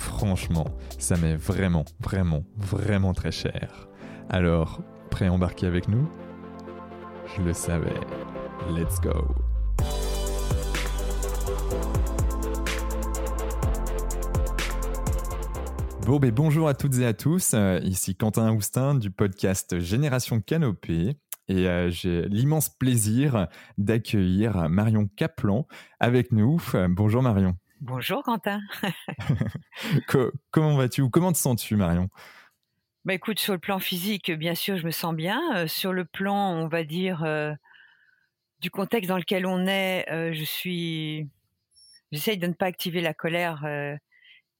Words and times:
franchement, 0.00 0.64
ça 0.98 1.16
m'est 1.18 1.36
vraiment, 1.36 1.84
vraiment, 2.00 2.42
vraiment 2.56 3.12
très 3.12 3.30
cher. 3.30 3.88
Alors, 4.30 4.80
prêt 5.10 5.26
à 5.26 5.32
embarquer 5.32 5.66
avec 5.66 5.88
nous? 5.88 6.08
Je 7.36 7.42
le 7.42 7.52
savais. 7.52 8.00
Let's 8.70 9.00
go 9.00 9.34
Bon, 16.06 16.18
ben, 16.18 16.30
bonjour 16.30 16.66
à 16.66 16.74
toutes 16.74 16.98
et 16.98 17.06
à 17.06 17.12
tous. 17.12 17.52
Euh, 17.54 17.78
ici 17.82 18.16
Quentin 18.16 18.52
Houstin 18.52 18.94
du 18.94 19.10
podcast 19.10 19.78
Génération 19.78 20.40
Canopée. 20.40 21.18
Et 21.46 21.68
euh, 21.68 21.90
j'ai 21.90 22.22
l'immense 22.22 22.70
plaisir 22.70 23.48
d'accueillir 23.76 24.68
Marion 24.70 25.08
Caplan 25.14 25.66
avec 26.00 26.32
nous. 26.32 26.60
Euh, 26.74 26.88
bonjour 26.88 27.22
Marion. 27.22 27.54
Bonjour 27.80 28.22
Quentin. 28.22 28.60
comment 30.50 30.76
vas-tu 30.76 31.00
ou 31.00 31.08
comment 31.08 31.32
te 31.32 31.38
sens-tu 31.38 31.76
Marion? 31.76 32.10
Bah 33.06 33.14
écoute, 33.14 33.38
sur 33.38 33.54
le 33.54 33.58
plan 33.58 33.78
physique, 33.78 34.30
bien 34.30 34.54
sûr, 34.54 34.76
je 34.76 34.84
me 34.84 34.90
sens 34.90 35.14
bien. 35.14 35.66
sur 35.66 35.94
le 35.94 36.04
plan, 36.04 36.52
on 36.52 36.68
va 36.68 36.84
dire, 36.84 37.24
du 38.60 38.70
contexte 38.70 39.08
dans 39.08 39.16
lequel 39.16 39.46
on 39.46 39.66
est, 39.66 40.04
je 40.34 40.44
suis, 40.44 41.30
j'essaye 42.12 42.36
de 42.36 42.46
ne 42.46 42.52
pas 42.52 42.66
activer 42.66 43.00
la 43.00 43.14
colère 43.14 43.64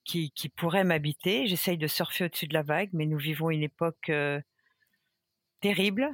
qui, 0.04 0.30
qui, 0.30 0.48
pourrait 0.48 0.84
m'habiter. 0.84 1.46
J'essaye 1.46 1.76
de 1.76 1.86
surfer 1.86 2.24
au-dessus 2.24 2.46
de 2.46 2.54
la 2.54 2.62
vague, 2.62 2.88
mais 2.94 3.04
nous 3.04 3.18
vivons 3.18 3.50
une 3.50 3.62
époque 3.62 4.10
terrible, 5.60 6.08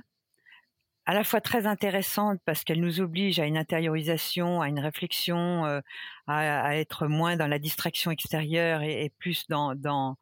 à 1.07 1.15
la 1.15 1.25
fois 1.25 1.41
très 1.41 1.67
intéressante 1.67 2.41
parce 2.45 2.65
qu'elle 2.65 2.81
nous 2.81 3.01
oblige 3.01 3.39
à 3.39 3.47
une 3.47 3.57
intériorisation, 3.57 4.61
à 4.61 4.69
une 4.69 4.81
réflexion, 4.81 5.65
à, 5.65 5.83
à, 6.27 6.75
être 6.75 7.07
moins 7.07 7.37
dans 7.37 7.47
la 7.47 7.59
distraction 7.59 8.11
extérieure 8.11 8.83
et, 8.83 9.13
plus 9.19 9.47
dans, 9.49 10.17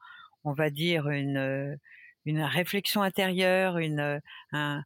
on 0.45 0.53
va 0.53 0.71
dire, 0.71 1.09
une 1.09 1.79
une 2.27 2.43
réflexion 2.43 3.03
intérieure, 3.03 3.79
une 3.79 4.21
un, 4.53 4.83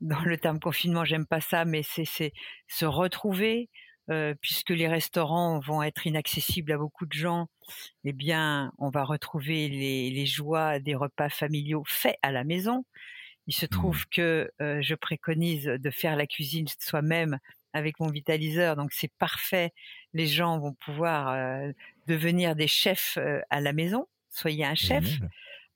dans 0.00 0.20
le 0.24 0.36
terme 0.38 0.60
confinement, 0.60 1.04
j'aime 1.04 1.26
pas 1.26 1.40
ça, 1.40 1.64
mais 1.64 1.82
c'est 1.82 2.32
se 2.68 2.84
retrouver, 2.84 3.70
euh, 4.10 4.34
puisque 4.40 4.70
les 4.70 4.88
restaurants 4.88 5.58
vont 5.60 5.82
être 5.82 6.06
inaccessibles 6.06 6.72
à 6.72 6.78
beaucoup 6.78 7.06
de 7.06 7.12
gens, 7.12 7.48
eh 8.04 8.12
bien, 8.12 8.72
on 8.78 8.90
va 8.90 9.04
retrouver 9.04 9.68
les 9.68 10.26
joies 10.26 10.78
des 10.80 10.94
repas 10.94 11.28
familiaux 11.30 11.84
faits 11.86 12.18
à 12.22 12.32
la 12.32 12.44
maison. 12.44 12.84
Il 13.46 13.54
se 13.54 13.66
trouve 13.66 14.00
mmh. 14.00 14.10
que 14.10 14.50
euh, 14.60 14.82
je 14.82 14.94
préconise 14.94 15.64
de 15.64 15.90
faire 15.90 16.16
la 16.16 16.26
cuisine 16.26 16.66
soi-même 16.78 17.38
avec 17.72 18.00
mon 18.00 18.08
vitaliseur, 18.08 18.74
donc 18.74 18.92
c'est 18.92 19.12
parfait. 19.18 19.72
Les 20.14 20.26
gens 20.26 20.58
vont 20.58 20.72
pouvoir 20.74 21.28
euh, 21.28 21.72
devenir 22.06 22.56
des 22.56 22.68
chefs 22.68 23.18
euh, 23.18 23.40
à 23.50 23.60
la 23.60 23.72
maison. 23.72 24.06
Soyez 24.30 24.64
un 24.64 24.74
chef. 24.74 25.04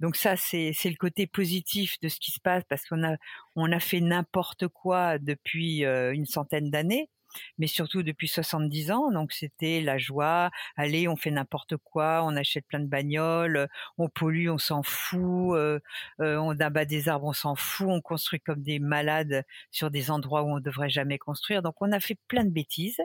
Donc 0.00 0.16
ça, 0.16 0.34
c'est 0.34 0.72
le 0.84 0.96
côté 0.96 1.26
positif 1.26 2.00
de 2.00 2.08
ce 2.08 2.18
qui 2.18 2.30
se 2.30 2.40
passe 2.40 2.64
parce 2.68 2.86
qu'on 2.86 3.04
a 3.04 3.16
on 3.54 3.70
a 3.70 3.80
fait 3.80 4.00
n'importe 4.00 4.66
quoi 4.68 5.18
depuis 5.18 5.82
une 5.82 6.24
centaine 6.24 6.70
d'années, 6.70 7.10
mais 7.58 7.66
surtout 7.66 8.02
depuis 8.02 8.28
70 8.28 8.90
ans. 8.90 9.10
Donc 9.12 9.32
c'était 9.32 9.80
la 9.80 9.98
joie. 9.98 10.50
Allez, 10.76 11.08
on 11.08 11.16
fait 11.16 11.30
n'importe 11.30 11.76
quoi, 11.78 12.22
on 12.24 12.36
achète 12.36 12.66
plein 12.66 12.80
de 12.80 12.86
bagnoles, 12.86 13.68
on 13.98 14.08
pollue, 14.08 14.48
on 14.48 14.58
s'en 14.58 14.82
fout, 14.82 15.54
euh, 15.56 15.80
euh, 16.20 16.36
on 16.36 16.58
abat 16.60 16.84
des 16.84 17.08
arbres, 17.08 17.26
on 17.26 17.32
s'en 17.32 17.54
fout, 17.54 17.88
on 17.88 18.00
construit 18.00 18.40
comme 18.40 18.62
des 18.62 18.78
malades 18.78 19.44
sur 19.70 19.90
des 19.90 20.10
endroits 20.10 20.42
où 20.42 20.56
on 20.56 20.60
devrait 20.60 20.90
jamais 20.90 21.18
construire. 21.18 21.62
Donc 21.62 21.74
on 21.80 21.92
a 21.92 22.00
fait 22.00 22.18
plein 22.28 22.44
de 22.44 22.50
bêtises. 22.50 23.00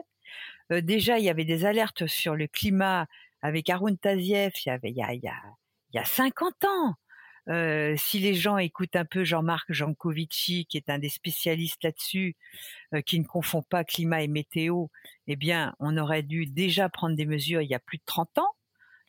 déjà, 0.70 1.18
il 1.18 1.24
y 1.24 1.30
avait 1.30 1.44
des 1.44 1.64
alertes 1.64 2.06
sur 2.06 2.34
le 2.36 2.46
climat 2.48 3.06
avec 3.42 3.70
Arun 3.70 3.96
Taziev. 3.96 4.52
Il 4.64 4.68
y 4.68 4.72
avait 4.72 4.90
il 4.90 4.96
y 4.96 5.02
a, 5.02 5.12
il 5.14 5.22
y 5.22 5.28
a 5.28 5.34
il 5.92 5.96
y 5.96 6.02
a 6.02 6.04
50 6.04 6.64
ans. 6.64 6.94
Euh, 7.48 7.94
si 7.96 8.18
les 8.18 8.34
gens 8.34 8.58
écoutent 8.58 8.96
un 8.96 9.04
peu 9.04 9.24
Jean-Marc 9.24 9.72
Jancovici, 9.72 10.66
qui 10.66 10.76
est 10.76 10.90
un 10.90 10.98
des 10.98 11.08
spécialistes 11.08 11.84
là-dessus, 11.84 12.36
euh, 12.94 13.00
qui 13.00 13.20
ne 13.20 13.24
confond 13.24 13.62
pas 13.62 13.84
climat 13.84 14.22
et 14.22 14.28
météo, 14.28 14.86
eh 15.26 15.36
bien, 15.36 15.74
on 15.78 15.96
aurait 15.96 16.22
dû 16.22 16.46
déjà 16.46 16.88
prendre 16.88 17.16
des 17.16 17.26
mesures 17.26 17.62
il 17.62 17.68
y 17.68 17.74
a 17.74 17.78
plus 17.78 17.98
de 17.98 18.04
30 18.06 18.38
ans. 18.38 18.52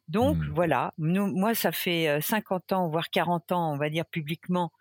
Donc 0.08 0.38
mmh. 0.38 0.52
voilà, 0.54 0.94
moi 0.98 1.54
ça 1.54 1.72
fait 1.72 2.22
50 2.22 2.72
euh, 2.72 2.76
ans, 2.76 2.88
voire 2.88 3.10
40 3.10 3.52
ans, 3.52 3.74
on 3.74 3.78
va 3.78 3.90
dire 3.90 4.06
publiquement, 4.06 4.72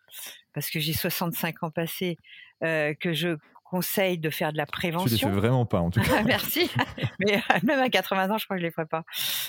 parce 0.53 0.71
que 0.71 0.79
j'ai 0.79 0.93
65 0.93 1.65
ans 1.65 1.71
passés, 1.71 2.17
euh, 2.63 2.95
que 2.95 3.13
je 3.13 3.37
conseille 3.71 4.19
de 4.19 4.31
faire 4.31 4.53
de 4.53 4.57
la 4.57 4.67
prévention. 4.67 5.09
Tu 5.09 5.25
les 5.25 5.31
fais 5.31 5.41
vraiment 5.41 5.67
pas, 5.67 5.81
en 5.81 5.91
tout 5.91 6.01
cas. 6.03 6.23
Merci. 6.23 6.71
Mais 7.21 7.37
euh, 7.37 7.59
même 7.63 7.81
à 7.81 7.89
80 7.89 8.31
ans, 8.31 8.39
je 8.39 8.45
crois 8.45 8.57
que 8.57 8.61
je 8.61 8.67
les 8.67 8.73
ferai 8.73 8.87
pas. 8.87 9.05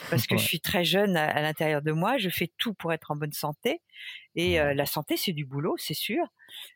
Parce 0.10 0.28
que 0.28 0.38
je 0.38 0.44
suis 0.44 0.60
très 0.60 0.84
jeune 0.84 1.16
à, 1.18 1.42
l'intérieur 1.42 1.82
de 1.82 1.92
moi. 1.92 2.18
Je 2.18 2.30
fais 2.30 2.52
tout 2.58 2.74
pour 2.74 2.94
être 2.94 3.12
en 3.12 3.16
bonne 3.16 3.34
santé. 3.34 3.82
Et 4.36 4.60
euh, 4.60 4.74
la 4.74 4.86
santé, 4.86 5.18
c'est 5.18 5.34
du 5.34 5.46
boulot, 5.46 5.76
c'est 5.78 5.94
sûr. 5.94 6.26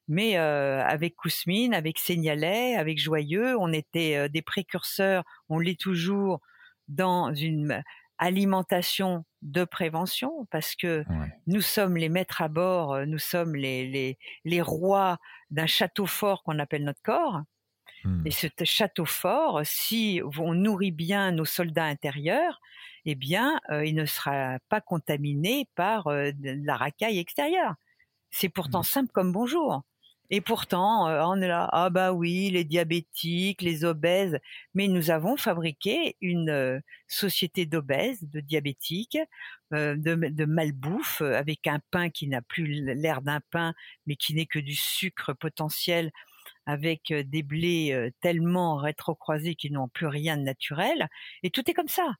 Mais 0.07 0.37
euh, 0.37 0.83
avec 0.83 1.15
Kousmine, 1.15 1.73
avec 1.73 1.99
Seignalet, 1.99 2.75
avec 2.75 2.99
Joyeux, 2.99 3.55
on 3.59 3.71
était 3.73 4.29
des 4.29 4.41
précurseurs, 4.41 5.23
on 5.49 5.59
l'est 5.59 5.79
toujours 5.79 6.41
dans 6.87 7.33
une 7.33 7.83
alimentation 8.21 9.25
de 9.41 9.65
prévention 9.65 10.47
parce 10.51 10.75
que 10.75 11.03
nous 11.47 11.61
sommes 11.61 11.97
les 11.97 12.07
maîtres 12.07 12.41
à 12.41 12.47
bord, 12.47 12.93
euh, 12.93 13.05
nous 13.05 13.17
sommes 13.17 13.55
les, 13.55 13.87
les, 13.87 14.17
les 14.45 14.61
rois 14.61 15.17
d'un 15.49 15.65
château 15.65 16.05
fort 16.05 16.43
qu'on 16.43 16.59
appelle 16.59 16.85
notre 16.85 17.01
corps. 17.01 17.41
Mmh. 18.03 18.27
Et 18.27 18.31
ce 18.31 18.47
château 18.63 19.05
fort, 19.05 19.61
si 19.63 20.21
on 20.39 20.53
nourrit 20.53 20.91
bien 20.91 21.31
nos 21.31 21.45
soldats 21.45 21.85
intérieurs, 21.85 22.61
eh 23.05 23.15
bien, 23.15 23.59
euh, 23.71 23.83
il 23.85 23.95
ne 23.95 24.05
sera 24.05 24.59
pas 24.69 24.81
contaminé 24.81 25.67
par 25.75 26.07
euh, 26.07 26.31
la 26.43 26.77
racaille 26.77 27.17
extérieure. 27.17 27.73
C'est 28.29 28.49
pourtant 28.49 28.81
mmh. 28.81 28.83
simple 28.83 29.11
comme 29.11 29.31
bonjour. 29.31 29.81
Et 30.33 30.39
pourtant, 30.39 31.09
euh, 31.09 31.21
on 31.25 31.41
est 31.41 31.47
là, 31.49 31.67
ah 31.73 31.89
bah 31.89 32.13
oui, 32.13 32.49
les 32.51 32.63
diabétiques, 32.63 33.61
les 33.61 33.83
obèses, 33.83 34.39
mais 34.73 34.87
nous 34.87 35.11
avons 35.11 35.35
fabriqué 35.35 36.15
une 36.21 36.49
euh, 36.49 36.79
société 37.07 37.65
d'obèses, 37.65 38.23
de 38.23 38.39
diabétiques, 38.39 39.17
euh, 39.73 39.97
de, 39.97 40.15
de 40.15 40.45
malbouffe, 40.45 41.21
avec 41.21 41.67
un 41.67 41.81
pain 41.91 42.09
qui 42.09 42.27
n'a 42.27 42.41
plus 42.41 42.65
l'air 42.95 43.21
d'un 43.21 43.41
pain, 43.51 43.73
mais 44.07 44.15
qui 44.15 44.33
n'est 44.33 44.45
que 44.45 44.59
du 44.59 44.73
sucre 44.73 45.33
potentiel, 45.33 46.11
avec 46.65 47.11
des 47.11 47.43
blés 47.43 48.11
tellement 48.21 48.77
rétrocroisés 48.77 49.55
qu'ils 49.55 49.73
n'ont 49.73 49.89
plus 49.89 50.07
rien 50.07 50.37
de 50.37 50.43
naturel, 50.43 51.09
et 51.43 51.49
tout 51.49 51.69
est 51.69 51.73
comme 51.73 51.89
ça. 51.89 52.13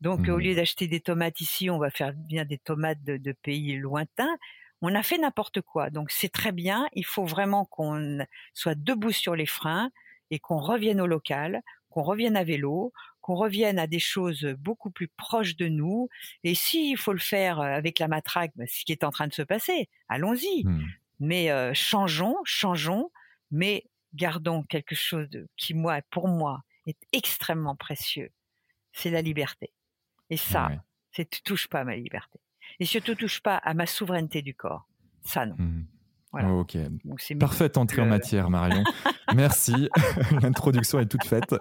Donc, 0.00 0.28
au 0.28 0.36
mmh. 0.36 0.40
lieu 0.40 0.54
d'acheter 0.54 0.86
des 0.86 1.00
tomates 1.00 1.40
ici, 1.40 1.68
on 1.68 1.78
va 1.78 1.90
faire 1.90 2.12
bien 2.14 2.44
des 2.44 2.58
tomates 2.58 3.02
de 3.02 3.32
pays 3.32 3.76
lointains 3.76 4.38
on 4.82 4.94
a 4.94 5.02
fait 5.02 5.18
n'importe 5.18 5.60
quoi. 5.60 5.90
Donc 5.90 6.10
c'est 6.10 6.28
très 6.28 6.52
bien. 6.52 6.88
Il 6.94 7.04
faut 7.04 7.24
vraiment 7.24 7.64
qu'on 7.64 8.18
soit 8.54 8.74
debout 8.74 9.12
sur 9.12 9.36
les 9.36 9.46
freins 9.46 9.90
et 10.30 10.38
qu'on 10.38 10.58
revienne 10.58 11.00
au 11.00 11.06
local, 11.06 11.62
qu'on 11.90 12.02
revienne 12.02 12.36
à 12.36 12.44
vélo, 12.44 12.92
qu'on 13.20 13.34
revienne 13.34 13.78
à 13.78 13.86
des 13.86 13.98
choses 13.98 14.44
beaucoup 14.58 14.90
plus 14.90 15.08
proches 15.08 15.56
de 15.56 15.68
nous. 15.68 16.08
Et 16.44 16.54
s'il 16.54 16.96
faut 16.96 17.12
le 17.12 17.18
faire 17.18 17.60
avec 17.60 17.98
la 17.98 18.08
matraque, 18.08 18.52
bah, 18.56 18.64
ce 18.66 18.84
qui 18.84 18.92
est 18.92 19.04
en 19.04 19.10
train 19.10 19.28
de 19.28 19.34
se 19.34 19.42
passer, 19.42 19.88
allons-y. 20.08 20.64
Mmh. 20.64 20.86
Mais 21.20 21.50
euh, 21.50 21.74
changeons, 21.74 22.36
changeons, 22.44 23.10
mais 23.50 23.84
gardons 24.14 24.62
quelque 24.62 24.94
chose 24.94 25.28
de, 25.28 25.48
qui, 25.56 25.74
moi, 25.74 26.00
pour 26.10 26.28
moi, 26.28 26.62
est 26.86 26.98
extrêmement 27.12 27.76
précieux. 27.76 28.30
C'est 28.92 29.10
la 29.10 29.20
liberté. 29.20 29.72
Et 30.30 30.36
ça, 30.36 30.70
c'est 31.12 31.28
tu 31.28 31.42
touches 31.42 31.68
pas 31.68 31.80
à 31.80 31.84
ma 31.84 31.96
liberté 31.96 32.40
et 32.80 32.84
surtout 32.84 33.14
touche 33.14 33.40
pas 33.40 33.56
à 33.56 33.74
ma 33.74 33.86
souveraineté 33.86 34.42
du 34.42 34.54
corps. 34.54 34.88
Ça 35.22 35.46
non. 35.46 35.54
Hmm. 35.58 35.84
Voilà. 36.32 36.52
ok. 36.52 36.78
Parfaite 37.40 37.76
entrée 37.76 38.02
en 38.02 38.06
matière, 38.06 38.50
Marion. 38.50 38.84
Merci. 39.34 39.88
L'introduction 40.42 41.00
est 41.00 41.06
toute 41.06 41.24
faite. 41.24 41.56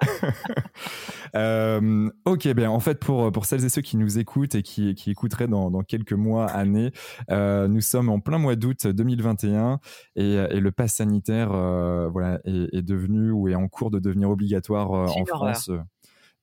euh, 1.35 2.09
ok, 2.25 2.47
bien 2.49 2.69
en 2.69 2.79
fait, 2.79 2.99
pour, 2.99 3.31
pour 3.31 3.45
celles 3.45 3.65
et 3.65 3.69
ceux 3.69 3.81
qui 3.81 3.97
nous 3.97 4.19
écoutent 4.19 4.53
et 4.53 4.61
qui, 4.61 4.93
qui 4.93 5.09
écouteraient 5.09 5.47
dans, 5.47 5.71
dans 5.71 5.81
quelques 5.81 6.13
mois, 6.13 6.45
années, 6.45 6.91
euh, 7.31 7.67
nous 7.67 7.81
sommes 7.81 8.09
en 8.09 8.19
plein 8.19 8.37
mois 8.37 8.55
d'août 8.55 8.85
2021 8.85 9.79
et, 10.15 10.33
et 10.33 10.59
le 10.59 10.71
pass 10.71 10.95
sanitaire 10.95 11.51
euh, 11.51 12.07
voilà, 12.09 12.39
est, 12.45 12.75
est, 12.75 12.83
devenu 12.83 13.31
ou 13.31 13.47
est 13.47 13.55
en 13.55 13.67
cours 13.67 13.89
de 13.89 13.97
devenir 13.97 14.29
obligatoire 14.29 14.93
euh, 14.93 15.07
en 15.07 15.25
France. 15.25 15.71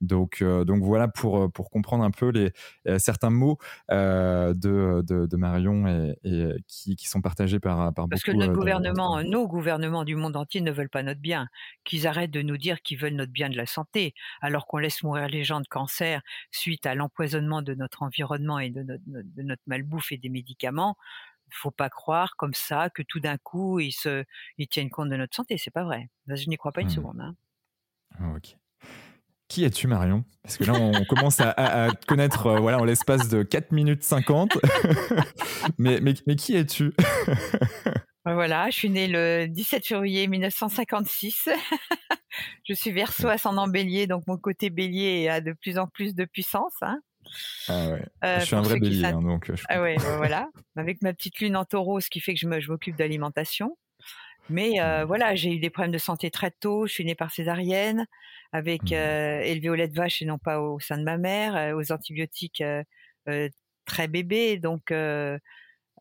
Donc, 0.00 0.42
donc 0.42 0.82
voilà 0.82 1.08
pour, 1.08 1.50
pour 1.52 1.70
comprendre 1.70 2.04
un 2.04 2.10
peu 2.10 2.28
les, 2.30 2.52
certains 2.98 3.30
mots 3.30 3.58
de, 3.90 4.54
de, 5.02 5.36
Marion 5.36 5.86
et, 6.22 6.54
qui, 6.66 6.96
qui, 6.96 7.08
sont 7.08 7.20
partagés 7.20 7.60
par, 7.60 7.92
par 7.94 8.08
Parce 8.08 8.08
beaucoup. 8.08 8.10
Parce 8.10 8.22
que 8.24 8.32
notre 8.32 8.52
gouvernement, 8.52 9.22
nos 9.22 9.46
gouvernements 9.46 10.04
du 10.04 10.16
monde 10.16 10.36
entier 10.36 10.60
ne 10.60 10.70
veulent 10.70 10.90
pas 10.90 11.02
notre 11.02 11.20
bien. 11.20 11.48
Qu'ils 11.84 12.06
arrêtent 12.06 12.30
de 12.30 12.42
nous 12.42 12.56
dire 12.56 12.82
qu'ils 12.82 12.98
veulent 12.98 13.14
notre 13.14 13.32
bien 13.32 13.48
de 13.48 13.56
la 13.56 13.66
santé, 13.66 14.14
alors 14.40 14.66
qu'on 14.66 14.78
laisse 14.78 15.02
mourir 15.02 15.28
les 15.28 15.44
gens 15.44 15.60
de 15.60 15.68
cancer 15.68 16.20
suite 16.50 16.86
à 16.86 16.94
l'empoisonnement 16.94 17.62
de 17.62 17.74
notre 17.74 18.02
environnement 18.02 18.58
et 18.58 18.70
de 18.70 18.82
notre, 18.82 19.04
de 19.06 19.42
notre 19.42 19.62
malbouffe 19.66 20.12
et 20.12 20.18
des 20.18 20.28
médicaments 20.28 20.96
faut 21.50 21.70
pas 21.70 21.90
croire 21.90 22.36
comme 22.36 22.54
ça 22.54 22.90
que 22.90 23.02
tout 23.02 23.20
d'un 23.20 23.38
coup 23.38 23.80
ils 23.80 23.92
se 23.92 24.24
ils 24.58 24.68
tiennent 24.68 24.90
compte 24.90 25.08
de 25.10 25.16
notre 25.16 25.34
santé. 25.36 25.58
C'est 25.58 25.70
pas 25.70 25.84
vrai. 25.84 26.08
Je 26.26 26.48
n'y 26.48 26.56
crois 26.56 26.72
pas 26.72 26.80
une 26.80 26.88
mmh. 26.88 26.90
seconde. 26.90 27.20
Hein. 27.20 27.36
Ah, 28.18 28.32
ok. 28.36 28.56
Qui 29.48 29.64
es-tu, 29.64 29.86
Marion? 29.86 30.24
Parce 30.42 30.56
que 30.56 30.64
là, 30.64 30.74
on 30.74 31.04
commence 31.04 31.40
à, 31.40 31.50
à, 31.50 31.90
te 31.90 32.06
connaître 32.06 32.46
euh, 32.46 32.58
voilà, 32.58 32.78
en 32.78 32.84
l'espace 32.84 33.28
de 33.28 33.42
4 33.42 33.72
minutes 33.72 34.02
50. 34.02 34.58
mais, 35.78 36.00
mais, 36.00 36.14
mais, 36.26 36.36
qui 36.36 36.56
es-tu? 36.56 36.92
Voilà, 38.24 38.70
je 38.70 38.76
suis 38.76 38.90
née 38.90 39.06
le 39.06 39.46
17 39.46 39.86
février 39.86 40.26
1956. 40.26 41.48
je 42.64 42.74
suis 42.74 42.90
verso 42.90 43.28
ascendant 43.28 43.68
bélier, 43.68 44.08
donc 44.08 44.26
mon 44.26 44.36
côté 44.36 44.68
bélier 44.68 45.28
a 45.28 45.40
de 45.40 45.52
plus 45.52 45.78
en 45.78 45.86
plus 45.86 46.14
de 46.14 46.24
puissance. 46.24 46.74
Hein. 46.82 46.98
Ah 47.68 47.88
ouais. 47.88 48.04
Euh, 48.24 48.40
je 48.40 48.46
suis 48.46 48.56
un 48.56 48.62
vrai 48.62 48.80
bélier, 48.80 49.04
hein, 49.04 49.22
donc. 49.22 49.50
Euh, 49.50 49.56
ah 49.68 49.80
ouais, 49.80 49.96
voilà. 50.16 50.48
Avec 50.76 51.02
ma 51.02 51.12
petite 51.12 51.38
lune 51.38 51.56
en 51.56 51.64
taureau, 51.64 52.00
ce 52.00 52.10
qui 52.10 52.20
fait 52.20 52.34
que 52.34 52.40
je 52.40 52.68
m'occupe 52.68 52.96
d'alimentation. 52.96 53.76
Mais 54.48 54.80
euh, 54.80 55.02
mmh. 55.02 55.06
voilà, 55.06 55.34
j'ai 55.34 55.52
eu 55.52 55.58
des 55.58 55.70
problèmes 55.70 55.92
de 55.92 55.98
santé 55.98 56.30
très 56.30 56.50
tôt. 56.50 56.86
Je 56.86 56.92
suis 56.92 57.04
née 57.04 57.14
par 57.14 57.30
césarienne, 57.30 58.06
avec 58.52 58.90
mmh. 58.90 58.94
élevé 58.94 59.70
au 59.70 59.74
lait 59.74 59.88
de 59.88 59.96
vache 59.96 60.22
et 60.22 60.24
non 60.24 60.38
pas 60.38 60.60
au 60.60 60.78
sein 60.80 60.98
de 60.98 61.04
ma 61.04 61.18
mère, 61.18 61.76
aux 61.76 61.92
antibiotiques 61.92 62.62
très 63.84 64.08
bébé. 64.08 64.58
Donc 64.58 64.92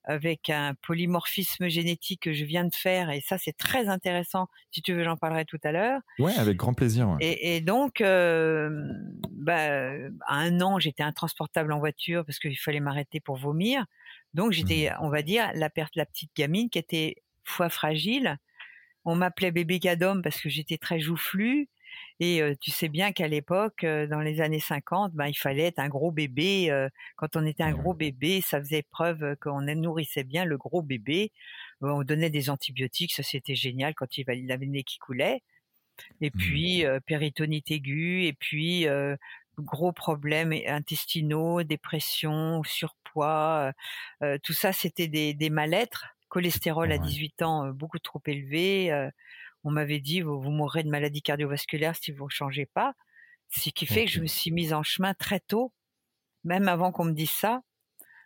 avec 0.05 0.49
un 0.49 0.73
polymorphisme 0.83 1.67
génétique 1.67 2.21
que 2.21 2.33
je 2.33 2.45
viens 2.45 2.63
de 2.63 2.73
faire 2.73 3.09
et 3.09 3.21
ça 3.21 3.37
c'est 3.37 3.57
très 3.57 3.87
intéressant. 3.87 4.47
Si 4.71 4.81
tu 4.81 4.93
veux, 4.93 5.03
j'en 5.03 5.17
parlerai 5.17 5.45
tout 5.45 5.59
à 5.63 5.71
l'heure. 5.71 6.01
Ouais, 6.19 6.33
avec 6.37 6.57
grand 6.57 6.73
plaisir. 6.73 7.17
Et, 7.19 7.61
donc, 7.61 8.01
euh, 8.01 8.69
bah, 9.31 9.91
à 10.27 10.35
un 10.35 10.61
an, 10.61 10.79
j'étais 10.79 11.03
intransportable 11.03 11.73
en 11.73 11.79
voiture 11.79 12.23
parce 12.25 12.39
qu'il 12.39 12.57
fallait 12.57 12.79
m'arrêter 12.79 13.19
pour 13.19 13.35
vomir. 13.35 13.85
Donc 14.33 14.51
j'étais, 14.51 14.91
mmh. 14.91 15.03
on 15.03 15.09
va 15.09 15.21
dire, 15.21 15.49
la 15.55 15.69
perte, 15.69 15.95
la 15.95 16.05
petite 16.05 16.31
gamine 16.35 16.69
qui 16.69 16.77
était 16.77 17.15
foie 17.45 17.69
fragile. 17.69 18.37
On 19.05 19.15
m'appelait 19.15 19.51
bébé 19.51 19.79
gadom 19.79 20.21
parce 20.21 20.41
que 20.41 20.49
j'étais 20.49 20.77
très 20.77 20.99
joufflue. 20.99 21.69
Et 22.19 22.41
tu 22.61 22.71
sais 22.71 22.89
bien 22.89 23.11
qu'à 23.11 23.27
l'époque, 23.27 23.85
dans 23.85 24.21
les 24.21 24.41
années 24.41 24.59
50, 24.59 25.13
ben, 25.13 25.27
il 25.27 25.37
fallait 25.37 25.63
être 25.63 25.79
un 25.79 25.89
gros 25.89 26.11
bébé. 26.11 26.87
quand 27.15 27.35
on 27.35 27.45
était 27.45 27.63
un 27.63 27.73
gros 27.73 27.93
bébé, 27.93 28.41
ça 28.41 28.59
faisait 28.59 28.83
preuve 28.83 29.35
qu'on 29.41 29.61
nourrissait 29.61 30.23
bien 30.23 30.45
le 30.45 30.57
gros 30.57 30.81
bébé. 30.81 31.31
On 31.81 32.03
donnait 32.03 32.29
des 32.29 32.49
antibiotiques, 32.49 33.13
ça 33.13 33.23
c'était 33.23 33.55
génial 33.55 33.93
quand 33.95 34.17
il 34.17 34.29
avait 34.51 34.65
le 34.65 34.71
nez 34.71 34.83
qui 34.83 34.97
coulait. 34.97 35.41
Et 36.21 36.29
mmh. 36.29 36.37
puis 36.37 36.83
péritonite 37.05 37.71
aiguë, 37.71 38.25
et 38.25 38.33
puis 38.33 38.87
gros 39.57 39.91
problèmes 39.91 40.53
intestinaux, 40.67 41.63
dépression, 41.63 42.63
surpoids, 42.63 43.73
tout 44.43 44.53
ça 44.53 44.73
c'était 44.73 45.07
des, 45.07 45.33
des 45.33 45.49
mal-être. 45.49 46.14
Cholestérol 46.35 46.91
à 46.91 46.97
18 46.97 47.41
ans 47.41 47.69
beaucoup 47.71 47.99
trop 47.99 48.21
élevé 48.25 48.91
on 49.65 49.71
m'avait 49.71 49.99
dit 49.99 50.21
vous, 50.21 50.39
vous 50.39 50.51
mourrez 50.51 50.83
de 50.83 50.89
maladie 50.89 51.21
cardiovasculaire 51.21 51.95
si 51.95 52.11
vous 52.11 52.25
ne 52.25 52.29
changez 52.29 52.67
pas. 52.67 52.93
Ce 53.49 53.69
qui 53.69 53.85
fait 53.85 54.05
que 54.05 54.11
je 54.11 54.21
me 54.21 54.27
suis 54.27 54.51
mise 54.51 54.73
en 54.73 54.83
chemin 54.83 55.13
très 55.13 55.39
tôt, 55.39 55.73
même 56.43 56.67
avant 56.67 56.91
qu'on 56.91 57.05
me 57.05 57.13
dise 57.13 57.31
ça. 57.31 57.61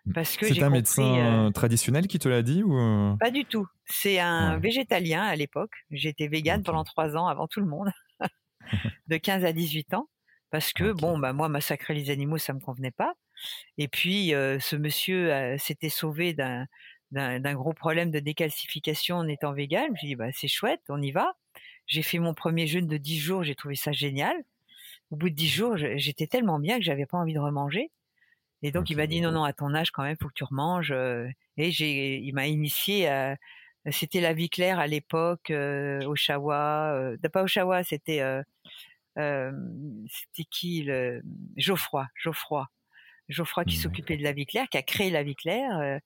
Mmh. 0.06 0.14
Parce 0.14 0.38
que 0.38 0.46
c'est 0.46 0.62
un 0.62 0.70
médecin 0.70 1.48
euh, 1.48 1.50
traditionnel 1.52 2.08
qui 2.08 2.20
te 2.20 2.28
l'a 2.28 2.42
dit 2.42 2.62
ou 2.64 2.78
euh? 2.78 3.16
Pas 3.20 3.32
du 3.32 3.46
tout. 3.46 3.68
C'est 3.86 4.20
un 4.20 4.60
végétalien 4.60 5.24
à 5.24 5.36
l'époque. 5.36 5.72
J'étais 5.92 6.28
végane 6.28 6.64
pendant 6.64 6.84
trois 6.84 7.16
ans 7.16 7.28
avant 7.28 7.48
tout 7.48 7.62
le 7.62 7.68
monde, 7.68 7.90
de 9.08 9.18
15 9.18 9.46
à 9.46 9.54
18 9.54 9.94
ans, 9.94 10.10
parce 10.52 10.74
que 10.74 10.92
bon, 10.92 11.18
bah 11.18 11.34
moi 11.34 11.50
massacrer 11.50 11.94
les 11.94 12.10
animaux 12.10 12.38
ça 12.38 12.54
me 12.54 12.60
convenait 12.60 12.92
pas. 12.92 13.14
Et 13.78 13.88
puis 13.88 14.34
euh, 14.34 14.60
ce 14.60 14.76
monsieur 14.76 15.58
s'était 15.58 15.90
sauvé 15.90 16.34
d'un 16.34 16.66
d'un 17.12 17.54
gros 17.54 17.74
problème 17.74 18.12
de 18.12 18.20
décalcification 18.20 19.18
en 19.18 19.28
étant 19.28 19.54
vegan. 19.54 19.86
Je 19.88 19.92
me 19.92 19.98
suis 19.98 20.08
dit, 20.08 20.16
bah, 20.16 20.32
c'est 20.34 20.48
chouette, 20.48 20.82
on 20.90 21.02
y 21.02 21.12
va. 21.12 21.36
J'ai 21.88 22.04
fait 22.04 22.20
mon 22.20 22.34
premier 22.34 22.68
jeûne 22.68 22.88
de 22.88 22.98
10 22.98 23.20
jours, 23.20 23.44
j'ai 23.44 23.56
trouvé 23.56 23.76
ça 23.76 23.92
génial. 23.92 24.36
Au 25.12 25.16
bout 25.16 25.30
de 25.30 25.36
10 25.36 25.48
jours, 25.48 25.78
j'étais 25.78 26.28
tellement 26.28 26.60
bien 26.60 26.78
que 26.78 26.84
j'avais 26.84 27.06
pas 27.06 27.18
envie 27.18 27.34
de 27.34 27.40
remanger. 27.40 27.90
Et 28.62 28.72
donc, 28.72 28.90
il 28.90 28.98
m'a 28.98 29.08
dit, 29.08 29.22
non, 29.22 29.32
non, 29.32 29.44
à 29.44 29.54
ton 29.54 29.74
âge, 29.74 29.92
quand 29.92 30.04
même, 30.04 30.18
faut 30.22 30.28
que 30.28 30.34
tu 30.34 30.44
remanges. 30.44 30.92
Euh. 30.92 31.28
Et 31.58 31.72
j'ai, 31.72 32.18
il 32.18 32.34
m'a 32.34 32.48
initié 32.48 33.08
à, 33.08 33.38
c'était 33.92 34.22
la 34.22 34.34
vie 34.34 34.50
claire 34.50 34.80
à 34.80 34.88
l'époque, 34.88 35.52
euh, 35.52 36.04
au 36.06 36.16
Shawa, 36.16 36.94
euh, 36.94 37.18
pas 37.32 37.44
au 37.44 37.48
Shawa, 37.48 37.84
c'était, 37.84 38.22
euh, 38.22 38.44
euh, 39.18 39.52
c'était 40.10 40.48
qui, 40.50 40.84
le, 40.84 41.22
Geoffroy, 41.58 42.08
Geoffroy. 42.16 42.68
Geoffroy 43.30 43.64
qui 43.66 43.78
mmh, 43.78 43.82
s'occupait 43.82 44.18
de 44.18 44.24
la 44.24 44.32
vie 44.32 44.46
claire, 44.46 44.68
qui 44.70 44.78
a 44.78 44.82
créé 44.82 45.12
la 45.12 45.24
vie 45.24 45.36
claire 45.36 46.00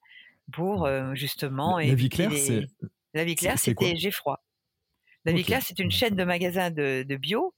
pour 0.52 0.88
justement. 1.14 1.78
La, 1.78 1.94
vie 1.94 2.08
claire, 2.08 2.32
c'est. 2.32 2.66
La 3.12 3.24
vie 3.24 3.34
claire, 3.34 3.58
c'était 3.58 3.96
Geffroy. 3.96 4.38
La 5.24 5.32
vie 5.32 5.44
claire, 5.44 5.62
c'est 5.62 5.78
une 5.78 5.90
chaîne 5.90 6.16
de 6.16 6.24
magasins 6.24 6.70
de, 6.70 7.02
de 7.02 7.16
bio, 7.16 7.54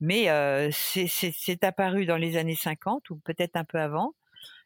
mais 0.00 0.28
c'est 0.72 1.64
apparu 1.64 2.06
dans 2.06 2.16
les 2.16 2.36
années 2.36 2.56
50 2.56 3.10
ou 3.10 3.16
peut-être 3.16 3.56
un 3.56 3.64
peu 3.64 3.78
avant, 3.78 4.14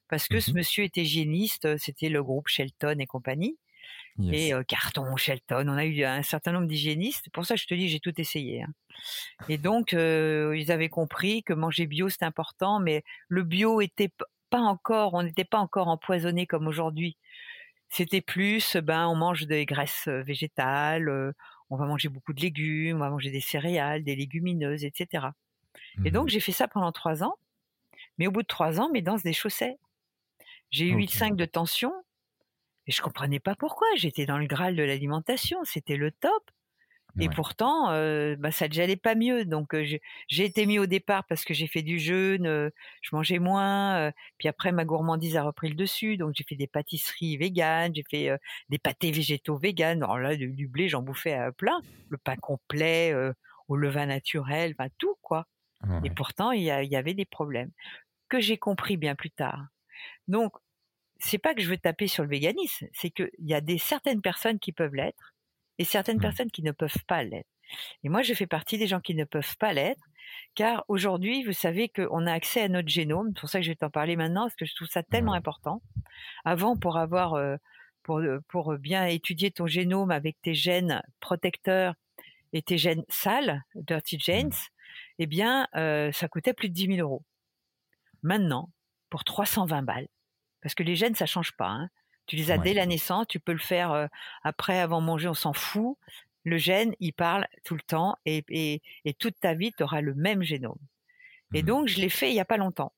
parce 0.08 0.28
que 0.28 0.40
ce 0.40 0.50
mmh 0.50 0.54
monsieur 0.54 0.84
était 0.84 1.02
hygiéniste, 1.02 1.76
c'était 1.78 2.08
le 2.08 2.22
groupe 2.22 2.48
Shelton 2.48 2.96
et 2.98 3.06
compagnie. 3.06 3.58
Et 4.32 4.52
Carton, 4.66 5.14
Shelton, 5.16 5.68
on 5.68 5.76
a 5.76 5.84
eu 5.84 6.02
un 6.04 6.22
certain 6.22 6.52
nombre 6.52 6.66
d'hygiénistes. 6.66 7.28
Pour 7.30 7.44
ça, 7.44 7.54
je 7.56 7.66
te 7.66 7.74
dis, 7.74 7.88
j'ai 7.88 8.00
tout 8.00 8.18
essayé. 8.18 8.62
Hein. 8.62 8.72
Et 9.48 9.58
donc, 9.58 9.92
ils 9.92 10.72
avaient 10.72 10.88
compris 10.88 11.42
que 11.42 11.52
manger 11.52 11.86
bio, 11.86 12.08
c'est 12.08 12.22
important, 12.22 12.80
mais 12.80 13.02
le 13.28 13.42
bio 13.42 13.80
était 13.80 14.10
pas 14.48 14.60
encore, 14.60 15.14
on 15.14 15.22
n'était 15.22 15.44
pas 15.44 15.58
encore 15.58 15.88
empoisonné 15.88 16.46
comme 16.46 16.66
aujourd'hui. 16.66 17.16
C'était 17.88 18.20
plus, 18.20 18.76
ben, 18.76 19.06
on 19.06 19.14
mange 19.14 19.46
des 19.46 19.64
graisses 19.64 20.08
végétales, 20.08 21.34
on 21.70 21.76
va 21.76 21.86
manger 21.86 22.08
beaucoup 22.08 22.32
de 22.32 22.40
légumes, 22.40 22.96
on 22.96 23.00
va 23.00 23.10
manger 23.10 23.30
des 23.30 23.40
céréales, 23.40 24.02
des 24.04 24.16
légumineuses, 24.16 24.84
etc. 24.84 25.28
Et 26.04 26.10
donc, 26.10 26.26
mmh 26.26 26.30
j'ai 26.30 26.40
fait 26.40 26.52
ça 26.52 26.68
pendant 26.68 26.92
trois 26.92 27.22
ans. 27.22 27.36
Mais 28.18 28.26
au 28.26 28.30
bout 28.30 28.42
de 28.42 28.46
trois 28.46 28.80
ans, 28.80 28.90
mes 28.90 29.02
dents 29.02 29.18
se 29.18 29.22
déchaussaient. 29.22 29.78
J'ai 30.70 30.86
eu 30.88 30.96
8,5 30.96 31.36
de 31.36 31.44
tension. 31.44 31.92
Et 32.86 32.92
je 32.92 33.02
comprenais 33.02 33.40
pas 33.40 33.54
pourquoi. 33.54 33.86
J'étais 33.96 34.26
dans 34.26 34.38
le 34.38 34.46
graal 34.46 34.76
de 34.76 34.82
l'alimentation. 34.82 35.58
C'était 35.64 35.96
le 35.96 36.12
top. 36.12 36.50
Et 37.18 37.28
pourtant, 37.28 37.90
euh, 37.90 38.36
bah, 38.36 38.50
ça 38.50 38.68
n'allait 38.68 38.96
pas 38.96 39.14
mieux. 39.14 39.44
Donc, 39.44 39.74
euh, 39.74 39.84
j'ai 40.28 40.44
été 40.44 40.66
mis 40.66 40.78
au 40.78 40.86
départ 40.86 41.24
parce 41.24 41.44
que 41.44 41.54
j'ai 41.54 41.66
fait 41.66 41.82
du 41.82 41.98
jeûne, 41.98 42.46
euh, 42.46 42.70
je 43.00 43.14
mangeais 43.14 43.38
moins. 43.38 44.12
puis 44.38 44.48
après, 44.48 44.72
ma 44.72 44.84
gourmandise 44.84 45.36
a 45.36 45.42
repris 45.42 45.68
le 45.68 45.74
dessus. 45.74 46.16
Donc, 46.16 46.34
j'ai 46.36 46.44
fait 46.44 46.56
des 46.56 46.66
pâtisseries 46.66 47.36
véganes, 47.36 47.94
j'ai 47.94 48.04
fait 48.08 48.30
des 48.68 48.78
pâtés 48.78 49.10
végétaux 49.10 49.56
véganes. 49.56 50.02
Alors 50.02 50.18
là, 50.18 50.36
du, 50.36 50.68
blé, 50.68 50.88
j'en 50.88 51.02
bouffais 51.02 51.34
à 51.34 51.52
plein. 51.52 51.80
Le 52.08 52.18
pain 52.18 52.36
complet, 52.36 53.14
au 53.68 53.76
levain 53.76 54.06
naturel, 54.06 54.74
bah, 54.78 54.88
tout, 54.98 55.16
quoi. 55.22 55.46
Et 56.04 56.10
pourtant, 56.10 56.52
il 56.52 56.62
y, 56.62 56.66
y, 56.66 56.96
avait 56.96 57.14
des 57.14 57.24
problèmes 57.24 57.70
que 58.28 58.40
j'ai 58.40 58.56
compris 58.58 58.96
bien 58.96 59.14
plus 59.14 59.30
tard. 59.30 59.66
Donc, 60.26 60.52
c'est 61.18 61.38
pas 61.38 61.54
que 61.54 61.62
je 61.62 61.68
veux 61.68 61.78
taper 61.78 62.08
sur 62.08 62.24
le 62.24 62.28
véganisme, 62.28 62.88
c'est 62.92 63.10
qu'il 63.10 63.30
y 63.38 63.54
a 63.54 63.60
des 63.60 63.78
certaines 63.78 64.20
personnes 64.20 64.58
qui 64.58 64.72
peuvent 64.72 64.94
l'être 64.94 65.35
et 65.78 65.84
certaines 65.84 66.18
mmh. 66.18 66.20
personnes 66.20 66.50
qui 66.50 66.62
ne 66.62 66.72
peuvent 66.72 67.04
pas 67.06 67.22
l'être. 67.22 67.48
Et 68.04 68.08
moi, 68.08 68.22
je 68.22 68.34
fais 68.34 68.46
partie 68.46 68.78
des 68.78 68.86
gens 68.86 69.00
qui 69.00 69.14
ne 69.14 69.24
peuvent 69.24 69.56
pas 69.58 69.72
l'être, 69.72 70.02
car 70.54 70.84
aujourd'hui, 70.88 71.44
vous 71.44 71.52
savez 71.52 71.88
qu'on 71.88 72.26
a 72.26 72.32
accès 72.32 72.62
à 72.62 72.68
notre 72.68 72.88
génome. 72.88 73.28
C'est 73.34 73.40
pour 73.40 73.48
ça 73.48 73.58
que 73.58 73.64
je 73.64 73.70
vais 73.70 73.76
t'en 73.76 73.90
parler 73.90 74.16
maintenant, 74.16 74.42
parce 74.42 74.56
que 74.56 74.66
je 74.66 74.74
trouve 74.74 74.88
ça 74.88 75.02
tellement 75.02 75.32
important. 75.32 75.82
Avant, 76.44 76.76
pour 76.76 76.96
avoir, 76.96 77.34
euh, 77.34 77.56
pour, 78.02 78.18
euh, 78.18 78.40
pour 78.48 78.76
bien 78.78 79.06
étudier 79.06 79.50
ton 79.50 79.66
génome 79.66 80.10
avec 80.10 80.40
tes 80.42 80.54
gènes 80.54 81.02
protecteurs 81.20 81.94
et 82.52 82.62
tes 82.62 82.78
gènes 82.78 83.04
sales, 83.08 83.62
dirty 83.74 84.18
genes, 84.18 84.48
mmh. 84.48 84.52
eh 85.18 85.26
bien, 85.26 85.68
euh, 85.74 86.12
ça 86.12 86.28
coûtait 86.28 86.54
plus 86.54 86.68
de 86.68 86.74
10 86.74 86.96
000 86.96 86.98
euros. 87.00 87.24
Maintenant, 88.22 88.70
pour 89.10 89.24
320 89.24 89.82
balles, 89.82 90.08
parce 90.62 90.74
que 90.74 90.82
les 90.82 90.96
gènes, 90.96 91.14
ça 91.14 91.26
change 91.26 91.52
pas. 91.56 91.68
Hein, 91.68 91.88
tu 92.26 92.36
les 92.36 92.50
as 92.50 92.58
dès 92.58 92.74
la 92.74 92.86
naissance, 92.86 93.26
tu 93.28 93.40
peux 93.40 93.52
le 93.52 93.58
faire 93.58 94.08
après, 94.42 94.78
avant 94.78 95.00
manger, 95.00 95.28
on 95.28 95.34
s'en 95.34 95.52
fout. 95.52 95.96
Le 96.44 96.58
gène, 96.58 96.94
il 97.00 97.12
parle 97.12 97.46
tout 97.64 97.74
le 97.74 97.82
temps 97.82 98.16
et, 98.24 98.44
et, 99.04 99.14
toute 99.14 99.38
ta 99.40 99.54
vie, 99.54 99.72
tu 99.72 99.82
auras 99.82 100.00
le 100.00 100.14
même 100.14 100.42
génome. 100.42 100.78
Et 101.54 101.62
mmh 101.62 101.66
donc, 101.66 101.88
je 101.88 102.00
l'ai 102.00 102.08
fait 102.08 102.30
il 102.30 102.34
n'y 102.34 102.40
a 102.40 102.44
pas 102.44 102.56
longtemps. 102.56 102.92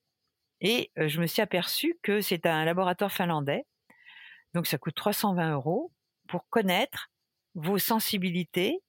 Et 0.61 0.90
je 0.97 1.20
me 1.20 1.26
suis 1.26 1.42
aperçu 1.42 1.99
que 2.02 2.20
c'est 2.20 2.47
un 2.47 2.64
laboratoire 2.64 3.12
finlandais. 3.12 3.64
Donc, 4.54 4.66
ça 4.66 4.78
coûte 4.78 4.94
320 4.94 5.52
euros 5.52 5.92
pour 6.28 6.49
connaître 6.49 7.11
vos 7.54 7.78
sensibilités, 7.78 8.80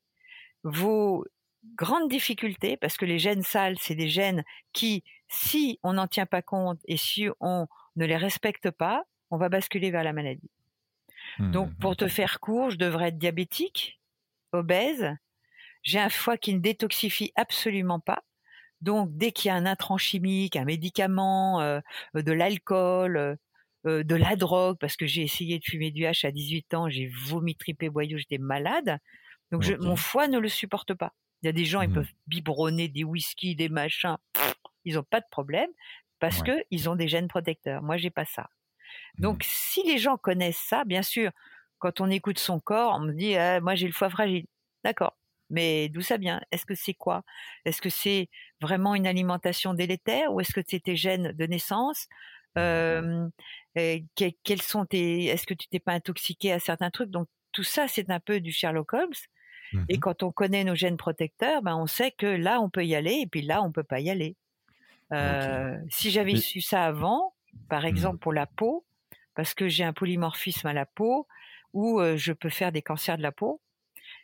vos 0.63 1.25
grande 1.75 2.09
difficulté 2.09 2.77
parce 2.77 2.97
que 2.97 3.05
les 3.05 3.19
gènes 3.19 3.43
sales, 3.43 3.77
c'est 3.79 3.95
des 3.95 4.09
gènes 4.09 4.43
qui, 4.73 5.03
si 5.27 5.79
on 5.83 5.93
n'en 5.93 6.07
tient 6.07 6.25
pas 6.25 6.41
compte 6.41 6.79
et 6.85 6.97
si 6.97 7.27
on 7.39 7.67
ne 7.95 8.05
les 8.05 8.17
respecte 8.17 8.71
pas, 8.71 9.03
on 9.31 9.37
va 9.37 9.49
basculer 9.49 9.91
vers 9.91 10.03
la 10.03 10.13
maladie. 10.13 10.49
Mmh, 11.39 11.51
Donc, 11.51 11.77
pour 11.79 11.95
te 11.95 12.07
faire 12.07 12.39
court, 12.39 12.71
je 12.71 12.77
devrais 12.77 13.09
être 13.09 13.17
diabétique, 13.17 13.99
obèse. 14.51 15.15
J'ai 15.83 15.99
un 15.99 16.09
foie 16.09 16.37
qui 16.37 16.53
ne 16.53 16.59
détoxifie 16.59 17.31
absolument 17.35 17.99
pas. 17.99 18.23
Donc, 18.81 19.09
dès 19.11 19.31
qu'il 19.31 19.49
y 19.49 19.51
a 19.51 19.55
un 19.55 19.65
intrant 19.65 19.97
chimique, 19.97 20.55
un 20.55 20.65
médicament, 20.65 21.61
euh, 21.61 21.79
de 22.13 22.31
l'alcool, 22.31 23.17
euh, 23.17 23.35
euh, 23.85 24.03
de 24.03 24.15
la 24.15 24.35
drogue, 24.35 24.77
parce 24.79 24.95
que 24.95 25.05
j'ai 25.05 25.21
essayé 25.21 25.59
de 25.59 25.63
fumer 25.63 25.91
du 25.91 26.03
H 26.03 26.25
à 26.25 26.31
18 26.31 26.73
ans, 26.73 26.89
j'ai 26.89 27.07
vomi, 27.07 27.55
tripé, 27.55 27.89
boyau, 27.89 28.17
j'étais 28.17 28.37
malade. 28.37 28.99
Donc, 29.51 29.63
je, 29.63 29.73
mon 29.73 29.95
foie 29.95 30.27
ne 30.27 30.39
le 30.39 30.49
supporte 30.49 30.93
pas. 30.93 31.13
Il 31.41 31.45
y 31.45 31.49
a 31.49 31.53
des 31.53 31.65
gens, 31.65 31.81
ils 31.81 31.89
mmh. 31.89 31.93
peuvent 31.93 32.13
biberonner 32.27 32.87
des 32.87 33.03
whisky, 33.03 33.55
des 33.55 33.69
machins, 33.69 34.17
ils 34.85 34.95
n'ont 34.95 35.03
pas 35.03 35.21
de 35.21 35.25
problème 35.29 35.69
parce 36.19 36.43
que 36.43 36.51
ils 36.69 36.89
ont 36.89 36.95
des 36.95 37.07
gènes 37.07 37.27
protecteurs. 37.27 37.81
Moi, 37.81 37.97
j'ai 37.97 38.09
pas 38.09 38.25
ça. 38.25 38.49
Donc, 39.17 39.43
mmh. 39.43 39.47
si 39.47 39.83
les 39.83 39.97
gens 39.97 40.17
connaissent 40.17 40.57
ça, 40.67 40.85
bien 40.85 41.01
sûr, 41.03 41.31
quand 41.79 42.01
on 42.01 42.09
écoute 42.09 42.39
son 42.39 42.59
corps, 42.59 42.95
on 42.95 42.99
me 43.01 43.13
dit, 43.13 43.35
«Ah, 43.35 43.61
moi, 43.61 43.75
j'ai 43.75 43.87
le 43.87 43.93
foie 43.93 44.09
fragile. 44.09 44.45
D'accord. 44.83 45.17
Mais 45.49 45.89
d'où 45.89 46.01
ça 46.01 46.17
vient? 46.17 46.41
Est-ce 46.51 46.65
que 46.65 46.75
c'est 46.75 46.93
quoi? 46.93 47.23
Est-ce 47.65 47.81
que 47.81 47.89
c'est 47.89 48.29
vraiment 48.61 48.93
une 48.95 49.07
alimentation 49.07 49.73
délétère 49.73 50.31
ou 50.33 50.39
est-ce 50.41 50.53
que 50.53 50.61
c'est 50.67 50.79
tes 50.81 50.95
gènes 50.95 51.31
de 51.31 51.45
naissance? 51.45 52.07
Euh, 52.57 53.27
Quels 54.43 54.61
sont 54.61 54.85
tes 54.85 55.25
Est-ce 55.25 55.45
que 55.47 55.53
tu 55.53 55.67
t'es 55.67 55.79
pas 55.79 55.93
intoxiqué 55.93 56.51
à 56.51 56.59
certains 56.59 56.89
trucs? 56.91 57.09
Donc 57.09 57.27
tout 57.51 57.63
ça, 57.63 57.87
c'est 57.87 58.09
un 58.11 58.19
peu 58.19 58.39
du 58.41 58.51
Sherlock 58.51 58.93
Holmes. 58.93 59.13
Et 59.89 59.97
mmh 59.97 59.99
quand 59.99 60.23
on 60.23 60.31
connaît 60.31 60.63
nos 60.63 60.75
gènes 60.75 60.97
protecteurs, 60.97 61.61
ben 61.61 61.75
on 61.75 61.87
sait 61.87 62.11
que 62.11 62.25
là 62.27 62.61
on 62.61 62.69
peut 62.69 62.85
y 62.85 62.95
aller 62.95 63.21
et 63.23 63.27
puis 63.27 63.41
là 63.41 63.61
on 63.63 63.71
peut 63.71 63.83
pas 63.83 63.99
y 63.99 64.09
aller. 64.09 64.35
Euh, 65.13 65.77
Si 65.89 66.11
j'avais 66.11 66.35
su 66.37 66.61
ça 66.61 66.85
avant, 66.85 67.35
par 67.69 67.85
mmh 67.87 67.87
exemple 67.87 68.19
pour 68.19 68.33
la 68.33 68.47
peau, 68.47 68.85
parce 69.35 69.53
que 69.53 69.67
j'ai 69.67 69.83
un 69.83 69.93
polymorphisme 69.93 70.67
à 70.67 70.73
la 70.73 70.85
peau 70.85 71.27
où 71.73 72.01
je 72.15 72.33
peux 72.33 72.49
faire 72.49 72.71
des 72.71 72.81
cancers 72.81 73.17
de 73.17 73.23
la 73.23 73.31
peau. 73.31 73.61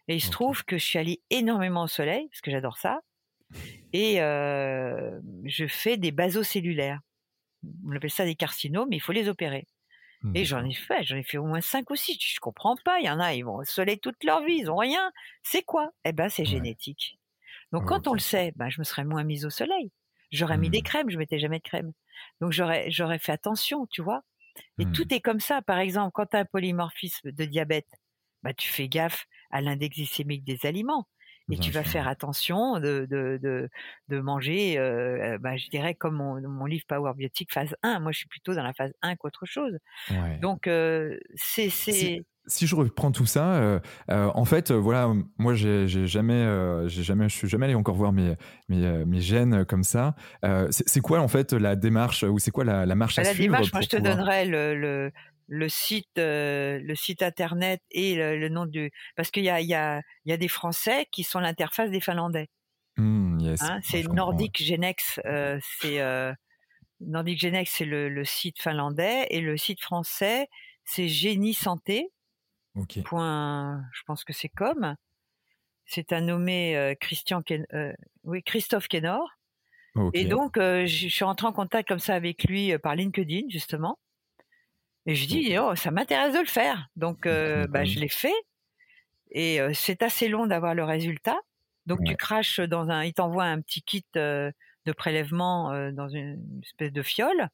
Et 0.08 0.16
il 0.16 0.22
se 0.22 0.32
trouve 0.32 0.64
que 0.66 0.78
je 0.78 0.86
suis 0.86 1.00
allée 1.00 1.22
énormément 1.30 1.84
au 1.84 1.88
soleil, 1.88 2.28
parce 2.30 2.42
que 2.42 2.52
j'adore 2.52 2.78
ça, 2.78 3.02
et 3.94 4.22
euh, 4.22 5.20
je 5.46 5.68
fais 5.68 5.98
des 5.98 6.12
basocellulaires. 6.12 7.00
On 7.88 7.96
appelle 7.96 8.12
ça 8.12 8.26
des 8.26 8.36
carcinomes, 8.36 8.90
mais 8.90 8.98
il 8.98 9.02
faut 9.02 9.12
les 9.12 9.30
opérer. 9.30 9.68
Et 10.34 10.44
j'en 10.44 10.66
ai 10.66 10.74
fait, 10.74 11.04
j'en 11.04 11.18
ai 11.18 11.24
fait 11.24 11.38
au 11.38 11.46
moins 11.46 11.62
cinq 11.62 11.92
ou 11.92 11.96
six. 11.96 12.18
Je 12.20 12.40
comprends 12.40 12.76
pas. 12.84 13.00
Il 13.00 13.06
y 13.06 13.10
en 13.12 13.20
a, 13.20 13.36
ils 13.36 13.44
vont 13.44 13.58
au 13.58 13.64
soleil 13.64 14.00
toute 14.00 14.24
leur 14.24 14.44
vie, 14.44 14.58
ils 14.62 14.72
ont 14.72 14.78
rien. 14.78 15.12
C'est 15.44 15.62
quoi? 15.62 15.92
Eh 16.04 16.14
ben, 16.14 16.30
c'est 16.30 16.46
génétique. 16.46 17.20
Donc, 17.72 17.86
quand 17.86 18.08
on 18.08 18.14
le 18.14 18.20
sait, 18.20 18.52
ben, 18.56 18.70
je 18.70 18.80
me 18.80 18.84
serais 18.84 19.04
moins 19.04 19.24
mise 19.24 19.46
au 19.46 19.52
soleil. 19.52 19.92
J'aurais 20.32 20.58
mis 20.58 20.72
des 20.72 20.80
mmh. 20.80 20.84
crèmes, 20.84 21.10
je 21.12 21.20
mettais 21.20 21.38
jamais 21.38 21.60
de 21.60 21.64
crème. 21.64 21.92
Donc, 22.42 22.54
j'aurais, 22.54 22.90
j'aurais 22.90 23.20
fait 23.20 23.34
attention, 23.34 23.86
tu 23.92 24.02
vois. 24.02 24.24
Et 24.80 24.86
tout 24.92 25.06
mmh. 25.10 25.14
est 25.14 25.22
comme 25.22 25.40
ça. 25.40 25.62
Par 25.62 25.80
exemple, 25.80 26.12
quand 26.14 26.28
tu 26.28 26.38
as 26.38 26.40
un 26.40 26.46
polymorphisme 26.46 27.32
de 27.32 27.46
diabète, 27.46 27.88
bah, 28.44 28.54
tu 28.54 28.70
fais 28.70 28.88
gaffe 28.88 29.26
à 29.52 29.62
l'index 29.62 29.96
glycémique 29.96 30.44
des 30.44 30.66
aliments. 30.66 31.08
Et 31.52 31.60
tu 31.60 31.70
vas 31.70 31.84
faire 31.84 32.08
attention 32.08 32.80
de, 32.80 33.06
de, 33.08 33.40
de, 33.40 33.70
de 34.08 34.20
manger, 34.20 34.80
euh, 34.80 35.38
bah, 35.40 35.58
je 35.58 35.70
dirais, 35.70 35.94
comme 35.94 36.16
mon, 36.16 36.42
mon, 36.42 36.66
livre 36.66 36.86
Power 36.88 37.14
Biotique 37.16 37.54
phase 37.54 37.76
1. 37.84 38.00
Moi, 38.00 38.12
je 38.12 38.18
suis 38.18 38.28
plutôt 38.28 38.56
dans 38.56 38.64
la 38.64 38.74
phase 38.74 38.94
1 39.04 39.16
qu'autre 39.16 39.46
chose. 39.46 39.78
Donc, 40.42 40.66
euh, 40.66 41.20
c'est 41.36 41.70
si 42.48 42.68
je 42.68 42.76
reprends 42.76 43.12
tout 43.12 43.26
ça, 43.26 43.54
euh, 43.56 43.80
euh, 44.10 44.30
en 44.34 44.46
fait, 44.46 44.72
euh, 44.72 44.76
voilà, 44.76 45.12
moi, 45.38 45.54
j'ai 45.54 45.88
jamais, 45.88 46.46
j'ai 46.88 47.04
jamais, 47.04 47.30
je 47.30 47.36
suis 47.36 47.48
jamais 47.48 47.66
allé 47.66 47.76
encore 47.76 47.96
voir 47.96 48.12
mes 48.12 48.36
mes, 48.70 49.06
mes 49.06 49.22
gènes 49.22 49.66
comme 49.66 49.84
ça. 49.84 50.16
c'est 50.70 51.02
quoi 51.02 51.20
en 51.20 51.28
fait 51.28 51.54
la 51.54 51.76
démarche 51.76 52.24
ou 52.24 52.40
c'est 52.40 52.52
quoi 52.52 52.64
la, 52.64 52.86
la 52.86 52.96
marche 52.96 53.20
à 53.20 53.24
bah, 53.24 53.34
suivre 53.34 53.52
La 53.54 53.58
démarche, 53.58 53.74
moi, 53.74 53.82
je 53.82 53.90
te 53.90 53.98
donnerai 53.98 54.46
le, 54.46 54.76
le, 54.76 55.12
le 55.48 55.70
site, 55.70 56.08
le 56.18 56.94
site 56.96 57.22
internet 57.22 57.82
et 57.92 58.16
le, 58.16 58.50
nom 58.50 58.66
du, 58.66 58.92
parce 59.16 59.32
qu'il 59.32 59.44
y 59.44 59.50
a 59.50 59.62
il 59.62 59.68
y 59.68 59.76
a 59.76 60.02
il 60.26 60.32
y 60.32 60.34
a 60.34 60.38
des 60.38 60.48
Français 60.48 61.08
qui 61.12 61.24
sont 61.24 61.40
l'interface 61.40 61.90
des 61.92 62.00
Finlandais. 62.02 62.50
Mmh, 62.98 63.40
yes. 63.42 63.62
Hein, 63.62 63.80
c'est 63.84 64.04
Nordic 64.04 64.64
Genex, 64.64 65.20
c'est 65.82 66.02
Nordic 67.02 67.40
Genex, 67.40 67.72
c'est 67.72 67.86
le, 67.86 68.10
le 68.10 68.24
site 68.24 68.62
finlandais 68.62 69.28
et 69.30 69.42
le 69.42 69.58
site 69.58 69.82
français, 69.82 70.48
c'est 70.86 71.08
Génie 71.08 71.54
Santé. 71.54 72.10
Point, 73.06 73.84
je 73.94 74.02
pense 74.06 74.24
que 74.24 74.34
c'est 74.34 74.50
comme. 74.50 74.96
C'est 75.86 76.14
un 76.14 76.22
nommé 76.22 76.76
euh, 76.76 76.94
Christian 77.00 77.42
euh, 77.74 77.94
oui, 78.24 78.44
Christophe 78.44 78.88
Kenor. 78.88 79.30
Et 80.14 80.26
donc, 80.26 80.58
euh, 80.58 80.86
je 80.86 81.08
suis 81.08 81.24
rentré 81.24 81.48
en 81.48 81.54
contact 81.54 81.88
comme 81.88 82.00
ça 82.00 82.16
avec 82.16 82.44
lui 82.44 82.78
par 82.80 82.96
LinkedIn, 82.96 83.48
justement. 83.48 83.98
Et 85.06 85.16
je 85.16 85.26
dis, 85.26 85.58
oh, 85.58 85.74
ça 85.76 85.90
m'intéresse 85.92 86.34
de 86.34 86.40
le 86.40 86.46
faire. 86.48 86.90
Donc, 86.98 87.24
bah, 87.70 87.86
je 87.86 88.00
l'ai 88.00 88.10
fait. 88.10 88.34
Et 89.32 89.60
c'est 89.74 90.04
assez 90.04 90.28
long 90.28 90.48
d'avoir 90.48 90.76
le 90.76 90.84
résultat. 90.84 91.38
Donc, 91.86 92.04
tu 92.04 92.18
craches 92.18 92.60
dans 92.60 92.90
un, 92.90 93.06
il 93.06 93.14
t'envoie 93.14 93.46
un 93.46 93.62
petit 93.62 93.84
kit 93.84 94.06
de 94.16 94.54
prélèvement 94.98 95.92
dans 95.92 96.10
une 96.10 96.62
espèce 96.62 96.92
de 96.92 97.02
fiole. 97.02 97.48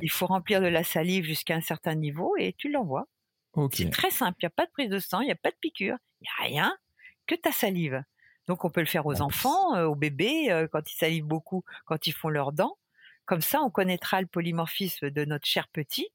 Il 0.00 0.10
faut 0.10 0.26
remplir 0.26 0.62
de 0.62 0.68
la 0.68 0.82
salive 0.82 1.24
jusqu'à 1.24 1.56
un 1.56 1.60
certain 1.60 1.94
niveau 1.94 2.36
et 2.38 2.54
tu 2.56 2.70
l'envoies. 2.70 3.06
C'est 3.72 3.90
très 3.90 4.10
simple. 4.10 4.36
Il 4.40 4.44
n'y 4.44 4.48
a 4.48 4.50
pas 4.50 4.66
de 4.66 4.70
prise 4.70 4.90
de 4.90 4.98
sang, 4.98 5.20
il 5.20 5.26
n'y 5.26 5.32
a 5.32 5.36
pas 5.36 5.50
de 5.50 5.56
piqûre, 5.60 5.96
il 6.20 6.24
n'y 6.24 6.28
a 6.28 6.56
rien 6.56 6.76
que 7.26 7.34
ta 7.34 7.52
salive. 7.52 8.02
Donc 8.46 8.64
on 8.64 8.70
peut 8.70 8.80
le 8.80 8.86
faire 8.86 9.06
aux 9.06 9.22
enfants, 9.22 9.74
euh, 9.76 9.86
aux 9.86 9.94
bébés, 9.94 10.50
euh, 10.50 10.68
quand 10.70 10.90
ils 10.90 10.96
salivent 10.96 11.24
beaucoup, 11.24 11.64
quand 11.84 12.06
ils 12.06 12.12
font 12.12 12.28
leurs 12.28 12.52
dents. 12.52 12.76
Comme 13.24 13.40
ça, 13.40 13.60
on 13.62 13.70
connaîtra 13.70 14.20
le 14.20 14.28
polymorphisme 14.28 15.10
de 15.10 15.24
notre 15.24 15.46
cher 15.46 15.66
petit, 15.66 16.08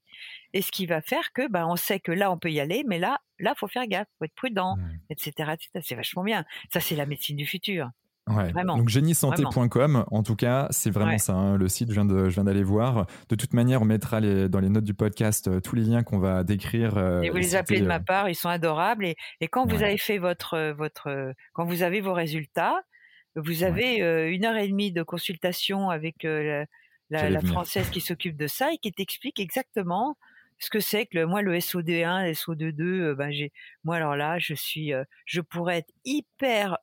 et 0.54 0.62
ce 0.62 0.72
qui 0.72 0.86
va 0.86 1.02
faire 1.02 1.32
que, 1.34 1.46
ben, 1.46 1.66
on 1.66 1.76
sait 1.76 2.00
que 2.00 2.10
là, 2.10 2.32
on 2.32 2.38
peut 2.38 2.50
y 2.50 2.58
aller, 2.58 2.84
mais 2.86 2.98
là, 2.98 3.20
là, 3.38 3.54
faut 3.54 3.68
faire 3.68 3.86
gaffe, 3.86 4.08
faut 4.18 4.24
être 4.24 4.34
prudent, 4.34 4.78
etc., 5.10 5.32
mmh. 5.40 5.50
etc. 5.50 5.80
C'est 5.86 5.94
vachement 5.94 6.24
bien. 6.24 6.46
Ça, 6.72 6.80
c'est 6.80 6.96
la 6.96 7.04
médecine 7.04 7.36
du 7.36 7.44
futur. 7.44 7.90
Ouais. 8.28 8.52
Donc 8.52 8.88
géniesanté.com, 8.88 10.04
en 10.08 10.22
tout 10.22 10.36
cas, 10.36 10.68
c'est 10.70 10.90
vraiment 10.90 11.18
ça. 11.18 11.32
Hein, 11.32 11.56
le 11.58 11.68
site, 11.68 11.90
je 11.90 12.00
viens 12.00 12.44
d'aller 12.44 12.62
voir. 12.62 13.06
De 13.28 13.34
toute 13.34 13.52
manière, 13.52 13.82
on 13.82 13.84
mettra 13.84 14.20
les, 14.20 14.48
dans 14.48 14.60
les 14.60 14.68
notes 14.68 14.84
du 14.84 14.94
podcast 14.94 15.48
euh, 15.48 15.60
tous 15.60 15.74
les 15.74 15.82
liens 15.82 16.04
qu'on 16.04 16.18
va 16.18 16.44
décrire. 16.44 16.96
Euh, 16.96 17.22
et 17.22 17.30
vous 17.30 17.36
les 17.36 17.56
appelez 17.56 17.80
de 17.80 17.86
ma 17.86 17.96
euh, 17.96 18.00
part, 18.00 18.28
ils 18.28 18.36
sont 18.36 18.48
adorables. 18.48 19.04
Et, 19.06 19.16
et 19.40 19.48
quand 19.48 19.66
vous 19.66 19.82
avez 19.82 19.98
fait 19.98 20.18
votre, 20.18 20.70
votre, 20.70 21.34
quand 21.52 21.64
vous 21.64 21.82
avez 21.82 22.00
vos 22.00 22.12
résultats, 22.12 22.82
vous 23.34 23.64
avez 23.64 23.96
une 24.30 24.44
heure 24.44 24.56
et 24.56 24.68
demie 24.68 24.92
de 24.92 25.02
consultation 25.02 25.90
avec 25.90 26.22
la, 26.22 26.66
la, 27.10 27.40
française 27.40 27.90
qui 27.90 28.00
s'occupe 28.00 28.36
de 28.36 28.46
ça 28.46 28.72
et 28.72 28.78
qui 28.78 28.92
t'explique 28.92 29.40
exactement 29.40 30.16
ce 30.58 30.70
que 30.70 30.78
c'est 30.78 31.06
que 31.06 31.18
le, 31.18 31.26
moi 31.26 31.42
le 31.42 31.56
SOD1, 31.56 32.26
le 32.26 32.32
SO22, 32.34 33.14
ben 33.14 33.32
j'ai, 33.32 33.52
moi 33.82 33.96
alors 33.96 34.14
là, 34.14 34.38
je 34.38 34.54
suis, 34.54 34.92
je 35.24 35.40
pourrais 35.40 35.78
être 35.78 35.92
hyper 36.04 36.78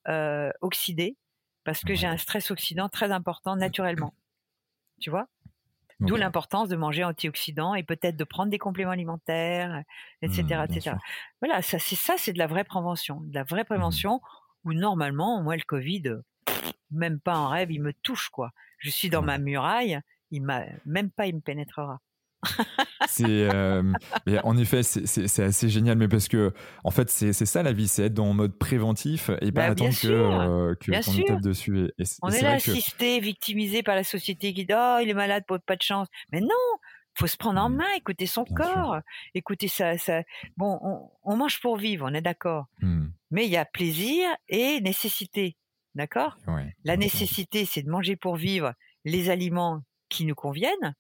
oxydée 0.62 1.16
parce 1.64 1.82
que 1.82 1.94
j'ai 1.94 2.08
un 2.08 2.18
stress 2.18 2.52
oxydant 2.52 2.90
très 2.90 3.12
important 3.12 3.56
naturellement. 3.56 4.14
Tu 5.00 5.10
vois? 5.10 5.28
D'où 6.00 6.16
l'importance 6.16 6.70
de 6.70 6.78
manger 6.78 7.04
antioxydants 7.04 7.76
et 7.76 7.84
peut-être 7.84 8.16
de 8.16 8.24
prendre 8.24 8.50
des 8.50 8.58
compléments 8.58 8.92
alimentaires, 8.92 9.84
etc., 10.22 10.44
mmh, 10.44 10.74
etc. 10.74 10.96
Voilà, 11.42 11.62
ça 11.62 11.78
c'est 11.78 11.98
ça, 11.98 12.16
c'est 12.18 12.32
de 12.32 12.38
la 12.38 12.48
vraie 12.48 12.64
prévention, 12.64 13.20
de 13.20 13.34
la 13.34 13.44
vraie 13.44 13.64
mmh. 13.64 13.66
prévention 13.66 14.22
où 14.64 14.74
normalement, 14.74 15.42
moi 15.44 15.58
le 15.58 15.64
Covid, 15.64 16.16
même 16.92 17.20
pas 17.20 17.38
en 17.38 17.50
rêve, 17.50 17.72
il 17.72 17.82
me 17.82 17.92
touche 17.92 18.30
quoi. 18.30 18.52
Je 18.78 18.90
suis 18.90 19.10
dans 19.10 19.22
ma 19.22 19.38
muraille, 19.38 20.00
il 20.32 20.42
m'a 20.42 20.64
même 20.86 21.12
pas, 21.12 21.28
il 21.28 21.36
me 21.36 21.42
pénétrera 21.42 22.00
c'est 23.08 23.50
euh, 23.54 23.84
en 24.44 24.58
effet 24.58 24.82
c'est 24.84 25.44
assez 25.44 25.70
génial 25.70 25.98
mais 25.98 26.08
parce 26.08 26.30
que 26.30 26.54
en 26.86 26.92
fait 26.92 27.10
c'est 27.10 27.34
ça 27.34 27.64
la 27.64 27.74
vie 27.74 27.88
c'est 27.88 28.06
être 28.06 28.14
dans 28.14 28.34
mode 28.34 28.58
préventif 28.58 29.30
et 29.42 29.52
pas 29.52 29.68
bah, 29.68 29.72
attendre 29.72 30.00
que 30.00 30.08
euh, 30.08 30.76
qu'on 30.76 31.24
tape 31.26 31.42
dessus. 31.42 31.92
On 32.22 32.30
est, 32.30 32.42
là 32.42 32.54
assisté 32.54 33.20
victimisé 33.20 33.84
par 33.84 33.96
la 33.96 34.04
société 34.04 34.54
qui 34.54 34.66
dit 34.66 34.74
oh 34.74 35.00
il 35.02 35.10
est 35.10 35.14
malade 35.14 35.44
pas 35.46 35.76
de 35.76 35.82
chance. 35.82 36.08
Mais 36.32 36.40
non 36.42 36.50
faut 37.16 37.28
se 37.28 37.36
prendre 37.36 37.60
en 37.60 37.70
mmh. 37.70 37.76
main 37.76 37.92
écouter 37.98 38.26
son 38.26 38.46
corps 38.46 39.00
écouter 39.34 39.68
ça 39.68 39.98
ça 39.98 40.22
bon 40.56 40.80
on, 41.24 41.36
mange 41.36 41.60
pour 41.60 41.76
vivre 41.76 42.08
on 42.10 42.14
est 42.14 42.22
d'accord. 42.22 42.68
Mmh. 42.82 43.08
mais 43.32 43.46
il 43.46 43.52
y 43.52 43.58
a 43.58 43.66
plaisir 43.66 44.30
et 44.48 44.80
nécessité 44.82 45.58
d'accord? 45.96 46.38
La 46.86 46.96
nécessité 46.96 47.66
c'est 47.66 47.84
de 47.84 47.90
manger 47.90 48.16
pour 48.16 48.38
vivre 48.38 48.74
les 49.04 49.30
aliments 49.30 49.82
qui 50.08 50.26
nous 50.26 50.36
conviennent 50.36 50.96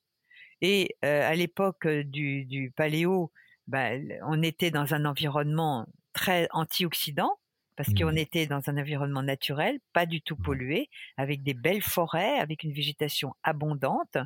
et 0.61 0.95
à 1.01 1.33
l'époque 1.35 1.87
du, 1.87 2.45
du, 2.45 2.71
paléo, 2.71 3.31
bah, 3.67 3.89
on 4.23 4.41
était 4.43 4.71
dans 4.71 4.93
un 4.93 5.05
environnement 5.05 5.87
très 6.13 6.47
antioxydant 6.51 7.37
parce 7.75 7.93
qu'on 7.93 8.11
Mmh. 8.11 8.17
était 8.17 8.45
dans 8.45 8.61
un 8.69 8.77
environnement 8.77 9.23
naturel, 9.23 9.79
pas 9.93 10.05
du 10.05 10.21
tout 10.21 10.35
pollué, 10.35 10.89
avec 11.15 11.43
des 11.43 11.53
belles 11.53 11.81
forêts, 11.81 12.37
avec 12.37 12.63
une 12.63 12.73
végétation 12.73 13.33
abondante. 13.41 14.17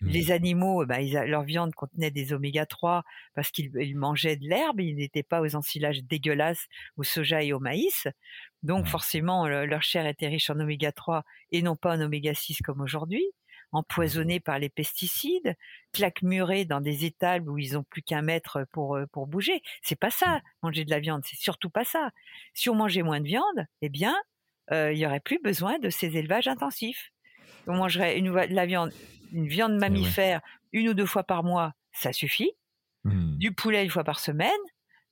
Mmh. 0.00 0.18
Les 0.18 0.30
animaux, 0.30 0.84
bah, 0.86 1.00
ils 1.00 1.14
leur 1.14 1.42
viande 1.44 1.74
contenait 1.74 2.10
des 2.10 2.34
oméga 2.34 2.66
3 2.66 3.04
parce 3.34 3.50
qu'ils 3.50 3.70
ils 3.80 3.96
mangeaient 3.96 4.36
de 4.36 4.46
l'herbe, 4.48 4.80
ils 4.80 4.96
n'étaient 4.96 5.22
pas 5.22 5.40
aux 5.40 5.54
ensilages 5.56 6.02
dégueulasses 6.04 6.66
au 6.98 7.02
soja 7.02 7.42
et 7.42 7.52
au 7.54 7.60
maïs. 7.60 8.06
Donc 8.62 8.86
Ouais. 8.86 8.88
forcément, 8.88 9.46
le- 9.48 9.66
leur 9.66 9.82
chair 9.82 10.06
était 10.06 10.28
riche 10.28 10.50
en 10.50 10.58
oméga 10.60 10.92
3 10.92 11.24
et 11.52 11.62
non 11.62 11.76
pas 11.76 11.96
en 11.96 12.00
oméga 12.00 12.34
6 12.34 12.58
comme 12.62 12.80
aujourd'hui, 12.80 13.24
empoisonnés 13.72 14.40
par 14.40 14.58
les 14.58 14.68
pesticides, 14.68 15.54
claquemurés 15.92 16.64
dans 16.64 16.80
des 16.80 17.04
étables 17.04 17.50
où 17.50 17.58
ils 17.58 17.76
ont 17.76 17.84
plus 17.84 18.02
qu'un 18.02 18.22
mètre 18.22 18.66
pour, 18.72 18.96
euh, 18.96 19.06
pour 19.06 19.26
bouger. 19.26 19.62
C'est 19.82 19.98
pas 19.98 20.10
ça, 20.10 20.40
manger 20.62 20.84
de 20.84 20.90
la 20.90 21.00
viande, 21.00 21.22
c'est 21.24 21.38
surtout 21.38 21.70
pas 21.70 21.84
ça. 21.84 22.10
Si 22.54 22.70
on 22.70 22.74
mangeait 22.74 23.02
moins 23.02 23.20
de 23.20 23.26
viande, 23.26 23.66
eh 23.82 23.88
bien, 23.88 24.16
euh, 24.72 24.92
il 24.92 24.98
y 24.98 25.06
aurait 25.06 25.20
plus 25.20 25.40
besoin 25.42 25.78
de 25.78 25.90
ces 25.90 26.16
élevages 26.16 26.48
intensifs. 26.48 27.10
On 27.66 27.76
mangerait 27.76 28.18
une, 28.18 28.32
la 28.32 28.66
viande, 28.66 28.92
une 29.32 29.46
viande 29.46 29.72
ouais. 29.72 29.78
mammifère 29.78 30.40
une 30.72 30.88
ou 30.88 30.94
deux 30.94 31.06
fois 31.06 31.24
par 31.24 31.44
mois, 31.44 31.72
ça 31.92 32.12
suffit. 32.12 32.52
Mmh. 33.04 33.38
Du 33.38 33.52
poulet 33.52 33.84
une 33.84 33.90
fois 33.90 34.04
par 34.04 34.20
semaine, 34.20 34.50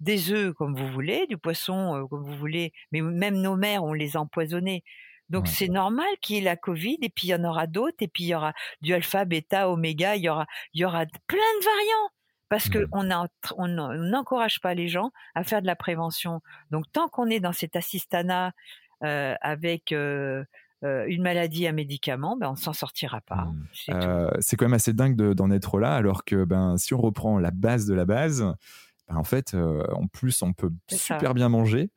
des 0.01 0.33
œufs 0.33 0.55
comme 0.55 0.75
vous 0.75 0.89
voulez, 0.89 1.27
du 1.27 1.39
poisson 1.39 1.97
euh, 1.97 2.07
comme 2.07 2.25
vous 2.25 2.37
voulez, 2.37 2.73
mais 2.93 3.01
même 3.01 3.41
nos 3.41 3.57
mères, 3.57 3.85
on 3.85 3.93
les 3.93 4.17
a 4.17 4.21
empoisonnés. 4.21 4.83
Donc 5.31 5.45
Ouais. 5.45 5.51
c'est 5.51 5.69
normal 5.69 6.07
qu'il 6.21 6.37
y 6.37 6.39
ait 6.39 6.43
la 6.43 6.57
Covid, 6.57 6.99
et 7.03 7.09
puis 7.09 7.29
il 7.29 7.31
y 7.31 7.35
en 7.35 7.45
aura 7.45 7.67
d'autres, 7.67 7.97
et 8.01 8.09
puis 8.09 8.25
il 8.25 8.29
y 8.29 8.35
aura 8.35 8.53
du 8.81 8.95
alpha, 8.95 9.25
bêta, 9.25 9.69
oméga, 9.71 10.17
il 10.17 10.23
y 10.23 10.29
aura, 10.29 10.47
il 10.73 10.81
y 10.81 10.85
aura 10.85 11.05
plein 11.27 11.39
de 11.61 11.65
variants. 11.65 12.11
Parce 12.49 12.69
que 12.69 12.79
Mmh. 12.79 12.89
on 12.93 13.11
a- 13.11 13.97
n'encourage 13.97 14.61
pas 14.61 14.73
les 14.75 14.87
gens 14.87 15.11
à 15.35 15.43
faire 15.43 15.61
de 15.63 15.67
la 15.67 15.75
prévention. 15.75 16.43
Donc 16.71 16.85
tant 16.93 17.09
qu'on 17.09 17.27
est 17.29 17.41
dans 17.41 17.53
cet 17.53 17.75
assistanat 17.75 18.53
euh, 19.05 19.35
avec 19.41 19.91
euh, 19.91 20.45
euh, 20.85 21.05
une 21.09 21.23
maladie, 21.23 21.67
un 21.67 21.73
médicament, 21.73 22.37
ben 22.37 22.51
on 22.51 22.55
s'en 22.55 22.73
sortira 22.73 23.21
pas. 23.23 23.47
Mmh. 23.47 23.67
C'est. 23.73 23.95
Euh, 23.95 24.31
quand 24.57 24.65
même 24.67 24.75
assez 24.75 24.93
dingue 24.93 25.17
de- 25.17 25.33
d'en 25.35 25.51
être 25.51 25.81
là, 25.81 25.95
alors 25.95 26.25
que 26.25 26.45
ben, 26.45 26.77
si 26.79 26.95
on 26.95 27.01
reprend 27.01 27.39
la 27.41 27.51
base 27.51 27.87
de 27.87 27.95
la 27.95 28.05
base, 28.05 28.47
ben, 29.09 29.17
en 29.17 29.25
fait, 29.25 29.55
euh, 29.55 29.87
en 29.93 30.07
plus, 30.07 30.43
on 30.43 30.53
peut 30.53 30.71
ça. 30.89 31.15
super 31.15 31.35
bien 31.35 31.49
manger 31.49 31.91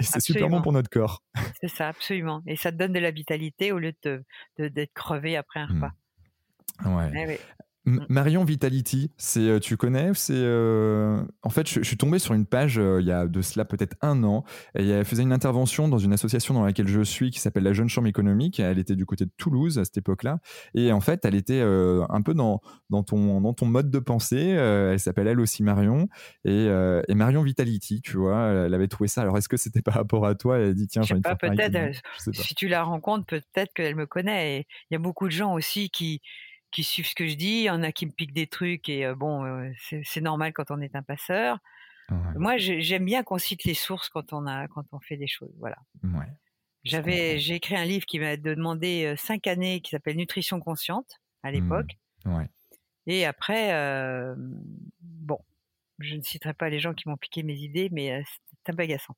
C'est 0.00 0.20
super 0.20 0.48
bon 0.48 0.62
pour 0.62 0.72
notre 0.72 0.90
corps. 0.90 1.22
C'est 1.60 1.68
ça, 1.68 1.88
absolument. 1.88 2.42
Et 2.46 2.56
ça 2.56 2.70
te 2.70 2.76
donne 2.76 2.92
de 2.92 3.00
la 3.00 3.10
vitalité 3.10 3.72
au 3.72 3.78
lieu 3.78 3.92
de 4.02 4.24
d'être 4.58 4.92
crevé 4.94 5.36
après 5.36 5.60
un 5.60 5.66
repas. 5.66 5.92
Ouais. 6.84 7.10
Eh 7.14 7.26
oui. 7.26 7.36
M- 7.88 8.04
Marion 8.08 8.44
Vitality, 8.44 9.10
c'est 9.16 9.48
euh, 9.48 9.58
tu 9.58 9.76
connais 9.76 10.10
C'est 10.14 10.34
euh, 10.34 11.22
en 11.42 11.48
fait, 11.48 11.66
je, 11.68 11.80
je 11.80 11.86
suis 11.86 11.96
tombé 11.96 12.18
sur 12.18 12.34
une 12.34 12.44
page 12.44 12.78
euh, 12.78 13.00
il 13.00 13.06
y 13.06 13.12
a 13.12 13.26
de 13.26 13.40
cela 13.40 13.64
peut-être 13.64 13.96
un 14.02 14.22
an. 14.24 14.44
Et 14.78 14.86
elle 14.88 15.04
faisait 15.04 15.22
une 15.22 15.32
intervention 15.32 15.88
dans 15.88 15.98
une 15.98 16.12
association 16.12 16.52
dans 16.54 16.64
laquelle 16.64 16.88
je 16.88 17.00
suis 17.00 17.30
qui 17.30 17.40
s'appelle 17.40 17.62
la 17.62 17.72
Jeune 17.72 17.88
Chambre 17.88 18.08
économique. 18.08 18.60
Elle 18.60 18.78
était 18.78 18.96
du 18.96 19.06
côté 19.06 19.24
de 19.24 19.30
Toulouse 19.38 19.78
à 19.78 19.84
cette 19.84 19.96
époque-là. 19.96 20.38
Et 20.74 20.92
en 20.92 21.00
fait, 21.00 21.24
elle 21.24 21.34
était 21.34 21.60
euh, 21.60 22.04
un 22.10 22.20
peu 22.20 22.34
dans, 22.34 22.60
dans 22.90 23.02
ton 23.02 23.40
dans 23.40 23.54
ton 23.54 23.66
mode 23.66 23.90
de 23.90 23.98
pensée. 23.98 24.48
Elle 24.48 25.00
s'appelle 25.00 25.26
elle 25.26 25.40
aussi 25.40 25.62
Marion 25.62 26.08
et, 26.44 26.66
et 27.08 27.14
Marion 27.14 27.42
Vitality, 27.42 28.02
tu 28.02 28.16
vois. 28.18 28.48
Elle 28.66 28.74
avait 28.74 28.88
trouvé 28.88 29.08
ça. 29.08 29.22
Alors 29.22 29.38
est-ce 29.38 29.48
que 29.48 29.56
c'était 29.56 29.82
par 29.82 29.94
rapport 29.94 30.26
à 30.26 30.34
toi? 30.34 30.58
Elle 30.58 30.70
a 30.70 30.72
dit 30.74 30.86
tiens, 30.88 31.02
Je 31.02 31.14
sais 31.14 31.20
pas, 31.20 31.36
peut-être, 31.36 32.00
si 32.32 32.54
tu 32.54 32.68
la 32.68 32.82
rencontres, 32.82 33.24
peut-être 33.26 33.72
qu'elle 33.74 33.96
me 33.96 34.06
connaît. 34.06 34.66
Il 34.90 34.94
y 34.94 34.96
a 34.96 34.98
beaucoup 34.98 35.26
de 35.26 35.32
gens 35.32 35.54
aussi 35.54 35.90
qui, 35.90 36.20
qui 36.70 36.84
suivent 36.84 37.06
ce 37.06 37.14
que 37.14 37.26
je 37.26 37.34
dis. 37.34 37.58
Il 37.60 37.62
y 37.64 37.70
en 37.70 37.82
a 37.82 37.92
qui 37.92 38.06
me 38.06 38.12
piquent 38.12 38.34
des 38.34 38.46
trucs 38.46 38.88
et 38.88 39.04
euh, 39.06 39.14
bon, 39.14 39.44
euh, 39.44 39.70
c'est 40.04 40.20
normal 40.20 40.52
quand 40.52 40.70
on 40.70 40.80
est 40.80 40.94
un 40.94 41.02
passeur. 41.02 41.58
Ouais. 42.10 42.16
Moi, 42.36 42.56
j'ai- 42.56 42.80
j'aime 42.80 43.04
bien 43.04 43.22
qu'on 43.22 43.38
cite 43.38 43.64
les 43.64 43.74
sources 43.74 44.08
quand 44.08 44.32
on 44.32 44.46
a, 44.46 44.66
quand 44.68 44.84
on 44.92 45.00
fait 45.00 45.16
des 45.16 45.26
choses. 45.26 45.52
Voilà. 45.58 45.76
Ouais. 46.02 46.26
J'avais, 46.84 47.38
j'ai 47.38 47.56
écrit 47.56 47.76
un 47.76 47.84
livre 47.84 48.06
qui 48.06 48.18
m'a 48.18 48.36
demandé 48.36 49.14
cinq 49.18 49.46
années, 49.46 49.80
qui 49.80 49.90
s'appelle 49.90 50.16
Nutrition 50.16 50.58
consciente 50.60 51.20
à 51.42 51.50
l'époque. 51.50 51.98
Ouais. 52.24 52.48
Et 53.06 53.26
après, 53.26 53.74
euh, 53.74 54.34
bon, 55.00 55.38
je 55.98 56.14
ne 56.14 56.22
citerai 56.22 56.54
pas 56.54 56.68
les 56.70 56.78
gens 56.80 56.94
qui 56.94 57.08
m'ont 57.08 57.16
piqué 57.16 57.42
mes 57.42 57.56
idées, 57.56 57.88
mais 57.92 58.22
c'est 58.64 58.72
un 58.72 58.76
peu 58.76 58.82
agaçant. 58.84 59.16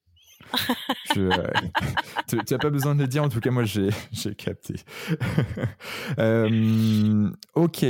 Je, 1.14 1.20
euh, 1.20 1.50
tu 2.28 2.36
n'as 2.36 2.58
pas 2.58 2.70
besoin 2.70 2.94
de 2.94 3.00
le 3.02 3.08
dire, 3.08 3.22
en 3.22 3.28
tout 3.28 3.40
cas, 3.40 3.50
moi, 3.50 3.64
j'ai 3.64 3.90
capté. 4.38 4.74
Euh, 6.18 7.30
ok. 7.54 7.84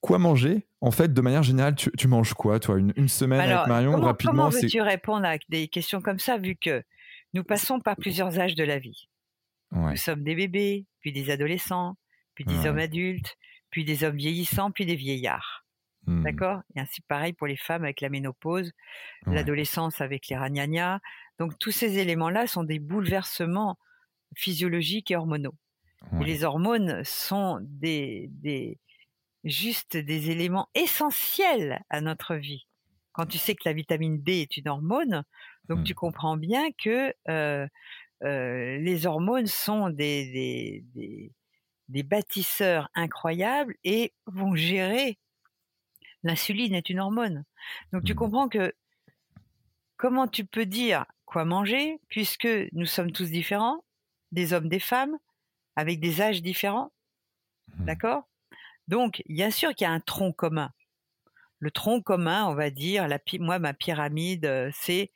Quoi 0.00 0.18
manger 0.18 0.66
En 0.80 0.90
fait, 0.90 1.12
de 1.12 1.20
manière 1.20 1.42
générale, 1.42 1.74
tu, 1.74 1.90
tu 1.98 2.08
manges 2.08 2.32
quoi, 2.34 2.58
toi? 2.58 2.78
Une, 2.78 2.92
une 2.96 3.08
semaine 3.08 3.40
Alors, 3.40 3.58
avec 3.60 3.68
Marion 3.68 3.92
comment, 3.92 4.06
Rapidement, 4.06 4.32
comment 4.32 4.48
veux-tu 4.48 4.80
répondre 4.80 5.26
à 5.26 5.36
des 5.48 5.68
questions 5.68 6.00
comme 6.00 6.18
ça, 6.18 6.38
vu 6.38 6.56
que 6.56 6.82
nous 7.34 7.44
passons 7.44 7.78
par 7.80 7.96
plusieurs 7.96 8.38
âges 8.38 8.54
de 8.54 8.64
la 8.64 8.78
vie? 8.78 9.08
Ouais. 9.72 9.90
Nous 9.90 9.96
sommes 9.96 10.22
des 10.22 10.34
bébés, 10.34 10.86
puis 11.00 11.12
des 11.12 11.30
adolescents, 11.30 11.96
puis 12.34 12.44
des 12.44 12.54
Ouais. 12.60 12.68
hommes 12.68 12.78
adultes, 12.78 13.36
puis 13.70 13.84
des 13.84 14.04
hommes 14.04 14.16
vieillissants, 14.16 14.70
puis 14.70 14.86
des 14.86 14.96
vieillards. 14.96 15.66
Hmm, 16.06 16.22
D'accord? 16.22 16.60
Et 16.74 16.80
ainsi 16.80 17.02
pareil 17.02 17.32
pour 17.34 17.46
les 17.48 17.56
femmes 17.56 17.84
avec 17.84 18.00
la 18.00 18.08
ménopause, 18.08 18.72
ouais. 19.26 19.34
l'adolescence 19.34 20.00
avec 20.00 20.28
les 20.28 20.36
ragnagnas. 20.36 21.00
Donc 21.38 21.58
tous 21.58 21.72
ces 21.72 21.98
éléments-là 21.98 22.46
sont 22.46 22.64
des 22.64 22.78
bouleversements 22.78 23.78
physiologiques 24.36 25.10
et 25.10 25.16
hormonaux. 25.16 25.54
Et 26.20 26.24
les 26.24 26.44
hormones 26.44 27.04
sont 27.04 27.58
des, 27.62 28.28
des, 28.32 28.78
juste 29.44 29.96
des 29.96 30.30
éléments 30.30 30.68
essentiels 30.74 31.82
à 31.90 32.00
notre 32.00 32.36
vie. 32.36 32.66
Quand 33.12 33.26
tu 33.26 33.38
sais 33.38 33.54
que 33.54 33.62
la 33.68 33.72
vitamine 33.74 34.22
D 34.22 34.40
est 34.42 34.56
une 34.58 34.68
hormone, 34.68 35.24
donc 35.68 35.82
Mm. 35.82 35.84
tu 35.84 35.94
comprends 35.94 36.36
bien 36.36 36.70
que 36.72 37.14
euh, 37.28 37.66
euh, 38.24 38.78
les 38.78 39.06
hormones 39.06 39.46
sont 39.46 39.90
des, 39.90 40.32
des, 40.32 40.84
des, 40.94 41.32
des 41.88 42.02
bâtisseurs 42.04 42.90
incroyables 42.94 43.76
et 43.84 44.14
vont 44.26 44.54
gérer. 44.56 45.18
L'insuline 46.22 46.74
est 46.74 46.90
une 46.90 47.00
hormone. 47.00 47.44
Donc 47.92 48.04
tu 48.04 48.14
Mm. 48.14 48.16
comprends 48.16 48.48
que 48.50 48.74
comment 49.96 50.28
tu 50.28 50.44
peux 50.44 50.66
dire 50.66 51.04
quoi 51.26 51.44
manger 51.44 52.00
puisque 52.08 52.48
nous 52.72 52.86
sommes 52.86 53.12
tous 53.12 53.30
différents, 53.30 53.84
des 54.32 54.52
hommes, 54.52 54.68
des 54.68 54.80
femmes, 54.80 55.16
avec 55.74 56.00
des 56.00 56.22
âges 56.22 56.42
différents. 56.42 56.92
Mm. 57.76 57.84
D'accord? 57.84 58.28
Donc, 58.88 59.22
bien 59.28 59.50
sûr 59.50 59.74
qu'il 59.74 59.84
y 59.84 59.90
a 59.90 59.92
un 59.92 60.00
tronc 60.00 60.32
commun. 60.32 60.70
Le 61.58 61.70
tronc 61.70 62.02
commun, 62.02 62.46
on 62.46 62.54
va 62.54 62.70
dire, 62.70 63.08
la, 63.08 63.18
moi, 63.40 63.58
ma 63.58 63.74
pyramide, 63.74 64.46
euh, 64.46 64.70
c'est 64.72 65.10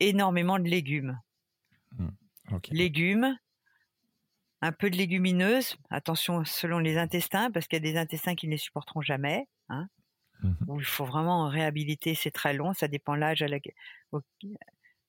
énormément 0.00 0.58
de 0.58 0.68
légumes. 0.68 1.20
Ok. 2.50 2.68
Légumes, 2.70 3.36
un 4.62 4.72
peu 4.72 4.90
de 4.90 4.96
légumineuses, 4.96 5.76
attention 5.90 6.44
selon 6.44 6.78
les 6.78 6.98
intestins, 6.98 7.50
parce 7.50 7.66
qu'il 7.66 7.84
y 7.84 7.88
a 7.88 7.92
des 7.92 7.98
intestins 7.98 8.34
qui 8.34 8.46
ne 8.46 8.52
les 8.52 8.58
supporteront 8.58 9.02
jamais. 9.02 9.46
Hein, 9.68 9.88
où 10.66 10.80
il 10.80 10.86
faut 10.86 11.04
vraiment 11.04 11.48
réhabiliter, 11.48 12.14
c'est 12.14 12.30
très 12.30 12.52
long, 12.52 12.72
ça 12.74 12.88
dépend 12.88 13.14
l'âge 13.14 13.44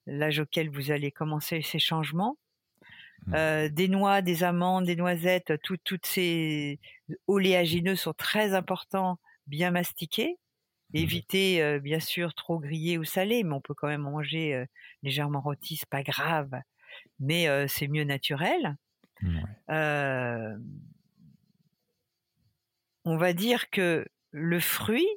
l'âge 0.08 0.40
auquel 0.40 0.70
vous 0.70 0.92
allez 0.92 1.12
commencer 1.12 1.62
ces 1.62 1.80
changements. 1.80 2.38
Mhm. 3.28 3.34
Euh, 3.36 3.70
des 3.70 3.88
noix, 3.88 4.22
des 4.22 4.44
amandes, 4.44 4.86
des 4.86 4.96
noisettes, 4.96 5.54
tout- 5.64 5.78
toutes 5.84 6.06
ces 6.06 6.80
oléagineux 7.28 7.96
sont 7.96 8.14
très 8.14 8.54
importants, 8.54 9.20
bien 9.48 9.72
mastiqués. 9.72 10.38
Mhm. 10.94 11.00
Éviter, 11.04 11.64
euh, 11.64 11.80
bien 11.80 12.00
sûr, 12.00 12.34
trop 12.36 12.60
grillé 12.60 12.98
ou 13.00 13.04
salé, 13.06 13.44
mais 13.44 13.54
on 13.56 13.62
peut 13.62 13.74
quand 13.76 13.88
même 13.88 14.02
manger 14.04 14.56
euh, 14.56 14.66
légèrement 15.04 15.42
rôti, 15.42 15.78
c'est 15.78 15.90
pas 15.90 16.04
grave, 16.04 16.52
mais 17.20 17.48
euh, 17.50 17.68
c'est 17.68 17.88
mieux 17.90 18.06
naturel. 18.06 18.78
Ouais. 19.24 19.64
Euh, 19.72 20.58
on 23.06 23.18
va 23.18 23.34
dire 23.34 23.70
que 23.70 24.06
le 24.32 24.60
fruit 24.60 25.08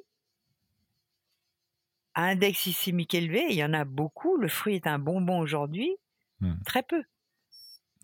à 2.17 2.25
index 2.25 2.65
glycémique 2.65 3.15
élevé, 3.15 3.45
il 3.49 3.55
y 3.55 3.63
en 3.65 3.73
a 3.73 3.85
beaucoup. 3.85 4.37
Le 4.37 4.49
fruit 4.49 4.75
est 4.75 4.87
un 4.87 4.99
bonbon 4.99 5.39
aujourd'hui, 5.39 5.97
Hmm. 6.39 6.61
très 6.65 6.83
peu. 6.83 7.03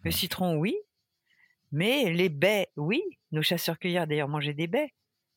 Le 0.03 0.11
Ouais. 0.11 0.11
citron, 0.11 0.55
oui, 0.57 0.75
mais 1.71 2.11
les 2.13 2.29
baies, 2.29 2.69
oui. 2.77 3.01
Nos 3.31 3.41
chasseurs-cueilleurs 3.41 4.07
d'ailleurs 4.07 4.29
mangeaient 4.29 4.53
des 4.53 4.67
baies, 4.67 4.91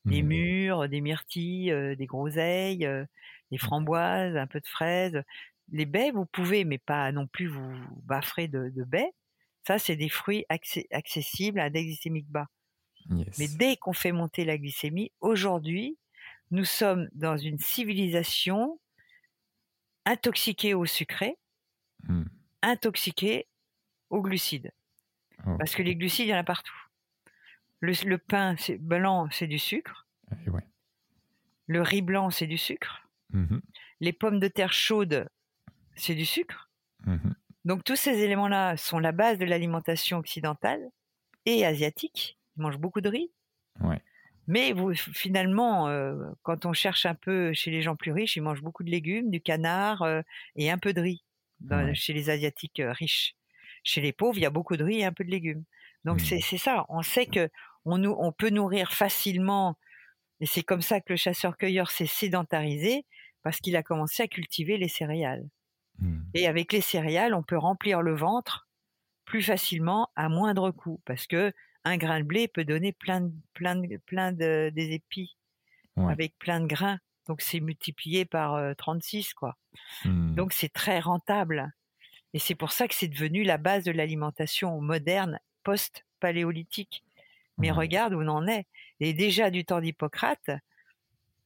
des 0.07 0.21
Mhm. 0.21 0.23
mûres, 0.23 0.89
des 0.89 1.01
myrtilles, 1.01 1.71
euh, 1.71 1.95
des 1.95 2.05
groseilles, 2.05 2.85
euh, 2.85 3.05
des 3.51 3.57
framboises, 3.57 4.35
un 4.37 4.47
peu 4.47 4.59
de 4.61 4.67
fraises. 4.67 5.23
Les 5.71 5.85
baies, 5.85 6.11
vous 6.11 6.25
pouvez, 6.25 6.65
mais 6.65 6.77
pas 6.79 7.11
non 7.11 7.27
plus 7.27 7.47
vous 7.47 7.73
baffrer 8.03 8.47
de, 8.47 8.69
de 8.69 8.83
baies. 8.83 9.11
Ça, 9.67 9.79
c'est 9.79 9.95
des 9.97 10.09
fruits 10.09 10.45
accessibles 10.91 11.59
à 11.59 11.65
index 11.65 11.85
glycémique 11.87 12.29
bas. 12.29 12.47
Yes. 13.09 13.37
Mais 13.37 13.47
dès 13.47 13.77
qu'on 13.77 13.93
fait 13.93 14.11
monter 14.11 14.45
la 14.45 14.57
glycémie, 14.57 15.11
aujourd'hui, 15.21 15.97
nous 16.51 16.65
sommes 16.65 17.09
dans 17.13 17.37
une 17.37 17.59
civilisation 17.59 18.79
intoxiquée 20.05 20.73
au 20.73 20.85
sucré, 20.85 21.37
Hmm. 22.07 22.25
intoxiquée 22.61 23.47
aux 24.09 24.21
glucides. 24.21 24.71
Ok. 25.45 25.57
Parce 25.57 25.75
que 25.75 25.81
les 25.83 25.95
glucides, 25.95 26.27
il 26.27 26.29
y 26.29 26.33
en 26.33 26.37
a 26.37 26.43
partout. 26.43 26.75
Le, 27.79 27.93
le 28.07 28.17
pain 28.17 28.55
blanc, 28.79 29.27
c'est 29.31 29.47
du 29.47 29.59
sucre. 29.59 30.07
Ouais. 30.47 30.63
Le 31.67 31.81
riz 31.81 32.01
blanc, 32.01 32.29
c'est 32.29 32.47
du 32.47 32.57
sucre. 32.57 33.07
Mhm. 33.31 33.61
Les 33.99 34.13
pommes 34.13 34.39
de 34.39 34.47
terre 34.47 34.73
chaudes, 34.73 35.27
c'est 35.95 36.15
du 36.15 36.25
sucre. 36.25 36.69
Mhm. 37.05 37.35
Donc 37.65 37.83
tous 37.83 37.95
ces 37.97 38.19
éléments-là 38.21 38.77
sont 38.77 38.99
la 38.99 39.11
base 39.11 39.37
de 39.37 39.45
l'alimentation 39.45 40.17
occidentale 40.19 40.87
et 41.45 41.65
asiatique. 41.65 42.39
Ils 42.55 42.61
mangent 42.61 42.77
beaucoup 42.79 43.01
de 43.01 43.09
riz. 43.09 43.31
Ouais. 43.81 44.01
Mais 44.47 44.71
vous, 44.73 44.93
finalement, 44.95 45.87
euh, 45.89 46.15
quand 46.43 46.65
on 46.65 46.73
cherche 46.73 47.05
un 47.05 47.15
peu 47.15 47.53
chez 47.53 47.69
les 47.71 47.81
gens 47.81 47.95
plus 47.95 48.11
riches, 48.13 48.35
ils 48.37 48.41
mangent 48.41 48.61
beaucoup 48.61 48.83
de 48.83 48.89
légumes, 48.89 49.29
du 49.29 49.41
canard 49.41 50.03
euh, 50.03 50.21
et 50.55 50.71
un 50.71 50.77
peu 50.77 50.93
de 50.93 51.01
riz. 51.01 51.23
Dans- 51.59 51.85
Ouais. 51.87 51.95
Chez 51.95 52.13
les 52.13 52.29
asiatiques 52.29 52.79
euh, 52.79 52.91
riches. 52.93 53.35
Chez 53.83 53.99
les 54.01 54.13
pauvres, 54.13 54.37
il 54.37 54.41
y 54.41 54.45
a 54.45 54.49
beaucoup 54.49 54.77
de 54.77 54.83
riz 54.83 54.99
et 54.99 55.05
un 55.05 55.11
peu 55.13 55.23
de 55.25 55.31
légumes. 55.31 55.63
Donc 56.05 56.21
Mm. 56.21 56.39
c'est 56.41 56.57
ça. 56.57 56.85
On 56.89 57.01
sait 57.01 57.25
que 57.25 57.49
on, 57.85 57.97
nous, 57.97 58.15
on 58.17 58.31
peut 58.31 58.49
nourrir 58.49 58.93
facilement. 58.93 59.77
Et 60.39 60.45
c'est 60.45 60.63
comme 60.63 60.81
ça 60.81 61.01
que 61.01 61.11
le 61.13 61.17
chasseur-cueilleur 61.17 61.89
s'est 61.89 62.05
sédentarisé 62.05 63.05
parce 63.43 63.59
qu'il 63.59 63.75
a 63.75 63.83
commencé 63.83 64.23
à 64.23 64.27
cultiver 64.27 64.77
les 64.77 64.87
céréales. 64.89 65.45
Hmm. 65.99 66.19
Et 66.35 66.47
avec 66.47 66.73
les 66.73 66.81
céréales, 66.81 67.33
on 67.33 67.41
peut 67.43 67.57
remplir 67.57 68.01
le 68.03 68.15
ventre 68.15 68.67
plus 69.25 69.41
facilement 69.41 70.09
à 70.15 70.29
moindre 70.29 70.69
coût 70.71 71.01
parce 71.05 71.25
que 71.27 71.53
un 71.87 71.97
grain 71.97 72.19
de 72.19 72.25
blé 72.25 72.47
peut 72.47 72.65
donner 72.65 72.91
plein 72.93 73.21
de, 73.21 73.31
plein 73.53 73.75
de, 73.75 73.97
plein 73.97 74.31
de, 74.31 74.71
des 74.73 74.91
épis 74.93 75.35
Ouais. 75.97 76.11
avec 76.11 76.37
plein 76.37 76.59
de 76.59 76.67
grains. 76.67 76.99
Donc 77.27 77.41
c'est 77.41 77.59
multiplié 77.59 78.23
par 78.23 78.53
euh, 78.53 78.73
36 78.75 79.33
quoi. 79.33 79.57
Hmm. 80.05 80.35
Donc 80.35 80.53
c'est 80.53 80.69
très 80.71 80.99
rentable. 80.99 81.73
Et 82.33 82.39
c'est 82.39 82.53
pour 82.53 82.71
ça 82.71 82.87
que 82.87 82.93
c'est 82.93 83.07
devenu 83.07 83.43
la 83.43 83.57
base 83.57 83.83
de 83.83 83.91
l'alimentation 83.91 84.79
moderne 84.79 85.39
post-paléolithique. 85.63 87.03
Mais 87.57 87.71
regarde 87.71 88.13
où 88.13 88.21
on 88.21 88.27
en 88.27 88.47
est. 88.47 88.67
Et 88.99 89.13
déjà 89.13 89.49
du 89.49 89.65
temps 89.65 89.81
d'Hippocrate, 89.81 90.51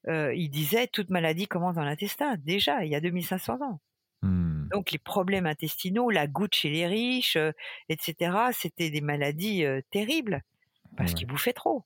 euh, 0.10 0.34
il 0.34 0.50
disait 0.50 0.88
toute 0.88 1.10
maladie 1.10 1.48
commence 1.48 1.76
dans 1.76 1.86
l'intestin. 1.86 2.36
Déjà, 2.38 2.84
il 2.84 2.92
y 2.92 2.96
a 2.96 3.00
2500 3.00 3.62
ans. 3.62 3.80
Donc 4.72 4.92
les 4.92 5.00
problèmes 5.00 5.46
intestinaux, 5.46 6.10
la 6.10 6.28
goutte 6.28 6.56
chez 6.56 6.70
les 6.70 6.88
riches, 6.88 7.36
euh, 7.36 7.52
etc., 7.90 8.50
c'était 8.54 8.90
des 8.90 9.02
maladies 9.02 9.66
euh, 9.66 9.82
terribles 9.92 10.44
parce 10.98 11.12
Ouais. 11.12 11.18
qu'ils 11.20 11.28
bouffaient 11.28 11.54
trop. 11.54 11.86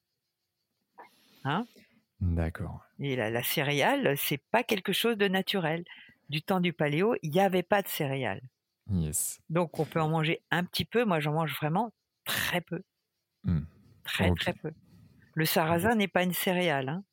D'accord. 2.22 2.82
Et 3.00 3.16
la, 3.16 3.30
la 3.30 3.44
céréale, 3.44 4.16
c'est 4.18 4.42
pas 4.52 4.64
quelque 4.64 4.94
chose 4.94 5.18
de 5.18 5.28
naturel. 5.28 5.84
Du 6.30 6.42
temps 6.42 6.60
du 6.60 6.74
paléo, 6.74 7.16
il 7.22 7.30
n'y 7.32 7.40
avait 7.40 7.62
pas 7.64 7.82
de 7.82 7.88
céréales. 7.88 8.42
Yes. 8.92 9.40
Donc 9.50 9.80
on 9.80 9.86
peut 9.86 10.02
en 10.02 10.10
manger 10.10 10.42
un 10.52 10.64
petit 10.64 10.86
peu. 10.86 11.06
Moi, 11.06 11.20
j'en 11.20 11.34
mange 11.34 11.54
vraiment 11.56 11.94
très 12.24 12.62
peu. 12.62 12.82
Hmm. 13.44 13.64
Très, 14.04 14.32
très 14.34 14.54
peu. 14.54 14.72
Le 15.34 15.46
sarrasin 15.46 15.96
n'est 15.96 16.08
pas 16.08 16.24
une 16.24 16.34
céréale. 16.34 16.90
hein. 16.90 17.04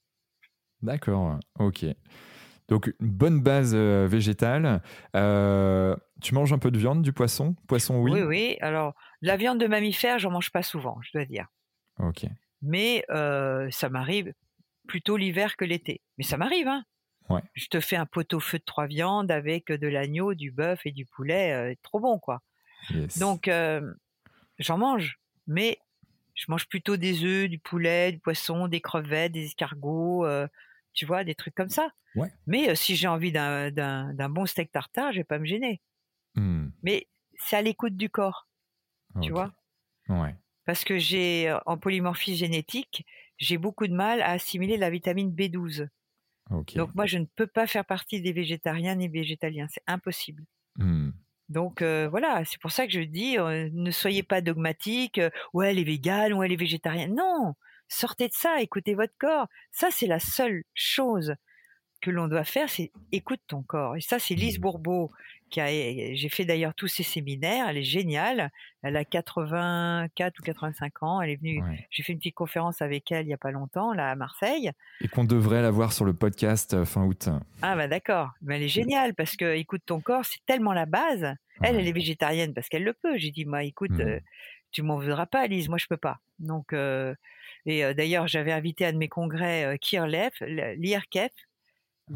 D'accord. 0.83 1.39
Ok. 1.59 1.85
Donc, 2.69 2.93
une 3.01 3.11
bonne 3.11 3.41
base 3.41 3.73
euh, 3.75 4.07
végétale. 4.09 4.83
Euh, 5.17 5.97
tu 6.21 6.35
manges 6.35 6.53
un 6.53 6.59
peu 6.59 6.71
de 6.71 6.79
viande, 6.79 7.03
du 7.03 7.13
poisson? 7.13 7.55
Poisson, 7.67 7.97
oui. 7.99 8.13
oui, 8.13 8.23
oui. 8.23 8.57
Alors, 8.61 8.95
la 9.21 9.37
viande 9.37 9.59
de 9.61 9.67
mammifère, 9.67 10.19
j'en 10.19 10.31
mange 10.31 10.51
pas 10.51 10.63
souvent, 10.63 10.99
je 11.03 11.11
dois 11.13 11.25
dire. 11.25 11.47
Ok. 11.99 12.25
Mais 12.63 13.05
euh, 13.11 13.69
ça 13.71 13.89
m'arrive 13.89 14.33
plutôt 14.87 15.17
l'hiver 15.17 15.57
que 15.57 15.65
l'été. 15.65 16.01
Mais 16.19 16.25
ça 16.25 16.37
m'arrive, 16.37 16.69
hein. 16.69 16.85
Ouais. 17.29 17.43
Je 17.55 17.67
te 17.67 17.81
fais 17.81 17.97
un 17.97 18.07
pot-au-feu 18.07 18.59
de 18.59 18.65
trois 18.65 18.87
viandes 18.87 19.31
avec 19.31 19.71
de 19.71 19.89
l'agneau, 19.89 20.35
du 20.35 20.51
bœuf 20.51 20.85
et 20.85 20.93
du 20.93 21.07
poulet, 21.07 21.77
trop 21.83 22.01
bon, 22.01 22.19
quoi. 22.19 22.43
Yes. 22.91 23.19
Donc, 23.19 23.49
j'en 24.59 24.79
mange, 24.79 25.19
mais 25.47 25.79
je 26.35 26.47
mange 26.49 26.67
plutôt 26.69 26.97
des 26.97 27.25
œufs, 27.25 27.49
du 27.49 27.59
poulet, 27.59 28.13
du 28.13 28.19
poisson, 28.19 28.69
des 28.69 28.81
crevettes, 28.81 29.33
des 29.33 29.45
escargots, 29.45 30.25
euh, 30.27 30.47
tu 30.93 31.07
vois, 31.07 31.25
des 31.25 31.35
trucs 31.35 31.55
comme 31.55 31.69
ça. 31.69 31.91
Ouais. 32.15 32.33
Mais 32.47 32.71
euh, 32.71 32.75
si 32.75 32.97
j'ai 32.97 33.09
envie 33.09 33.33
d'un 33.33 34.29
bon 34.29 34.47
steak 34.47 34.71
tartare, 34.73 35.13
je 35.13 35.19
vais 35.19 35.25
pas 35.25 35.39
me 35.39 35.45
gêner. 35.45 35.81
Hmm. 36.35 36.69
Mais 36.83 37.09
c'est 37.39 37.57
à 37.57 37.63
l'écoute 37.63 37.97
du 37.97 38.11
corps, 38.11 38.49
tu 39.21 39.31
vois. 39.31 39.53
Ouais. 40.09 40.35
Parce 40.65 40.85
que 40.85 40.99
j'ai, 40.99 41.49
euh, 41.49 41.59
en 41.67 41.77
polymorphisme 41.77 42.39
génétique, 42.39 43.07
j'ai 43.39 43.59
beaucoup 43.59 43.87
de 43.87 43.95
mal 43.95 44.23
à 44.23 44.31
assimiler 44.31 44.77
la 44.77 44.91
vitamine 44.91 45.35
B12. 45.35 45.89
Ok. 46.51 46.75
Donc 46.75 46.95
moi, 46.95 47.07
je 47.07 47.19
ne 47.19 47.25
peux 47.37 47.47
pas 47.47 47.67
faire 47.67 47.85
partie 47.85 48.21
des 48.21 48.33
végétariens 48.33 48.95
ni 48.95 49.09
végétaliens. 49.09 49.67
C'est 49.69 49.83
impossible. 49.87 50.45
Hmm. 50.77 51.11
Donc 51.53 51.83
euh, 51.83 52.09
voilà, 52.09 52.45
c'est 52.47 52.61
pour 52.61 52.73
ça 52.73 52.87
que 52.87 52.93
je 52.93 53.01
dis, 53.01 53.39
euh, 53.39 53.69
ne 53.73 53.91
soyez 53.91 54.23
pas 54.23 54.41
dogmatiques. 54.41 55.19
euh, 55.19 55.31
ouais, 55.53 55.71
elle 55.71 55.79
est 55.79 55.85
végane, 55.85 56.33
ouais, 56.33 56.47
elle 56.47 56.53
est 56.53 56.57
végétarienne. 56.57 57.15
Non, 57.15 57.55
sortez 57.89 58.29
de 58.29 58.35
ça, 58.35 58.61
écoutez 58.61 58.95
votre 58.95 59.15
corps. 59.19 59.47
Ça, 59.71 59.89
c'est 59.91 60.07
la 60.07 60.19
seule 60.21 60.63
chose 60.75 61.35
que 62.01 62.11
l'on 62.11 62.27
doit 62.27 62.43
faire, 62.45 62.69
c'est 62.69 62.91
écoute 63.13 63.41
ton 63.47 63.63
corps. 63.63 63.95
Et 63.97 64.01
ça, 64.01 64.19
c'est 64.19 64.35
Lise 64.35 64.59
Bourbeau 64.59 65.13
qui 65.51 65.61
a. 65.61 65.69
J'ai 65.69 66.29
fait 66.29 66.45
d'ailleurs 66.45 66.75
tous 66.75 66.89
ses 66.89 67.05
séminaires. 67.05 67.69
Elle 67.69 67.77
est 67.79 67.85
géniale. 67.85 68.51
Elle 68.83 68.97
a 68.97 69.05
84 69.05 70.41
ou 70.41 70.43
85 70.43 71.03
ans. 71.05 71.21
Elle 71.21 71.31
est 71.31 71.37
venue. 71.37 71.63
Ouais. 71.63 71.87
J'ai 71.91 72.03
fait 72.03 72.13
une 72.13 72.19
petite 72.19 72.35
conférence 72.35 72.83
avec 72.83 73.13
elle 73.13 73.27
il 73.27 73.29
y 73.29 73.33
a 73.35 73.39
pas 73.39 73.53
longtemps, 73.53 73.93
là 73.93 74.11
à 74.11 74.17
Marseille. 74.17 74.73
Et 75.01 75.07
qu'on 75.07 75.23
devrait 75.23 75.63
la 75.63 75.71
voir 75.71 75.93
sur 75.93 76.05
le 76.05 76.13
podcast 76.13 76.75
euh, 76.75 76.85
fin 76.85 77.05
août. 77.05 77.29
Ah 77.61 77.77
bah 77.77 77.87
d'accord. 77.87 78.31
Mais 78.43 78.57
elle 78.57 78.63
est 78.65 78.69
géniale 78.69 79.15
parce 79.15 79.37
que 79.37 79.55
écoute 79.55 79.83
ton 79.87 80.01
corps, 80.01 80.25
c'est 80.25 80.45
tellement 80.45 80.73
la 80.73 80.87
base. 80.87 81.23
Elle, 81.61 81.77
Ouais. 81.77 81.83
elle 81.83 81.87
est 81.87 81.93
végétarienne 81.93 82.53
parce 82.53 82.69
qu'elle 82.69 82.83
le 82.85 82.95
peut. 82.95 83.17
J'ai 83.17 83.31
dit, 83.31 83.45
moi, 83.45 83.63
écoute, 83.63 83.91
Mhm. 83.93 84.01
euh, 84.01 84.21
tu 84.73 84.83
m'en 84.83 84.97
voudras 84.99 85.27
pas, 85.27 85.47
Lise, 85.47 85.69
moi 85.69 85.79
je 85.79 85.87
peux 85.87 85.97
pas. 85.99 86.19
Donc, 86.41 86.73
euh, 86.73 87.15
et 87.67 87.85
euh, 87.85 87.95
d'ailleurs, 87.95 88.29
j'avais 88.29 88.53
invité 88.53 88.85
à 88.87 88.89
un 88.89 88.93
de 88.93 88.99
mes 88.99 89.09
congrès 89.09 89.65
euh, 89.65 89.77
Kirlef, 89.77 90.41
l'IRKEF, 90.43 91.33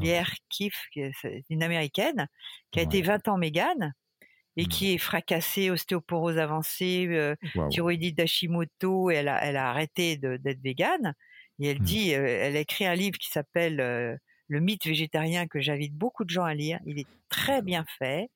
l'IRKIF, 0.01 0.89
une 1.51 1.63
américaine, 1.63 2.29
qui 2.73 2.81
a 2.81 2.83
été 2.83 3.03
Ouais. 3.03 3.03
20 3.03 3.29
ans 3.29 3.39
mégane 3.39 3.95
et 4.57 4.67
Mhm. 4.67 4.69
qui 4.69 4.95
est 4.95 4.99
fracassée, 4.99 5.71
ostéoporose 5.71 6.39
avancée, 6.39 7.07
euh, 7.11 7.37
Waouh. 7.55 7.71
thyroïdite 7.71 8.17
d'Hashimoto, 8.19 9.11
et 9.11 9.17
elle 9.17 9.29
a, 9.29 9.45
elle 9.45 9.57
a 9.57 9.69
arrêté 9.71 10.17
d'être 10.17 10.63
végane. 10.63 11.15
Et 11.61 11.69
elle 11.69 11.81
dit, 11.81 12.15
euh, 12.15 12.27
elle 12.27 12.57
a 12.57 12.61
écrit 12.61 12.87
un 12.87 12.95
livre 12.95 13.19
qui 13.19 13.31
s'appelle 13.31 13.81
euh, 13.81 14.17
Le 14.49 14.61
mythe 14.61 14.87
végétarien 14.87 15.47
que 15.49 15.61
j'invite 15.61 15.95
beaucoup 15.95 16.25
de 16.25 16.31
gens 16.31 16.45
à 16.45 16.55
lire. 16.55 16.81
Il 16.87 16.99
est 17.01 17.09
très 17.31 17.63
bien 17.63 17.85
fait. 17.99 18.31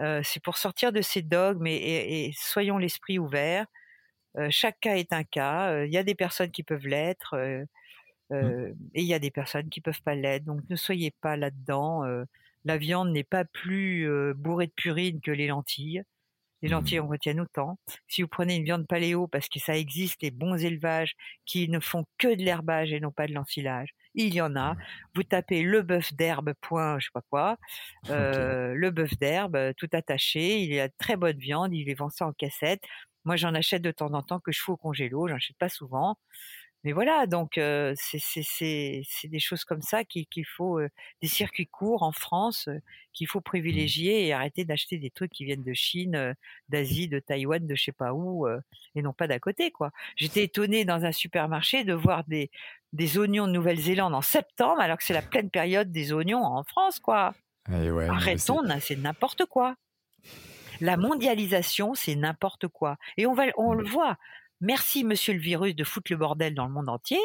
Euh, 0.00 0.20
c'est 0.24 0.42
pour 0.42 0.58
sortir 0.58 0.92
de 0.92 1.00
ces 1.00 1.22
dogmes 1.22 1.66
et, 1.66 1.74
et- 1.74 2.26
et 2.26 2.32
soyons 2.36 2.78
l'esprit 2.78 3.18
ouvert. 3.18 3.66
Chaque 4.50 4.80
cas 4.80 4.96
est 4.96 5.12
un 5.12 5.24
cas. 5.24 5.84
Il 5.84 5.92
y 5.92 5.98
a 5.98 6.02
des 6.04 6.14
personnes 6.14 6.50
qui 6.50 6.62
peuvent 6.62 6.86
l'être 6.86 7.34
euh, 7.34 7.64
euh, 8.32 8.72
et 8.94 9.02
il 9.02 9.06
y 9.08 9.14
a 9.14 9.18
des 9.18 9.30
personnes 9.30 9.70
qui 9.70 9.80
peuvent 9.80 10.02
pas 10.02 10.14
l'être. 10.14 10.44
Donc 10.44 10.62
ne 10.68 10.76
soyez 10.76 11.12
pas 11.22 11.36
là-dedans. 11.36 12.04
Euh, 12.04 12.24
la 12.64 12.78
viande 12.78 13.10
n'est 13.12 13.24
pas 13.24 13.44
plus 13.44 14.08
euh, 14.10 14.34
bourrée 14.34 14.66
de 14.68 14.72
purine 14.72 15.20
que 15.20 15.30
les 15.30 15.48
lentilles. 15.48 16.02
Les 16.62 16.68
Mhm. 16.68 16.70
lentilles 16.70 17.00
en 17.00 17.08
retiennent 17.08 17.40
autant. 17.40 17.78
Si 18.08 18.22
vous 18.22 18.28
prenez 18.28 18.56
une 18.56 18.64
viande 18.64 18.86
paléo, 18.86 19.28
parce 19.28 19.48
que 19.48 19.60
ça 19.60 19.76
existe, 19.76 20.22
les 20.22 20.30
bons 20.30 20.56
élevages 20.64 21.14
qui 21.46 21.68
ne 21.68 21.80
font 21.80 22.06
que 22.18 22.34
de 22.34 22.42
l'herbage 22.42 22.92
et 22.92 23.00
non 23.00 23.12
pas 23.12 23.26
de 23.28 23.34
l'ensilage, 23.34 23.90
il 24.16 24.34
y 24.34 24.40
en 24.42 24.56
a. 24.56 24.74
Mhm. 24.74 24.86
Vous 25.14 25.22
tapez 25.24 25.62
le 25.62 25.82
bœuf 25.82 26.14
d'herbe, 26.14 26.54
point, 26.60 26.98
je 26.98 27.06
sais 27.06 27.10
pas 27.14 27.22
quoi, 27.30 27.58
euh, 28.10 28.74
le 28.74 28.90
bœuf 28.90 29.16
d'herbe, 29.18 29.56
euh, 29.56 29.72
tout 29.76 29.88
attaché. 29.92 30.60
Il 30.62 30.72
y 30.74 30.80
a 30.80 30.88
de 30.88 30.94
très 30.98 31.16
bonne 31.16 31.38
viande. 31.38 31.74
Il 31.74 31.92
vend 31.96 32.10
ça 32.10 32.26
en 32.26 32.32
cassette. 32.32 32.82
Moi, 33.24 33.36
j'en 33.36 33.54
achète 33.54 33.82
de 33.82 33.90
temps 33.92 34.12
en 34.14 34.22
temps 34.22 34.40
que 34.40 34.52
je 34.52 34.60
fous 34.60 34.72
au 34.74 34.76
congélo. 34.76 35.28
J'en 35.28 35.36
achète 35.36 35.58
pas 35.58 35.68
souvent. 35.68 36.16
Mais 36.86 36.92
voilà, 36.92 37.26
donc 37.26 37.58
euh, 37.58 37.96
c'est 37.98 39.02
des 39.24 39.38
choses 39.40 39.64
comme 39.64 39.82
ça 39.82 40.04
qu'il 40.04 40.46
faut, 40.46 40.78
euh, 40.78 40.88
des 41.20 41.26
circuits 41.26 41.66
courts 41.66 42.04
en 42.04 42.12
France 42.12 42.68
euh, 42.68 42.78
qu'il 43.12 43.26
faut 43.26 43.40
privilégier 43.40 44.24
et 44.24 44.32
arrêter 44.32 44.64
d'acheter 44.64 44.96
des 44.96 45.10
trucs 45.10 45.32
qui 45.32 45.44
viennent 45.44 45.64
de 45.64 45.74
Chine, 45.74 46.36
d'Asie, 46.68 47.08
de 47.08 47.18
Taïwan, 47.18 47.66
de 47.66 47.74
je 47.74 47.82
sais 47.82 47.90
pas 47.90 48.14
où, 48.14 48.46
et 48.94 49.02
non 49.02 49.12
pas 49.12 49.26
d'à 49.26 49.40
côté 49.40 49.72
quoi. 49.72 49.90
J'étais 50.14 50.44
étonnée 50.44 50.84
dans 50.84 51.04
un 51.04 51.10
supermarché 51.10 51.82
de 51.82 51.92
voir 51.92 52.22
des 52.28 52.52
des 52.92 53.18
oignons 53.18 53.48
de 53.48 53.52
Nouvelle-Zélande 53.52 54.14
en 54.14 54.22
septembre 54.22 54.80
alors 54.80 54.96
que 54.96 55.02
c'est 55.02 55.12
la 55.12 55.22
pleine 55.22 55.50
période 55.50 55.90
des 55.90 56.12
oignons 56.12 56.44
en 56.44 56.62
France 56.62 57.00
quoi. 57.00 57.34
Eh 57.68 57.90
ouais, 57.90 58.08
Arrêtons, 58.08 58.62
c'est 58.78 58.94
n'importe 58.94 59.46
quoi. 59.46 59.74
La 60.80 60.96
mondialisation, 60.96 61.94
c'est 61.94 62.14
n'importe 62.14 62.68
quoi. 62.68 62.96
Et 63.16 63.26
on 63.26 63.32
va, 63.32 63.46
on 63.56 63.72
le 63.72 63.84
voit. 63.84 64.18
Merci, 64.60 65.04
monsieur 65.04 65.34
le 65.34 65.40
virus, 65.40 65.74
de 65.74 65.84
foutre 65.84 66.10
le 66.12 66.16
bordel 66.18 66.54
dans 66.54 66.66
le 66.66 66.72
monde 66.72 66.88
entier, 66.88 67.18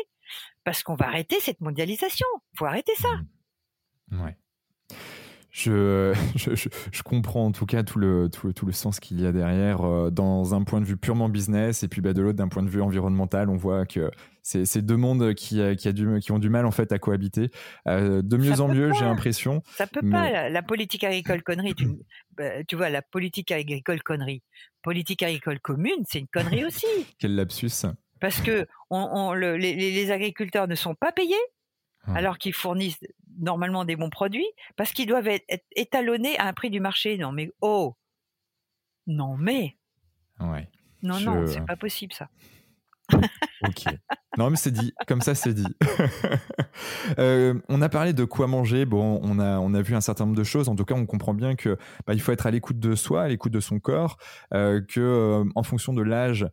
parce 0.63 0.83
qu'on 0.83 0.95
va 0.95 1.07
arrêter 1.07 1.37
cette 1.39 1.61
mondialisation. 1.61 2.27
Faut 2.57 2.65
arrêter 2.65 2.93
ça. 2.97 3.09
c'est- 4.09 4.17
Ouais. 4.17 4.35
Je, 5.49 6.13
je, 6.35 6.55
je- 6.55 6.69
je 6.91 7.03
comprends 7.03 7.45
en 7.45 7.51
tout 7.51 7.65
cas 7.65 7.83
tout 7.83 7.99
le, 7.99 8.29
tout, 8.29 8.47
le- 8.47 8.53
tout 8.53 8.65
le 8.65 8.71
sens 8.71 8.99
qu'il 8.99 9.19
y 9.21 9.25
a 9.25 9.31
derrière 9.31 9.81
euh, 9.85 10.09
dans 10.09 10.53
un 10.55 10.63
point 10.63 10.79
de 10.79 10.85
vue 10.85 10.97
purement 10.97 11.27
business 11.29 11.83
et 11.83 11.87
puis 11.89 11.99
bah, 12.01 12.13
de 12.13 12.21
l'autre 12.21 12.37
d'un 12.37 12.47
point 12.47 12.63
de 12.63 12.69
vue 12.69 12.81
environnemental 12.81 13.49
on 13.49 13.57
voit 13.57 13.85
que 13.85 14.11
c'est 14.43 14.81
deux 14.81 14.97
mondes 14.97 15.33
qui, 15.35 15.61
euh, 15.61 15.75
qui, 15.75 15.87
a 15.87 15.93
du, 15.93 16.19
qui 16.19 16.31
ont 16.31 16.39
du 16.39 16.49
mal 16.49 16.65
en 16.65 16.71
fait 16.71 16.91
à 16.91 16.99
cohabiter 16.99 17.51
Euh, 17.87 18.21
de 18.21 18.37
mieux 18.37 18.55
Ça 18.55 18.63
en 18.63 18.67
mieux 18.67 18.91
j'ai 18.93 19.05
l'impression 19.05 19.61
Ça 19.75 19.87
peut 19.87 19.99
Mais- 20.03 20.11
pas. 20.11 20.31
La, 20.31 20.49
la 20.49 20.61
politique 20.63 21.03
agricole 21.03 21.43
connerie, 21.43 21.75
tu, 21.75 21.87
bah, 22.37 22.63
tu 22.63 22.75
vois, 22.75 22.89
la 22.89 23.01
politique 23.01 23.51
agricole 23.51 24.01
connerie. 24.01 24.41
Politique 24.81 25.21
agricole 25.23 25.59
commune, 25.59 26.03
c'est 26.07 26.19
une 26.19 26.27
connerie 26.27 26.65
aussi. 26.65 26.85
quel 27.19 27.35
lapsus 27.35 27.85
Parce 28.19 28.41
que 28.41 28.65
on, 28.89 29.07
on- 29.13 29.33
le- 29.33 29.57
les, 29.57 30.11
agriculteurs 30.11 30.67
ne 30.67 30.75
sont 30.75 30.95
pas 30.95 31.11
payés 31.11 31.35
Ouais. 32.07 32.17
alors 32.17 32.39
qu'ils 32.39 32.53
fournissent 32.53 32.97
normalement 33.37 33.85
des 33.85 33.95
bons 33.95 34.09
produits 34.09 34.47
parce 34.75 34.91
qu'ils 34.91 35.05
doivent 35.05 35.27
être, 35.27 35.45
être 35.49 35.65
étalonnés 35.75 36.35
à 36.39 36.47
un 36.47 36.53
prix 36.53 36.71
du 36.71 36.79
marché. 36.79 37.15
Non 37.19 37.31
mais 37.31 37.51
oh, 37.61 37.93
Non, 39.05 39.37
mais. 39.37 39.77
Ouais. 40.39 40.67
Non, 41.03 41.19
non, 41.19 41.45
c'est 41.45 41.63
pas 41.65 41.75
possible 41.75 42.11
ça. 42.13 42.29
Ok. 43.67 43.85
Non, 44.37 44.49
mais 44.49 44.55
c'est 44.55 44.71
dit. 44.71 44.93
Comme 45.07 45.21
ça, 45.21 45.35
c'est 45.35 45.53
dit. 45.53 45.75
Euh, 47.19 47.59
on 47.67 47.81
a 47.81 47.89
parlé 47.89 48.13
de 48.13 48.23
quoi 48.23 48.47
manger. 48.47 48.85
Bon, 48.85 49.19
on 49.23 49.37
a, 49.39 49.59
on 49.59 49.73
a 49.73 49.81
vu 49.81 49.93
un 49.93 50.01
certain 50.01 50.25
nombre 50.25 50.37
de 50.37 50.43
choses. 50.43 50.69
En 50.69 50.75
tout 50.75 50.85
cas, 50.85 50.95
on 50.95 51.05
comprend 51.05 51.33
bien 51.33 51.55
que 51.55 51.77
bah, 52.07 52.13
il 52.13 52.21
faut 52.21 52.31
être 52.31 52.47
à 52.47 52.51
l'écoute 52.51 52.79
de 52.79 52.95
soi, 52.95 53.23
à 53.23 53.27
l'écoute 53.27 53.51
de 53.51 53.59
son 53.59 53.79
corps, 53.79 54.17
euh, 54.53 54.81
que 54.81 54.99
euh, 54.99 55.43
en 55.55 55.63
fonction 55.63 55.93
de 55.93 56.01
l'âge 56.01 56.47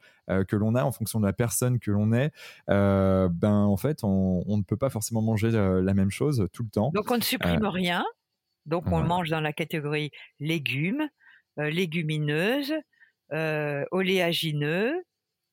que 0.49 0.57
l'on 0.57 0.75
a, 0.75 0.85
en 0.85 0.93
fonction 0.93 1.21
de 1.21 1.27
la 1.27 1.33
personne 1.33 1.79
que 1.79 1.91
l'on 1.91 2.13
est, 2.13 2.33
ben 2.67 3.31
en 3.43 3.77
fait, 3.77 4.01
on, 4.03 4.45
ne 4.47 4.63
peut 4.63 4.77
pas 4.77 4.91
forcément 4.91 5.23
manger 5.23 5.51
la 5.51 5.95
même 5.95 6.11
chose 6.11 6.49
tout 6.53 6.65
le 6.65 6.71
temps. 6.71 6.91
Donc, 6.93 7.11
on 7.11 7.17
ne 7.17 7.23
supprime 7.23 7.65
rien. 7.65 8.05
Donc, 8.67 8.91
on 8.93 9.03
mange 9.03 9.31
dans 9.31 9.41
la 9.41 9.53
catégorie 9.55 10.11
légumes, 10.39 11.09
légumineuses, 11.57 12.75
oléagineux, 13.31 15.03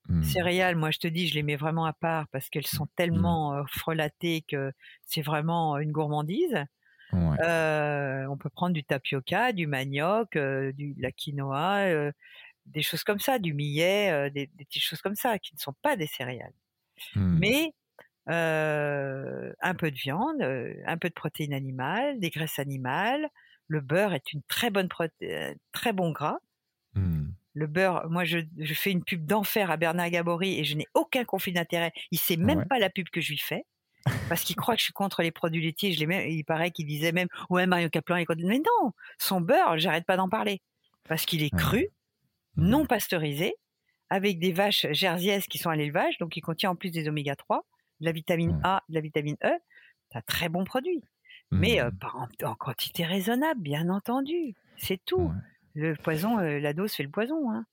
Mmh. 0.08 0.24
Céréales, 0.24 0.76
moi 0.76 0.91
je 0.91 1.00
te 1.00 1.08
dis, 1.08 1.28
je 1.28 1.34
les 1.34 1.44
mets 1.44 1.56
vraiment 1.56 1.86
à 1.86 1.94
part 1.94 2.28
parce 2.28 2.50
qu'elles 2.50 2.68
sont 2.68 2.86
mmh. 2.86 2.96
tellement 2.96 3.65
frelatées 3.68 4.44
que 4.48 4.72
c'est 5.04 5.22
vraiment 5.22 5.78
une 5.78 5.91
gourmandise. 5.91 6.63
on 7.12 8.38
peut 8.39 8.50
prendre 8.50 8.74
du 8.74 8.84
tapioca, 8.84 9.52
du 9.52 9.68
manioc, 9.68 10.38
du, 10.38 10.94
de 10.94 11.02
la 11.02 11.12
quinoa, 11.12 12.12
des 12.65 12.82
choses 12.82 13.04
comme 13.04 13.20
ça, 13.20 13.39
du 13.39 13.54
millet, 13.54 14.30
des, 14.32 14.48
petites 14.58 14.84
choses 14.84 15.02
comme 15.02 15.15
ça 15.15 15.39
qui 15.39 15.54
ne 15.56 15.60
sont 15.60 15.76
pas 15.82 15.96
des 15.96 16.08
céréales. 16.08 16.54
Mmh. 17.15 17.39
Mais 17.39 17.74
un 18.28 19.76
peu 19.76 19.89
de 19.89 19.98
viande, 19.98 20.41
un 20.86 20.98
peu 20.98 21.10
de 21.10 21.13
protéines 21.13 21.54
animales, 21.54 22.20
des 22.20 22.30
graisses 22.30 22.60
animales. 22.60 23.28
Le 23.68 23.82
beurre 23.82 24.13
est 24.13 24.32
une 24.32 24.44
très 24.44 24.70
bonne 24.70 24.89
très 25.72 25.94
bon 25.94 26.12
gras 26.12 26.38
le 27.56 27.68
beurre, 27.68 28.08
moi 28.10 28.26
je, 28.26 28.39
fais 28.74 28.91
une 28.91 29.04
pub 29.04 29.26
d'enfer 29.26 29.72
à 29.72 29.78
Bernard 29.78 30.10
Gabory 30.10 30.60
et 30.60 30.65
je 30.65 30.76
n'ai 30.76 30.88
aucun 30.94 31.24
conflit 31.24 31.54
d'intérêt. 31.54 31.94
Il 32.12 32.20
sait 32.20 32.36
même 32.36 32.65
pas 32.68 32.80
la 32.80 32.89
pub 32.89 33.10
que 33.10 33.22
je 33.22 33.32
lui 33.32 33.38
fais 33.38 33.65
parce 34.28 34.44
qu'il 34.44 34.58
croit 34.58 34.76
que 34.76 34.80
je 34.80 34.84
suis 34.84 34.94
contre 34.94 35.24
les 35.24 35.32
produits 35.32 35.63
laitiers. 35.63 35.94
Je 35.94 36.06
même, 36.06 36.30
il 36.30 36.44
paraît 36.44 36.72
qu'il 36.72 36.86
disait 36.86 37.13
même 37.13 37.30
ouais 37.50 37.65
Mario 37.65 37.89
Caplan 37.89 38.18
est 38.18 38.26
contre. 38.26 38.41
Mais 38.44 38.60
non, 38.60 38.91
son 39.18 39.39
beurre, 39.39 39.78
j'arrête 39.78 40.06
pas 40.06 40.18
d'en 40.18 40.28
parler 40.28 40.62
parce 41.08 41.26
qu'il 41.26 41.44
est 41.44 41.56
cru, 41.56 41.88
mmh. 42.58 42.68
non 42.68 42.86
pasteurisé, 42.86 43.56
avec 44.10 44.38
des 44.38 44.52
vaches 44.52 44.86
jersiaises 44.91 45.48
qui 45.48 45.58
sont 45.58 45.70
à 45.70 45.76
l'élevage, 45.76 46.18
donc 46.18 46.36
il 46.36 46.41
contient 46.41 46.72
en 46.72 46.76
plus 46.76 46.91
des 46.91 47.08
oméga 47.08 47.36
3, 47.36 47.65
de 48.02 48.06
la 48.06 48.12
vitamine 48.12 48.60
A, 48.63 48.84
de 48.89 48.96
la 48.96 49.02
vitamine 49.02 49.38
E. 49.44 49.54
C'est 50.12 50.18
un 50.18 50.22
très 50.22 50.50
bon 50.50 50.65
produit, 50.65 51.04
mais 51.52 51.80
euh, 51.80 51.89
mmh. 51.89 52.46
en, 52.46 52.56
quantité 52.56 53.06
raisonnable, 53.06 53.62
bien 53.62 53.89
entendu. 53.89 54.56
C'est 54.78 55.00
tout 55.06 55.32
le 55.75 55.95
poison, 55.95 56.39
euh, 56.39 56.59
la 56.59 56.73
dose 56.73 56.93
fait 56.93 57.03
le 57.03 57.09
poison. 57.09 57.51
Hein. 57.51 57.65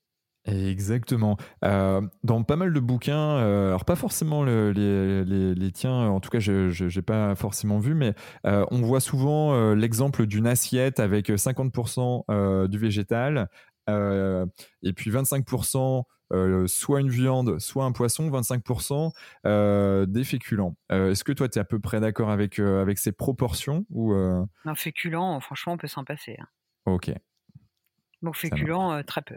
Exactement. 0.45 1.37
Euh, 1.65 2.01
dans 2.25 2.43
pas 2.43 2.57
mal 2.57 2.73
de 2.73 2.81
bouquins, 2.81 3.37
euh, 3.37 3.69
alors 3.69 3.85
pas 3.85 3.95
forcément 3.95 4.43
les, 4.43 5.71
tiens, 5.73 6.09
en 6.09 6.19
tout 6.19 6.31
cas 6.31 6.41
je 6.41 6.85
n'ai 6.85 7.03
pas 7.03 7.37
forcément 7.37 7.79
vu, 7.79 7.95
mais 7.95 8.15
on 8.45 8.83
voit 8.83 9.01
souvent 9.01 9.73
l'exemple 9.75 10.27
d'une 10.27 10.49
assiette 10.49 10.99
avec 10.99 11.29
50% 11.29 12.67
du 12.67 12.79
végétal 12.79 13.49
et 13.87 14.93
puis 14.95 15.13
25% 15.13 16.03
soit 16.67 17.01
une 17.01 17.11
viande, 17.11 17.61
soit 17.61 17.85
un 17.85 17.93
poisson, 17.93 18.29
25% 18.29 20.07
des 20.09 20.25
féculents. 20.25 20.75
Est-ce 20.91 21.23
que 21.23 21.31
toi 21.31 21.49
tu 21.49 21.61
es 21.61 21.63
à 21.63 21.65
peu 21.65 21.79
près 21.79 22.01
d'accord 22.01 22.31
avec, 22.31 22.59
avec 22.59 22.99
ces 22.99 23.13
proportions 23.13 23.87
ou 23.91 24.13
Un 24.13 24.75
féculent, 24.75 25.41
franchement 25.41 25.75
on 25.75 25.79
peut 25.79 25.87
s'en 25.87 26.03
passer. 26.03 26.35
Hein. 26.41 26.49
Ok. 26.87 27.13
Donc 28.23 28.37
féculents, 28.37 29.03
très 29.03 29.23
peu. 29.23 29.37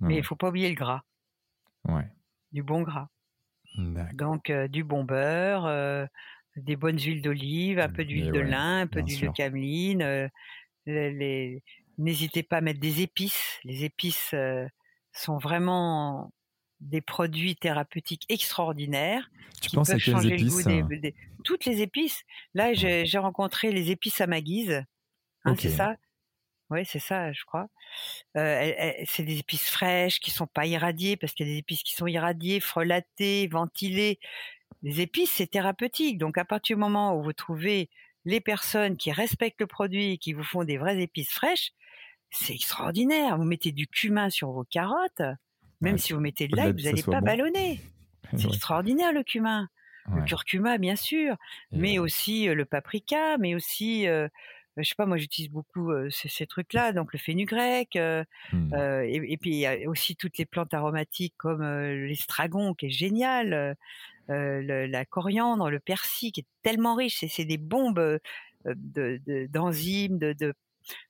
Mais 0.00 0.14
il 0.14 0.18
ne 0.18 0.22
faut 0.22 0.36
pas 0.36 0.48
oublier 0.48 0.68
le 0.68 0.74
gras. 0.74 1.02
Ouais. 1.84 2.06
Du 2.52 2.62
bon 2.62 2.82
gras. 2.82 3.08
Donc 4.14 4.50
du 4.50 4.84
bon 4.84 5.04
beurre, 5.04 6.08
des 6.56 6.76
bonnes 6.76 6.98
huiles 6.98 7.22
d'olive, 7.22 7.78
un 7.78 7.88
peu 7.88 8.04
d'huile 8.04 8.32
de 8.32 8.40
lin, 8.40 8.80
un 8.80 8.86
peu 8.86 9.02
d'huile 9.02 9.28
de 9.28 9.32
cameline. 9.32 10.30
Les... 10.86 11.62
N'hésitez 11.98 12.42
pas 12.42 12.58
à 12.58 12.60
mettre 12.60 12.80
des 12.80 13.02
épices. 13.02 13.58
Les 13.64 13.84
épices 13.84 14.34
sont 15.12 15.38
vraiment 15.38 16.32
des 16.80 17.00
produits 17.00 17.56
thérapeutiques 17.56 18.24
extraordinaires 18.28 19.30
tu 19.60 19.70
qui 19.70 19.76
penses 19.76 19.90
peuvent 19.90 19.98
changer 19.98 20.36
le 20.36 20.48
goût 20.48 20.96
des, 21.00 21.14
toutes 21.44 21.64
les 21.64 21.82
épices. 21.82 22.22
Là, 22.54 22.72
j'ai 22.72 23.18
rencontré 23.18 23.72
les 23.72 23.90
épices 23.90 24.20
à 24.20 24.26
ma 24.26 24.40
guise. 24.40 24.84
Hein, 25.44 25.54
C'est 25.58 25.70
ça? 25.70 25.96
Oui, 26.70 26.84
c'est 26.84 26.98
ça, 26.98 27.32
je 27.32 27.44
crois. 27.44 27.68
c'est 28.34 29.22
des 29.22 29.38
épices 29.38 29.70
fraîches 29.70 30.20
qui 30.20 30.30
sont 30.30 30.46
pas 30.46 30.66
irradiées 30.66 31.16
parce 31.16 31.32
qu'il 31.32 31.46
y 31.46 31.50
a 31.50 31.52
des 31.52 31.58
épices 31.58 31.82
qui 31.82 31.94
sont 31.94 32.06
irradiées, 32.06 32.60
frelatées, 32.60 33.48
ventilées. 33.48 34.18
Les 34.82 35.00
épices, 35.00 35.30
c'est 35.30 35.46
thérapeutique. 35.46 36.18
Donc, 36.18 36.38
à 36.38 36.44
partir 36.44 36.76
du 36.76 36.80
moment 36.80 37.16
où 37.16 37.22
vous 37.22 37.32
trouvez 37.32 37.90
les 38.24 38.40
personnes 38.40 38.96
qui 38.96 39.10
respectent 39.12 39.60
le 39.60 39.66
produit 39.66 40.12
et 40.12 40.18
qui 40.18 40.32
vous 40.34 40.44
font 40.44 40.64
des 40.64 40.76
vraies 40.76 41.00
épices 41.00 41.30
fraîches, 41.30 41.72
c'est 42.30 42.54
extraordinaire. 42.54 43.36
Vous 43.38 43.44
mettez 43.44 43.72
du 43.72 43.86
cumin 43.86 44.30
sur 44.30 44.50
vos 44.50 44.64
carottes, 44.64 45.22
même 45.80 45.98
si 45.98 46.12
vous 46.12 46.20
mettez 46.20 46.48
de 46.48 46.56
l'ail, 46.56 46.72
vous 46.72 46.82
n'allez 46.82 47.02
pas 47.02 47.20
ballonner. 47.20 47.80
C'est 48.36 48.48
extraordinaire 48.48 49.12
le 49.12 49.22
cumin. 49.22 49.68
Le 50.14 50.22
curcuma, 50.22 50.78
bien 50.78 50.96
sûr, 50.96 51.36
mais 51.70 51.98
aussi 51.98 52.46
le 52.46 52.64
paprika, 52.64 53.36
mais 53.38 53.54
aussi 53.54 54.06
je 54.78 54.88
sais 54.88 54.94
pas, 54.96 55.06
moi 55.06 55.16
j'utilise 55.16 55.50
beaucoup 55.50 55.90
ces, 56.10 56.46
trucs-là, 56.46 56.92
donc 56.92 57.12
le 57.12 57.18
fenugrec, 57.18 57.96
mmh. 58.52 58.74
et, 59.04 59.36
puis 59.40 59.50
il 59.50 59.58
y 59.58 59.66
a 59.66 59.88
aussi 59.88 60.16
toutes 60.16 60.38
les 60.38 60.46
plantes 60.46 60.74
aromatiques 60.74 61.34
comme 61.36 61.62
l'estragon 61.62 62.74
qui 62.74 62.86
est 62.86 62.90
génial, 62.90 63.76
la 64.28 65.04
coriandre, 65.04 65.70
le 65.70 65.80
persil 65.80 66.32
qui 66.32 66.40
est 66.40 66.46
tellement 66.62 66.94
riche, 66.94 67.24
c'est 67.28 67.44
des 67.44 67.58
bombes 67.58 68.18
d'enzymes, 68.64 70.18
de, 70.18 70.32
de, 70.32 70.54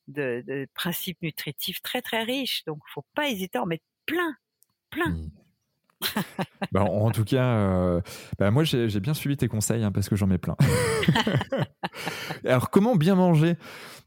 de, 0.08 0.66
principes 0.74 1.20
nutritifs 1.22 1.82
très 1.82 2.02
très 2.02 2.22
riches, 2.22 2.64
donc 2.66 2.78
faut 2.86 3.04
pas 3.14 3.28
hésiter 3.28 3.58
à 3.58 3.62
en 3.62 3.66
mettre 3.66 3.84
plein, 4.06 4.36
plein. 4.90 5.10
Mmh. 5.10 5.30
bah, 6.72 6.84
en 6.84 7.10
tout 7.10 7.24
cas, 7.24 7.44
euh, 7.44 8.00
bah, 8.38 8.50
moi 8.50 8.64
j'ai 8.64 9.00
bien 9.00 9.14
suivi 9.14 9.36
tes 9.36 9.48
conseils 9.48 9.82
hein, 9.82 9.92
parce 9.92 10.08
que 10.08 10.16
j'en 10.16 10.26
mets 10.26 10.38
plein. 10.38 10.56
Alors 12.44 12.70
comment 12.70 12.96
bien 12.96 13.14
manger? 13.14 13.56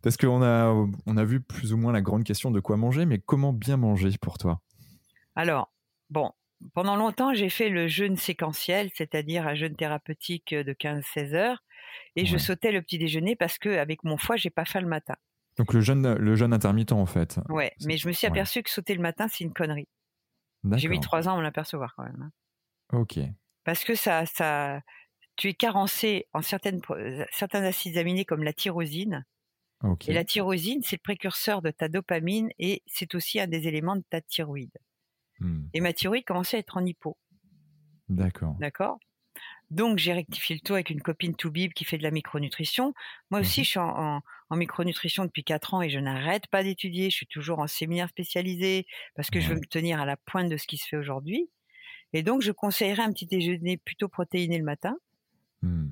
Parce 0.02 0.18
qu'on 0.18 0.42
a, 0.42 0.74
on 1.06 1.18
a 1.18 1.24
vu 1.24 1.42
plus 1.42 1.74
ou 1.74 1.78
moins 1.78 1.92
la 1.92 2.02
grande 2.02 2.24
question 2.24 2.52
de 2.52 2.60
quoi 2.60 2.78
manger, 2.78 3.06
mais 3.06 3.20
comment 3.20 3.54
bien 3.54 3.78
manger 3.78 4.10
pour 4.20 4.38
toi? 4.38 4.62
Alors, 5.36 5.72
bon, 6.10 6.32
pendant 6.74 6.96
longtemps 6.96 7.34
j'ai 7.34 7.50
fait 7.50 7.70
le 7.70 7.88
jeûne 7.88 8.18
séquentiel, 8.18 8.90
c'est-à-dire 8.96 9.48
un 9.48 9.56
jeûne 9.56 9.76
thérapeutique 9.76 10.54
de 10.56 10.74
15-16 10.74 11.34
heures, 11.34 11.64
et 12.16 12.26
je 12.26 12.38
sautais 12.38 12.72
le 12.72 12.82
petit 12.82 12.98
déjeuner 12.98 13.36
parce 13.36 13.58
que 13.58 13.70
avec 13.70 14.04
mon 14.04 14.18
foie 14.18 14.38
j'ai 14.38 14.50
pas 14.50 14.66
faim 14.66 14.82
le 14.82 14.88
matin. 14.88 15.16
Donc 15.58 15.74
le 15.74 15.82
jeûne, 15.82 16.16
le 16.16 16.36
jeûne 16.36 16.54
intermittent 16.54 16.94
en 16.94 17.06
fait. 17.06 17.40
Ouais, 17.50 17.74
mais 17.86 17.98
je 17.98 18.08
me 18.08 18.14
suis 18.14 18.26
aperçu 18.26 18.64
que 18.64 18.70
sauter 18.70 18.96
le 18.96 19.02
matin 19.02 19.28
c'est 19.30 19.44
une 19.44 19.54
connerie. 19.54 19.88
J'ai 20.76 20.90
mis 20.90 21.00
trois 21.00 21.28
ans 21.28 21.38
à 21.38 21.42
l'apercevoir 21.42 21.96
quand 21.96 22.04
même. 22.04 22.22
Hein. 22.22 22.98
Ok. 22.98 23.20
Parce 23.64 23.84
que 23.84 23.96
ça, 23.96 24.26
ça, 24.26 24.82
tu 25.36 25.50
es 25.50 25.54
carencé 25.54 26.28
en 26.34 26.42
certaines, 26.42 26.82
certains 27.32 27.64
acides 27.64 27.98
aminés 27.98 28.26
comme 28.26 28.44
la 28.44 28.54
tyrosine. 28.54 29.26
Et 30.08 30.14
la 30.14 30.24
tyrosine, 30.24 30.84
c'est 30.84 30.98
le 30.98 31.02
précurseur 31.02 31.64
de 31.64 31.72
ta 31.72 31.90
dopamine 31.90 32.52
et 32.60 32.84
c'est 32.86 33.16
aussi 33.16 33.40
un 33.40 33.48
des 33.48 33.68
éléments 33.68 33.96
de 33.96 34.04
ta 34.08 34.22
thyroïde. 34.22 34.78
Hmm. 35.40 35.66
Et 35.74 35.82
ma 35.82 35.92
thyroïde 35.92 36.24
commençait 36.24 36.58
à 36.58 36.60
être 36.60 36.78
en 36.78 36.86
hypo. 36.86 37.18
D'accord. 38.08 38.56
D'accord? 38.60 39.00
Donc 39.70 39.98
j'ai 39.98 40.12
rectifié 40.12 40.56
le 40.56 40.62
tout 40.62 40.74
avec 40.74 40.90
une 40.90 41.02
copine 41.02 41.36
Toubib 41.36 41.72
qui 41.74 41.86
fait 41.86 41.98
de 41.98 42.04
la 42.04 42.12
micronutrition. 42.12 42.94
Moi 43.30 43.40
aussi, 43.40 43.62
mhm. 43.62 43.64
je 43.64 43.70
suis 43.70 43.80
en, 43.80 44.22
micronutrition 44.52 45.24
depuis 45.24 45.46
4 45.46 45.74
ans 45.76 45.82
et 45.82 45.90
je 45.90 46.00
n'arrête 46.00 46.48
pas 46.48 46.62
d'étudier. 46.64 47.10
Je 47.10 47.16
suis 47.16 47.28
toujours 47.28 47.60
en 47.60 47.68
séminaire 47.68 48.10
spécialisé 48.10 48.86
parce 49.16 49.30
que 49.30 49.40
je 49.40 49.48
veux 49.48 49.56
me 49.56 49.66
tenir 49.66 50.02
à 50.02 50.06
la 50.06 50.18
pointe 50.18 50.50
de 50.50 50.58
ce 50.58 50.68
qui 50.68 50.78
se 50.78 50.88
fait 50.88 50.98
aujourd'hui. 50.98 51.50
Et 52.14 52.22
donc 52.22 52.42
je 52.42 52.52
conseillerais 52.52 53.04
un 53.04 53.14
petit 53.14 53.28
déjeuner 53.28 53.78
plutôt 53.78 54.10
protéiné 54.10 54.58
le 54.58 54.66
matin 54.66 54.98
hmm. 55.62 55.88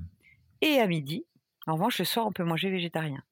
et 0.61 0.79
à 0.79 0.87
midi. 0.87 1.25
En 1.67 1.73
revanche, 1.73 1.99
le 1.99 2.05
soir, 2.05 2.27
on 2.27 2.31
peut 2.33 2.43
manger 2.43 2.69
végétarien. 2.69 3.23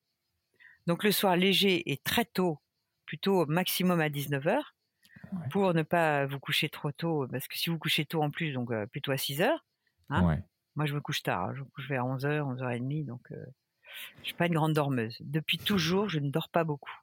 Donc 0.85 1.03
le 1.03 1.11
soir 1.11 1.35
léger 1.35 1.91
et 1.91 1.97
très 1.97 2.23
tôt, 2.23 2.59
plutôt 3.05 3.45
maximum 3.47 3.99
à 3.99 4.09
19h, 4.09 4.61
pour 5.49 5.73
ne 5.73 5.83
pas 5.83 6.25
vous 6.25 6.39
coucher 6.39 6.69
trop 6.69 6.91
tôt, 6.91 7.27
parce 7.29 7.47
que 7.47 7.57
si 7.57 7.69
vous 7.69 7.77
couchez 7.77 8.05
tôt 8.05 8.21
en 8.21 8.29
plus, 8.29 8.53
donc 8.53 8.71
euh, 8.71 8.85
plutôt 8.85 9.11
à 9.11 9.17
6 9.17 9.41
heures, 9.41 9.65
Hein 10.09 10.37
Moi, 10.75 10.85
je 10.85 10.93
me 10.93 11.01
couche 11.01 11.23
tard. 11.23 11.45
Hein. 11.45 11.53
Je 11.55 11.61
me 11.61 11.65
couche 11.65 11.87
vers 11.89 12.05
11h, 12.05 12.57
11h30. 12.57 13.05
Donc, 13.05 13.21
je 13.29 13.35
je 14.21 14.25
suis 14.25 14.35
pas 14.35 14.47
une 14.47 14.53
grande 14.53 14.73
dormeuse. 14.73 15.17
Depuis 15.21 15.57
toujours, 15.57 16.09
je 16.09 16.19
ne 16.19 16.29
dors 16.29 16.49
pas 16.49 16.63
beaucoup. 16.63 16.93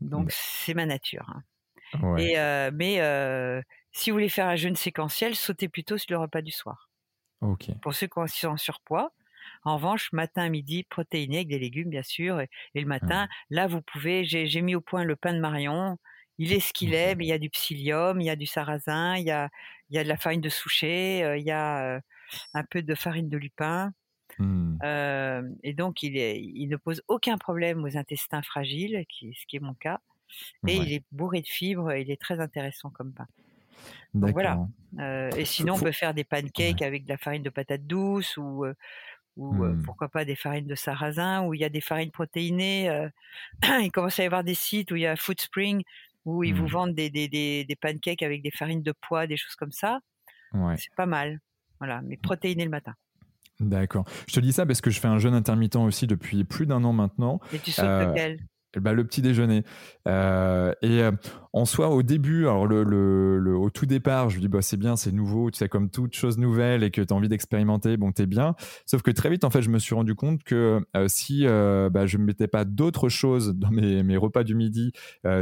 Donc, 0.00 0.30
c'est 0.30 0.74
ma 0.74 0.86
nature. 0.86 1.34
Hein. 1.34 2.16
Et, 2.16 2.36
mais 2.72 3.62
si 3.92 4.10
vous 4.10 4.14
voulez 4.14 4.28
faire 4.28 4.46
un 4.46 4.56
jeûne 4.56 4.76
séquentiel, 4.76 5.34
sautez 5.34 5.68
plutôt 5.68 5.98
sur 5.98 6.12
le 6.12 6.18
repas 6.18 6.40
du 6.40 6.52
soir. 6.52 6.88
Pour 7.82 7.94
ceux 7.94 8.06
qui 8.06 8.38
sont 8.38 8.48
en 8.48 8.56
surpoids, 8.56 9.12
en 9.64 9.76
revanche, 9.76 10.12
matin, 10.12 10.48
midi, 10.48 10.84
protéiné 10.84 11.38
avec 11.38 11.48
des 11.48 11.58
légumes, 11.58 11.90
bien 11.90 12.02
sûr. 12.02 12.40
Et, 12.40 12.48
le 12.74 12.86
matin, 12.86 13.28
là, 13.50 13.66
vous 13.66 13.82
pouvez. 13.82 14.24
J'ai 14.24 14.62
mis 14.62 14.74
au 14.74 14.80
point 14.80 15.04
le 15.04 15.16
pain 15.16 15.32
de 15.32 15.40
Marion, 15.40 15.98
il 16.38 16.52
est 16.52 16.60
ce 16.60 16.72
qu'il 16.72 16.94
est, 16.94 17.14
mais 17.16 17.24
il 17.24 17.28
y 17.28 17.32
a 17.32 17.38
du 17.38 17.50
psyllium, 17.50 18.20
il 18.20 18.24
y 18.24 18.30
a 18.30 18.36
du 18.36 18.46
sarrasin, 18.46 19.16
il 19.16 19.24
y 19.24 19.30
a, 19.30 19.50
il 19.90 19.96
y 19.96 19.98
a 19.98 20.04
de 20.04 20.08
la 20.08 20.16
farine 20.16 20.40
de 20.40 20.48
souchet, 20.48 21.38
il 21.38 21.44
y 21.44 21.50
a 21.50 22.00
un 22.54 22.64
peu 22.64 22.82
de 22.82 22.94
farine 22.94 23.28
de 23.28 23.36
lupin. 23.36 23.92
Mmh. 24.38 24.78
et 25.64 25.72
donc, 25.72 26.02
il, 26.02 26.16
est, 26.16 26.40
il 26.40 26.68
ne 26.68 26.76
pose 26.76 27.02
aucun 27.08 27.38
problème 27.38 27.84
aux 27.84 27.96
intestins 27.96 28.42
fragiles, 28.42 29.04
qui, 29.08 29.34
ce 29.34 29.46
qui 29.46 29.56
est 29.56 29.60
mon 29.60 29.74
cas. 29.74 30.00
Et 30.66 30.76
il 30.76 30.92
est 30.92 31.04
bourré 31.10 31.40
de 31.40 31.46
fibres, 31.46 31.92
il 31.94 32.10
est 32.10 32.20
très 32.20 32.38
intéressant 32.38 32.90
comme 32.90 33.12
pain. 33.12 33.26
Donc 34.14 34.32
voilà. 34.32 34.58
et 35.36 35.44
sinon, 35.44 35.74
on 35.74 35.80
peut 35.80 35.92
faire 35.92 36.14
des 36.14 36.24
pancakes 36.24 36.82
avec 36.82 37.04
de 37.04 37.08
la 37.08 37.16
farine 37.16 37.42
de 37.42 37.50
patate 37.50 37.86
douce 37.86 38.36
ou, 38.36 38.64
ou 39.36 39.52
mmh. 39.52 39.82
pourquoi 39.84 40.08
pas 40.08 40.24
des 40.24 40.36
farines 40.36 40.66
de 40.66 40.74
sarrasin, 40.74 41.44
où 41.44 41.54
il 41.54 41.60
y 41.60 41.64
a 41.64 41.68
des 41.68 41.80
farines 41.80 42.10
protéinées. 42.10 43.08
il 43.80 43.90
commence 43.90 44.18
à 44.20 44.22
y 44.22 44.26
avoir 44.26 44.44
des 44.44 44.54
sites 44.54 44.90
où 44.90 44.96
il 44.96 45.02
y 45.02 45.06
a 45.06 45.16
Food 45.16 45.40
Spring, 45.40 45.82
où 46.24 46.44
ils 46.44 46.54
vous 46.54 46.64
mmh. 46.64 46.70
vendent 46.70 46.94
des, 46.94 47.10
des, 47.10 47.28
des, 47.28 47.64
des, 47.64 47.76
pancakes 47.76 48.22
avec 48.22 48.42
des 48.42 48.50
farines 48.50 48.82
de 48.82 48.92
pois, 49.00 49.26
des 49.26 49.36
choses 49.36 49.54
comme 49.54 49.72
ça. 49.72 50.00
C'est 50.52 50.94
pas 50.96 51.06
mal. 51.06 51.40
Voilà, 51.78 52.00
mais 52.02 52.16
protéiné 52.16 52.64
le 52.64 52.70
matin. 52.70 52.94
D'accord. 53.60 54.04
Je 54.28 54.34
te 54.34 54.40
dis 54.40 54.52
ça 54.52 54.66
parce 54.66 54.80
que 54.80 54.90
je 54.90 55.00
fais 55.00 55.08
un 55.08 55.18
jeûne 55.18 55.34
intermittent 55.34 55.76
aussi 55.76 56.06
depuis 56.06 56.44
plus 56.44 56.66
d'un 56.66 56.84
an 56.84 56.92
maintenant. 56.92 57.40
Et 57.52 57.58
tu 57.58 57.72
sautes 57.72 57.84
euh, 57.84 58.06
lequel? 58.06 58.38
Bah, 58.76 58.92
le 58.92 59.04
petit 59.04 59.22
déjeuner. 59.22 59.64
Euh, 60.06 60.72
et 60.82 61.02
euh, 61.02 61.12
en 61.54 61.64
soi, 61.64 61.88
au 61.88 62.02
début, 62.02 62.42
alors 62.42 62.66
le, 62.66 62.84
le, 62.84 63.56
au 63.56 63.70
tout 63.70 63.86
départ, 63.86 64.28
je 64.28 64.38
dis 64.38 64.48
bah 64.48 64.60
c'est 64.60 64.76
bien, 64.76 64.96
c'est 64.96 65.12
nouveau, 65.12 65.50
tu 65.50 65.58
sais 65.58 65.68
comme 65.68 65.88
toute 65.90 66.14
chose 66.14 66.36
nouvelle 66.36 66.82
et 66.82 66.90
que 66.90 67.00
tu 67.00 67.12
as 67.12 67.16
envie 67.16 67.28
d'expérimenter, 67.28 67.96
bon 67.96 68.12
t'es 68.12 68.26
bien. 68.26 68.54
Sauf 68.84 69.02
que 69.02 69.10
très 69.10 69.30
vite, 69.30 69.44
en 69.44 69.50
fait, 69.50 69.62
je 69.62 69.70
me 69.70 69.78
suis 69.78 69.94
rendu 69.94 70.14
compte 70.14 70.44
que 70.44 70.80
euh, 70.96 71.06
si 71.08 71.44
bah, 71.46 72.06
je 72.06 72.18
ne 72.18 72.24
mettais 72.24 72.48
pas 72.48 72.64
d'autres 72.64 73.08
choses 73.08 73.54
dans 73.56 73.70
mes, 73.70 74.02
mes, 74.02 74.16
repas 74.16 74.44
du 74.44 74.54
midi, 74.54 74.92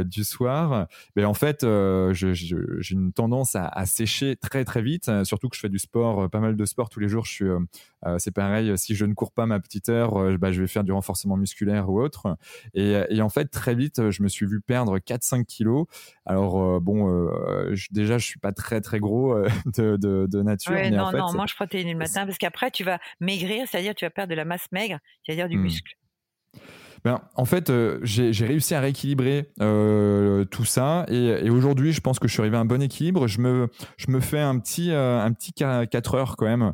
du 0.05 0.23
soir, 0.23 0.87
ben 1.15 1.25
en 1.25 1.33
fait, 1.33 1.65
j'ai 2.13 2.93
une 2.93 3.11
tendance 3.11 3.55
à, 3.55 3.85
sécher 3.85 4.35
très 4.35 4.63
très 4.63 4.81
vite. 4.81 5.11
Surtout 5.23 5.49
que 5.49 5.55
je 5.55 5.61
fais 5.61 5.69
du 5.69 5.79
sport, 5.79 6.29
pas 6.29 6.39
mal 6.39 6.55
de 6.55 6.65
sport 6.65 6.89
tous 6.89 6.99
les 6.99 7.09
jours. 7.09 7.25
Je 7.25 7.31
suis, 7.31 7.45
c'est 8.17 8.31
pareil. 8.31 8.71
Si 8.77 8.95
je 8.95 9.05
ne 9.05 9.13
cours 9.13 9.31
pas 9.31 9.45
ma 9.45 9.59
petite 9.59 9.89
heure, 9.89 10.37
bah, 10.37 10.51
je 10.51 10.61
vais 10.61 10.67
faire 10.67 10.83
du 10.83 10.91
renforcement 10.91 11.37
musculaire 11.37 11.89
ou 11.89 12.01
autre. 12.01 12.37
Et 12.73 12.95
en 13.21 13.29
fait, 13.29 13.45
très 13.45 13.75
vite, 13.75 14.09
je 14.11 14.23
me 14.23 14.27
suis 14.27 14.45
vu 14.45 14.61
perdre 14.61 14.97
4-5 14.99 15.45
kilos. 15.45 15.85
Alors, 16.25 16.61
euh, 16.61 16.79
bon, 16.79 17.09
euh, 17.09 17.75
déjà, 17.91 18.17
je 18.17 18.25
suis 18.25 18.39
pas 18.39 18.51
très, 18.51 18.81
très 18.81 18.99
gros 18.99 19.33
euh, 19.33 19.47
de, 19.77 19.97
de, 19.97 20.41
nature. 20.41 20.73
mais 20.73 20.89
non, 20.91 21.03
en 21.03 21.11
fait, 21.11 21.17
non, 21.17 21.33
mange 21.33 21.55
protéines 21.55 21.91
le 21.91 21.97
matin 21.97 22.25
parce 22.25 22.37
qu'après, 22.37 22.71
tu 22.71 22.83
vas 22.83 22.99
maigrir, 23.19 23.67
c'est-à-dire 23.67 23.95
tu 23.95 24.05
vas 24.05 24.09
perdre 24.09 24.29
de 24.29 24.35
la 24.35 24.45
masse 24.45 24.67
maigre, 24.71 24.99
c'est-à-dire 25.25 25.47
du 25.47 25.57
hmm. 25.57 25.61
muscle. 25.61 25.95
Ben, 27.03 27.21
en 27.35 27.45
fait, 27.45 27.69
euh, 27.69 27.99
j'ai 28.03 28.45
réussi 28.45 28.75
à 28.75 28.79
rééquilibrer 28.79 29.51
euh, 29.61 30.45
tout 30.45 30.65
ça 30.65 31.05
et, 31.09 31.49
aujourd'hui, 31.49 31.91
je 31.91 32.01
pense 32.01 32.19
que 32.19 32.27
je 32.27 32.33
suis 32.33 32.41
arrivé 32.41 32.57
à 32.57 32.59
un 32.59 32.65
bon 32.65 32.81
équilibre. 32.81 33.27
Je 33.27 33.41
me, 33.41 33.69
je 33.97 34.11
me 34.11 34.19
fais 34.19 34.39
un 34.39 34.57
petit, 34.59 34.91
euh, 34.91 35.19
un 35.19 35.31
petit 35.33 35.53
4 35.53 36.15
heures 36.15 36.35
quand 36.37 36.45
même 36.45 36.73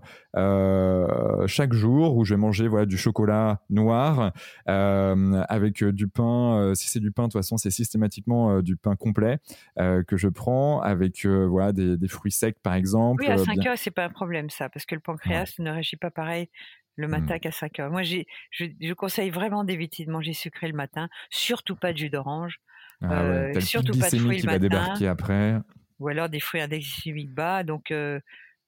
chaque 1.48 1.74
jour 1.74 2.16
où 2.16 2.26
je 2.26 2.34
vais 2.34 2.40
manger 2.40 2.68
voilà, 2.68 2.86
du 2.86 2.98
chocolat 2.98 3.62
noir 3.70 4.32
avec 4.66 5.84
du 5.84 6.08
pain. 6.08 6.74
si 6.76 6.90
c'est 6.90 7.00
du 7.00 7.12
pain, 7.12 7.24
de 7.24 7.28
toute 7.28 7.40
façon, 7.40 7.58
c'est 7.58 7.72
systématiquement 7.72 8.62
du 8.62 8.76
pain 8.76 8.96
complet 8.96 9.40
que 9.78 10.18
je 10.18 10.28
prends 10.28 10.82
avec 10.82 11.26
voilà, 11.26 11.72
des, 11.72 11.98
des, 11.98 12.08
fruits 12.08 12.32
secs 12.32 12.58
par 12.64 12.74
exemple. 12.74 13.24
Oui, 13.24 13.30
à 13.30 13.38
5 13.38 13.66
heures, 13.68 13.78
c'est 13.78 13.92
pas 13.92 14.06
un 14.06 14.10
problème 14.10 14.50
ça 14.50 14.70
parce 14.70 14.86
que 14.86 14.96
le 14.96 15.02
pancréas 15.02 15.54
ne 15.60 15.72
réagit 15.72 15.98
pas 15.98 16.12
pareil 16.12 16.50
le 16.96 17.08
matin 17.08 17.36
mmh. 17.36 17.40
qu'à 17.40 17.52
5 17.52 17.80
heures. 17.80 17.92
Moi, 17.92 18.04
je, 18.04 18.24
je, 18.52 18.94
conseille 18.94 19.30
vraiment 19.30 19.64
d'éviter 19.64 20.06
de 20.06 20.12
manger 20.12 20.34
sucré 20.34 20.68
le 20.68 20.74
matin, 20.74 21.10
surtout 21.30 21.76
pas 21.76 21.94
de 21.94 21.98
jus 21.98 22.10
d'orange, 22.10 22.60
ah 23.02 23.24
euh, 23.24 23.60
surtout 23.60 23.98
pas 23.98 24.10
de 24.10 24.18
fruits 24.18 24.42
le 24.42 24.46
matin. 24.46 24.60
débarquer 24.60 25.08
après. 25.08 25.58
Ou 26.00 26.08
alors 26.08 26.30
des 26.30 26.40
fruits 26.40 26.62
indeximiques 26.62 27.34
bas. 27.34 27.64
Donc, 27.64 27.92
euh, 27.92 28.20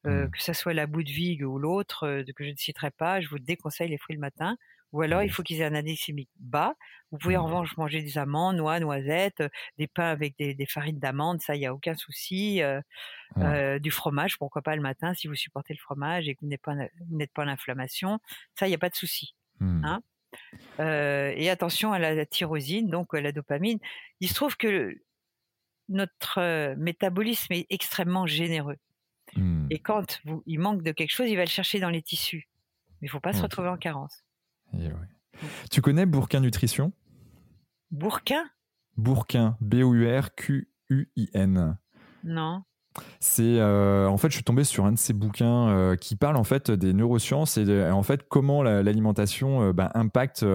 euh, 0.07 0.25
mmh. 0.25 0.31
que 0.31 0.41
ce 0.41 0.53
soit 0.53 0.73
la 0.73 0.88
bout 0.88 1.03
de 1.03 1.09
vigue 1.09 1.43
ou 1.43 1.57
l'autre, 1.57 2.23
que 2.35 2.43
je 2.43 2.49
ne 2.49 2.55
citerai 2.55 2.91
pas, 2.91 3.21
je 3.21 3.29
vous 3.29 3.39
déconseille 3.39 3.89
les 3.89 3.97
fruits 3.97 4.15
le 4.15 4.21
matin. 4.21 4.57
Ou 4.95 5.01
alors, 5.01 5.23
il 5.23 5.29
faut 5.29 5.43
qu'ils 5.43 5.60
aient 5.60 5.65
un 5.65 5.75
indice 5.75 5.99
chimique 5.99 6.29
bas. 6.39 6.73
Vous 7.12 7.17
pouvez 7.17 7.36
en 7.36 7.45
revanche 7.45 7.75
manger 7.75 8.01
des 8.01 8.17
amandes, 8.17 8.55
noix, 8.55 8.79
noisettes, 8.79 9.43
des 9.77 9.88
pains 9.88 10.08
avec 10.08 10.38
des, 10.38 10.65
farines 10.65 10.99
d'amandes, 10.99 11.41
ça, 11.41 11.53
il 11.53 11.60
n'y 11.60 11.65
a 11.65 11.73
aucun 11.73 11.95
souci. 11.95 12.62
du 13.36 13.91
fromage, 13.91 14.38
pourquoi 14.38 14.62
pas 14.62 14.73
le 14.73 14.81
matin, 14.81 15.13
si 15.13 15.27
vous 15.27 15.36
supportez 15.36 15.73
le 15.73 15.79
fromage 15.79 16.29
et 16.29 16.36
que 16.36 16.39
vous 16.41 16.47
n'êtes 16.47 16.62
pas, 16.62 16.75
pas 17.34 17.43
en 17.43 17.49
inflammation, 17.49 18.19
ça, 18.58 18.67
il 18.67 18.69
n'y 18.69 18.75
a 18.75 18.79
pas 18.79 18.89
de 18.89 18.95
souci. 18.95 19.36
Mmh. 19.60 19.84
Hein 19.84 20.01
et 20.79 21.49
attention 21.49 21.91
à 21.91 21.99
la, 21.99 22.25
tyrosine, 22.25 22.89
donc 22.89 23.13
la 23.13 23.34
dopamine. 23.34 23.79
Il 24.21 24.29
se 24.29 24.34
trouve 24.34 24.55
que 24.55 24.97
notre 25.89 26.75
métabolisme 26.75 27.51
est 27.51 27.67
extrêmement 27.69 28.27
généreux. 28.27 28.77
Mmh. 29.36 29.67
Et 29.71 29.79
quand 29.79 30.21
vous, 30.23 30.41
il 30.45 30.60
manque 30.60 30.84
de 30.84 30.93
quelque 30.93 31.12
chose, 31.12 31.29
il 31.29 31.36
va 31.36 31.43
le 31.43 31.49
chercher 31.49 31.81
dans 31.81 31.89
les 31.89 32.01
tissus. 32.01 32.47
Mais 33.01 33.08
il 33.08 33.10
ne 33.10 33.12
faut 33.12 33.19
pas 33.19 33.34
se 33.34 33.41
retrouver 33.41 33.67
en 33.67 33.77
carence. 33.77 34.24
Tu 35.71 35.81
connais 35.81 36.05
Bourquin 36.05 36.39
Nutrition? 36.39 36.93
Bourquin? 37.91 38.45
Bourquin, 38.97 39.57
B-O-U-R-Q-U-I-N. 39.61 41.77
Non. 42.23 42.63
C'est 43.19 43.60
euh, 43.60 44.08
en 44.08 44.17
fait, 44.17 44.29
je 44.29 44.36
suis 44.36 44.43
tombé 44.43 44.63
sur 44.63 44.86
un 44.86 44.91
de 44.91 44.97
ces 44.97 45.13
bouquins 45.13 45.69
euh, 45.69 45.95
qui 45.95 46.15
parle 46.15 46.38
en 46.38 46.43
fait 46.43 46.71
des 46.71 46.93
neurosciences 46.93 47.58
et, 47.58 47.89
en 47.89 48.03
fait 48.03 48.27
comment 48.29 48.63
l'alimentation 48.63 49.63
euh, 49.63 49.73
bah, 49.73 49.91
impacte 49.95 50.45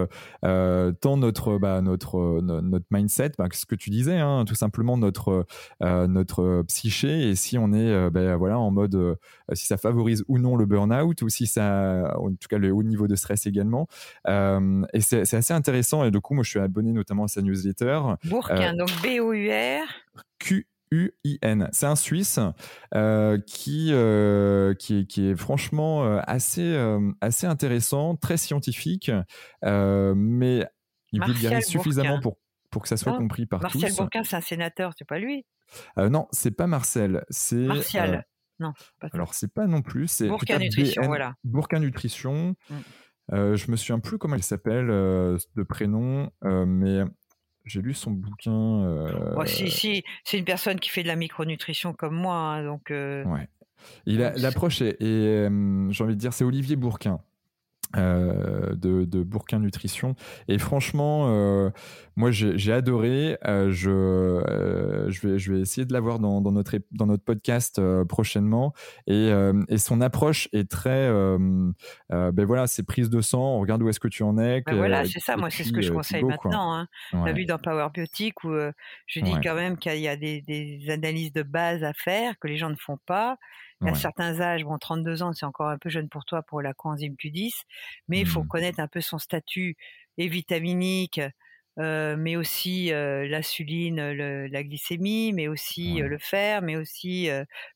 tant 0.42 1.16
notre 1.16 1.58
bah, 1.58 1.80
notre 1.80 2.40
notre 2.40 2.86
mindset, 2.90 3.32
bah, 3.38 3.46
ce 3.52 3.66
que 3.66 3.74
tu 3.74 3.90
disais, 3.90 4.18
hein, 4.18 4.44
tout 4.46 4.54
simplement 4.54 4.96
notre 4.96 5.46
notre 5.80 6.62
psyché 6.68 7.30
et 7.30 7.34
si 7.34 7.58
on 7.58 7.72
est 7.72 8.10
bah, 8.10 8.36
voilà 8.36 8.58
en 8.58 8.70
mode 8.70 9.18
si 9.52 9.66
ça 9.66 9.76
favorise 9.76 10.24
ou 10.28 10.38
non 10.38 10.56
le 10.56 10.66
burn-out 10.66 11.22
ou 11.22 11.28
si 11.28 11.46
ça 11.46 12.16
en 12.18 12.30
tout 12.30 12.48
cas 12.48 12.58
le 12.58 12.72
haut 12.72 12.82
niveau 12.82 13.06
de 13.08 13.16
stress 13.16 13.46
également. 13.46 13.88
et 14.28 15.00
c'est 15.00 15.34
assez 15.34 15.52
intéressant 15.52 16.04
et 16.04 16.10
du 16.10 16.20
coup 16.20 16.34
moi 16.34 16.44
je 16.44 16.50
suis 16.50 16.60
abonné 16.60 16.92
notamment 16.92 17.24
à 17.24 17.28
sa 17.28 17.42
newsletter. 17.42 18.00
Bourquin 18.24 18.74
donc 18.74 18.90
B 19.02 19.20
O 19.20 19.32
U 19.32 19.50
R 19.50 19.86
Q 20.38 20.66
U-I-N. 20.90 21.68
C'est 21.72 21.86
un 21.86 21.96
Suisse 21.96 22.40
euh, 22.94 23.38
qui, 23.46 23.88
euh, 23.92 24.74
qui, 24.74 25.06
qui, 25.06 25.28
est 25.28 25.36
franchement 25.36 26.04
euh, 26.04 26.20
assez, 26.26 26.76
assez 27.20 27.46
intéressant, 27.46 28.16
très 28.16 28.36
scientifique, 28.36 29.10
mais 29.62 30.66
il 31.12 31.24
vulgarise 31.24 31.66
suffisamment 31.66 32.20
pour, 32.20 32.38
pour 32.70 32.82
que 32.82 32.88
ça 32.88 32.96
soit 32.96 33.16
compris 33.16 33.46
par 33.46 33.60
tous. 33.60 33.80
Martial 33.80 33.92
Bourquin, 33.96 34.24
c'est 34.24 34.36
un 34.36 34.40
sénateur, 34.40 34.92
c'est 34.96 35.06
pas 35.06 35.18
lui? 35.18 35.44
Non, 35.96 36.26
c'est 36.32 36.50
pas 36.50 36.66
Marcel. 36.66 37.24
C'est, 37.30 37.56
Martial. 37.56 38.26
non, 38.58 38.72
pas 39.00 39.08
Alors, 39.12 39.34
c'est 39.34 39.52
pas 39.52 39.66
non 39.66 39.82
plus. 39.82 40.08
C'est 40.08 40.28
Bourquin 40.28 40.58
Nutrition, 40.58 41.02
voilà. 41.06 41.34
Bourquin 41.44 41.78
Nutrition. 41.78 42.56
Mm. 42.68 43.54
je 43.54 43.70
me 43.70 43.76
souviens 43.76 44.00
plus 44.00 44.18
comment 44.18 44.36
il 44.36 44.42
s'appelle 44.42 44.88
de 44.88 45.62
prénom, 45.62 46.30
mais 46.42 47.04
j'ai 47.64 47.82
lu 47.82 47.94
son 47.94 48.10
bouquin. 48.10 48.52
Euh... 48.52 49.34
Oh, 49.36 49.44
si, 49.44 49.70
si, 49.70 50.04
c'est 50.24 50.38
une 50.38 50.44
personne 50.44 50.80
qui 50.80 50.90
fait 50.90 51.02
de 51.02 51.08
la 51.08 51.16
micronutrition 51.16 51.92
comme 51.92 52.14
moi, 52.14 52.34
hein, 52.34 52.64
donc. 52.64 52.90
Euh... 52.90 53.24
Ouais. 53.24 53.48
L'approche 54.06 54.82
est, 54.82 54.96
j'ai 55.00 56.04
envie 56.04 56.14
de 56.14 56.20
dire, 56.20 56.32
c'est 56.32 56.44
Olivier 56.44 56.76
Bourquin. 56.76 57.20
Euh, 57.96 58.76
de, 58.76 59.04
de, 59.04 59.24
Bourquin 59.24 59.58
Nutrition. 59.58 60.14
Et 60.46 60.58
franchement, 60.58 61.24
euh, 61.28 61.70
moi 62.14 62.30
j'ai 62.30 62.72
adoré. 62.72 63.36
Euh, 63.44 63.72
je, 63.72 65.08
je, 65.08 65.26
vais, 65.26 65.38
je 65.40 65.52
vais 65.52 65.60
essayer 65.60 65.84
de 65.84 65.92
l'avoir 65.92 66.20
dans, 66.20 66.40
dans, 66.40 66.52
notre, 66.52 66.76
dans 66.92 67.06
notre 67.06 67.24
podcast 67.24 67.80
prochainement. 68.04 68.74
Et, 69.08 69.30
et, 69.68 69.78
son 69.78 70.00
approche 70.00 70.48
est 70.52 70.70
très. 70.70 71.10
ben 71.10 72.44
voilà, 72.44 72.68
c'est 72.68 72.84
prise 72.84 73.10
de 73.10 73.20
sang, 73.20 73.56
on 73.56 73.60
regarde 73.60 73.82
où 73.82 73.88
est-ce 73.88 74.00
que 74.00 74.08
tu 74.08 74.22
en 74.22 74.38
es. 74.38 74.62
Ben 74.66 74.76
voilà, 74.76 75.04
c'est 75.04 75.20
ça, 75.20 75.36
moi 75.36 75.50
c'est 75.50 75.64
ce 75.64 75.72
que 75.72 75.82
je 75.82 75.92
conseille 75.92 76.22
maintenant. 76.22 76.72
Hein. 76.74 76.86
On 77.12 77.24
a 77.24 77.32
vu 77.32 77.44
dans 77.44 77.58
Power 77.58 77.88
Biotic 77.92 78.44
où 78.44 78.52
je 79.06 79.20
dis 79.20 79.34
quand 79.42 79.56
même 79.56 79.76
qu'il 79.76 79.98
y 79.98 80.08
a 80.08 80.16
des, 80.16 80.42
des 80.42 80.90
analyses 80.90 81.32
de 81.32 81.42
base 81.42 81.82
à 81.82 81.92
faire 81.92 82.38
que 82.38 82.46
les 82.46 82.56
gens 82.56 82.70
ne 82.70 82.76
font 82.76 82.98
pas 83.04 83.36
à 83.82 83.94
certains 83.94 84.40
âges, 84.40 84.64
bon, 84.64 84.78
32 84.78 85.22
ans, 85.22 85.32
c'est 85.32 85.46
encore 85.46 85.68
un 85.68 85.78
peu 85.78 85.88
jeune 85.88 86.08
pour 86.08 86.24
toi 86.24 86.42
pour 86.42 86.60
la 86.60 86.74
coenzyme 86.74 87.14
Q10, 87.14 87.62
mais 88.08 88.20
il 88.20 88.26
faut 88.26 88.42
mmh. 88.42 88.48
connaître 88.48 88.80
un 88.80 88.88
peu 88.88 89.00
son 89.00 89.18
statut 89.18 89.76
et 90.18 90.28
vitaminique, 90.28 91.20
euh, 91.78 92.16
mais 92.18 92.36
aussi 92.36 92.92
euh, 92.92 93.26
l'insuline, 93.26 94.00
la 94.12 94.64
glycémie, 94.64 95.32
mais 95.32 95.48
aussi 95.48 96.02
euh, 96.02 96.08
le 96.08 96.18
fer, 96.18 96.62
mais 96.62 96.76
aussi 96.76 97.28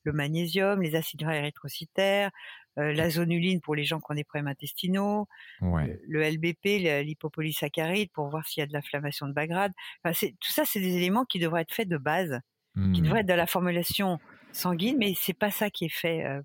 le 0.03 0.13
magnésium, 0.13 0.81
les 0.81 0.95
acides 0.95 1.19
gras 1.19 1.35
érythrocytaires, 1.35 2.31
la 2.77 3.09
zonuline 3.09 3.61
pour 3.61 3.73
les 3.73 3.85
gens 3.85 3.99
qui 3.99 4.05
ont 4.09 4.15
des 4.15 4.25
problèmes 4.25 4.49
intestinaux, 4.49 5.27
le 5.61 6.21
LBP, 6.21 7.03
l'hypopolysaccharide 7.05 8.11
pour 8.11 8.29
voir 8.29 8.45
s'il 8.45 8.61
y 8.61 8.63
a 8.63 8.67
de 8.67 8.73
l'inflammation 8.73 9.27
de 9.27 9.33
bas 9.33 9.47
grade. 9.47 9.71
Enfin, 10.03 10.27
tout 10.41 10.51
ça, 10.51 10.65
c'est 10.65 10.81
des 10.81 10.97
éléments 10.97 11.23
qui 11.23 11.39
devraient 11.39 11.61
être 11.61 11.73
faits 11.73 11.87
de 11.87 11.97
base, 11.97 12.41
qui 12.93 13.01
devraient 13.01 13.19
mmh. 13.19 13.21
être 13.21 13.27
dans 13.27 13.37
la 13.37 13.47
formulation 13.47 14.19
sanguine, 14.55 14.97
mais 14.97 15.13
c'est 15.15 15.33
pas 15.33 15.51
ça 15.51 15.69
qui 15.69 15.85
est 15.85 15.93
fait. 15.93 16.25
Euh, 16.25 16.41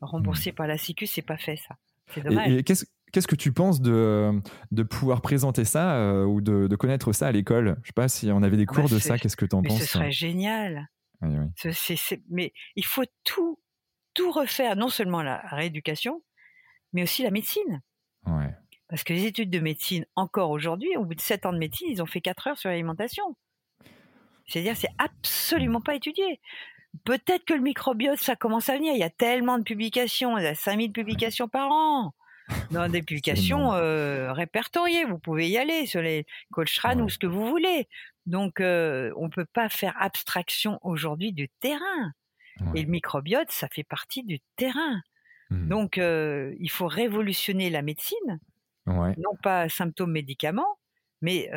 remboursé 0.00 0.50
mmh. 0.50 0.54
par 0.54 0.66
la 0.66 0.78
Sécu, 0.78 1.06
c'est 1.06 1.22
pas 1.22 1.36
fait 1.36 1.56
ça. 1.56 1.76
C'est 2.12 2.22
dommage. 2.22 2.50
Et, 2.50 2.62
qu'est-ce 2.64 2.84
qu'est-ce 3.12 3.28
que 3.28 3.36
tu 3.36 3.52
penses 3.52 3.80
de, 3.80 4.32
de 4.70 4.82
pouvoir 4.82 5.20
présenter 5.20 5.64
ça 5.64 6.26
ou 6.26 6.40
de, 6.40 6.74
connaître 6.76 7.12
ça 7.12 7.28
à 7.28 7.32
l'école? 7.32 7.78
Je 7.82 7.88
sais 7.88 7.92
pas 7.92 8.08
si 8.08 8.30
on 8.32 8.42
avait 8.42 8.56
des 8.56 8.66
ah 8.68 8.72
cours 8.72 8.84
bah, 8.84 8.94
de 8.94 8.98
ça, 8.98 9.18
qu'est-ce 9.18 9.36
que 9.36 9.44
tu 9.44 9.54
en 9.54 9.62
penses 9.62 9.78
Ce 9.78 9.86
serait 9.86 10.10
génial. 10.10 10.88
mais 12.30 12.52
il 12.74 12.84
faut 12.84 13.04
tout, 13.22 13.60
tout 14.14 14.30
refaire, 14.32 14.76
non 14.76 14.88
seulement 14.88 15.22
la 15.22 15.38
rééducation, 15.50 16.22
mais 16.92 17.02
aussi 17.02 17.22
la 17.22 17.30
médecine. 17.30 17.82
Parce 18.88 19.04
que 19.04 19.14
les 19.14 19.24
études 19.24 19.50
de 19.50 19.58
médecine, 19.58 20.04
encore 20.16 20.50
aujourd'hui, 20.50 20.96
au 20.96 21.04
bout 21.04 21.14
de 21.14 21.20
7 21.20 21.46
ans 21.46 21.52
de 21.52 21.58
médecine, 21.58 21.88
ils 21.90 22.02
ont 22.02 22.06
fait 22.06 22.20
4 22.20 22.48
heures 22.48 22.58
sur 22.58 22.68
l'alimentation. 22.68 23.24
C'est-à-dire, 24.46 24.76
c'est 24.76 24.92
absolument 24.98 25.80
pas 25.80 25.94
étudié. 25.94 26.40
Peut-être 27.04 27.44
que 27.44 27.54
le 27.54 27.60
microbiote, 27.60 28.18
ça 28.18 28.36
commence 28.36 28.68
à 28.68 28.76
venir. 28.76 28.92
Il 28.94 28.98
y 29.00 29.04
a 29.04 29.10
tellement 29.10 29.58
de 29.58 29.64
publications, 29.64 30.38
il 30.38 30.44
y 30.44 30.46
a 30.46 30.54
5000 30.54 30.92
publications 30.92 31.48
par 31.48 31.70
an. 31.70 32.14
Dans 32.70 32.90
des 32.90 33.02
publications 33.02 33.72
euh, 33.72 34.32
répertoriées, 34.32 35.04
vous 35.04 35.18
pouvez 35.18 35.48
y 35.48 35.56
aller 35.56 35.86
sur 35.86 36.02
les 36.02 36.26
Coltrane 36.52 37.00
ou 37.00 37.08
ce 37.08 37.18
que 37.18 37.26
vous 37.26 37.46
voulez. 37.46 37.88
Donc, 38.26 38.60
euh, 38.60 39.12
on 39.16 39.24
ne 39.24 39.30
peut 39.30 39.46
pas 39.46 39.68
faire 39.68 39.94
abstraction 39.98 40.78
aujourd'hui 40.82 41.32
du 41.32 41.48
terrain. 41.60 42.12
Et 42.74 42.82
le 42.82 42.88
microbiote, 42.88 43.50
ça 43.50 43.66
fait 43.68 43.84
partie 43.84 44.22
du 44.22 44.38
terrain. 44.56 45.00
Mmh. 45.50 45.68
Donc, 45.68 45.98
euh, 45.98 46.54
il 46.60 46.70
faut 46.70 46.86
révolutionner 46.86 47.70
la 47.70 47.82
médecine, 47.82 48.38
non 48.86 49.36
pas 49.42 49.68
symptômes 49.68 50.12
médicaments, 50.12 50.78
mais 51.22 51.50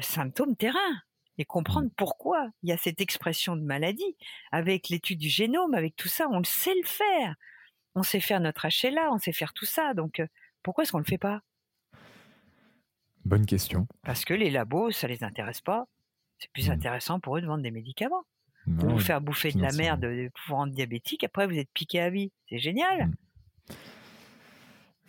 symptômes 0.00 0.56
terrain 0.56 1.00
et 1.38 1.44
comprendre 1.44 1.88
mmh. 1.88 1.94
pourquoi 1.96 2.48
il 2.62 2.70
y 2.70 2.72
a 2.72 2.76
cette 2.76 3.00
expression 3.00 3.56
de 3.56 3.62
maladie. 3.62 4.16
Avec 4.52 4.88
l'étude 4.88 5.18
du 5.18 5.28
génome, 5.28 5.74
avec 5.74 5.96
tout 5.96 6.08
ça, 6.08 6.26
on 6.30 6.38
le 6.38 6.44
sait 6.44 6.74
le 6.74 6.86
faire. 6.86 7.34
On 7.94 8.02
sait 8.02 8.20
faire 8.20 8.40
notre 8.40 8.66
HLA, 8.66 9.12
on 9.12 9.18
sait 9.18 9.32
faire 9.32 9.52
tout 9.52 9.66
ça. 9.66 9.94
Donc, 9.94 10.20
euh, 10.20 10.26
pourquoi 10.62 10.84
est-ce 10.84 10.92
qu'on 10.92 10.98
ne 10.98 11.04
le 11.04 11.08
fait 11.08 11.18
pas? 11.18 11.40
Bonne 13.24 13.46
question. 13.46 13.86
Parce 14.02 14.24
que 14.24 14.34
les 14.34 14.50
labos, 14.50 14.90
ça 14.90 15.08
les 15.08 15.24
intéresse 15.24 15.60
pas. 15.60 15.86
C'est 16.38 16.50
plus 16.52 16.68
mmh. 16.68 16.72
intéressant 16.72 17.20
pour 17.20 17.36
eux 17.36 17.40
de 17.40 17.46
vendre 17.46 17.62
des 17.62 17.70
médicaments. 17.70 18.24
pour 18.78 18.88
vous 18.88 18.98
faire 18.98 19.20
bouffer 19.20 19.52
de 19.52 19.60
la 19.60 19.72
merde, 19.72 20.00
de 20.00 20.30
vous 20.46 20.54
rendre 20.54 20.72
diabétique, 20.72 21.24
après 21.24 21.46
vous 21.46 21.58
êtes 21.58 21.70
piqué 21.72 22.00
à 22.00 22.10
vie. 22.10 22.32
C'est 22.48 22.58
génial. 22.58 23.08
Mmh. 23.08 23.14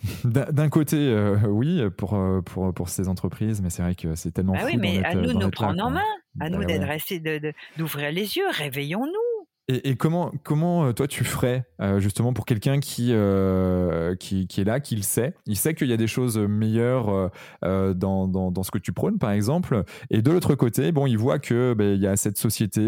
D'un 0.23 0.69
côté, 0.69 0.97
euh, 0.97 1.37
oui, 1.47 1.81
pour, 1.97 2.15
euh, 2.15 2.41
pour, 2.41 2.73
pour 2.73 2.89
ces 2.89 3.07
entreprises, 3.07 3.61
mais 3.61 3.69
c'est 3.69 3.81
vrai 3.81 3.95
que 3.95 4.15
c'est 4.15 4.31
tellement. 4.31 4.53
Bah 4.53 4.59
oui, 4.65 4.77
mais 4.77 5.03
à 5.03 5.15
nous 5.15 5.33
de 5.33 5.39
nous 5.39 5.49
prendre 5.49 5.83
en 5.83 5.89
main, 5.89 6.01
à 6.39 6.49
nous 6.49 6.59
bah 6.59 6.65
d'être 6.65 7.55
d'ouvrir 7.77 8.11
les 8.11 8.37
yeux, 8.37 8.45
réveillons-nous. 8.51 9.35
Et, 9.67 9.95
comment, 9.95 10.31
comment 10.43 10.85
euh, 10.85 10.93
toi 10.93 11.07
tu 11.07 11.23
ferais 11.23 11.65
euh, 11.81 11.99
justement 11.99 12.33
pour 12.33 12.45
quelqu'un 12.45 12.79
qui, 12.79 13.07
euh, 13.09 14.15
qui, 14.15 14.45
qui, 14.45 14.61
est 14.61 14.63
là, 14.63 14.79
qui 14.79 14.95
le 14.95 15.01
sait, 15.01 15.33
il 15.47 15.55
sait 15.55 15.73
qu'il 15.73 15.87
y 15.87 15.93
a 15.93 15.97
des 15.97 16.05
choses 16.05 16.37
meilleures 16.37 17.31
dans, 17.63 18.27
dans, 18.27 18.51
dans, 18.51 18.63
ce 18.63 18.69
que 18.69 18.77
tu 18.77 18.93
prônes 18.93 19.17
par 19.17 19.31
exemple, 19.31 19.83
et 20.11 20.21
de 20.21 20.29
l'autre 20.29 20.53
côté, 20.53 20.91
bon, 20.91 21.07
il 21.07 21.17
voit 21.17 21.39
que 21.39 21.73
ben, 21.73 21.95
il 21.95 21.99
y 21.99 22.05
a 22.05 22.15
cette 22.15 22.37
société 22.37 22.83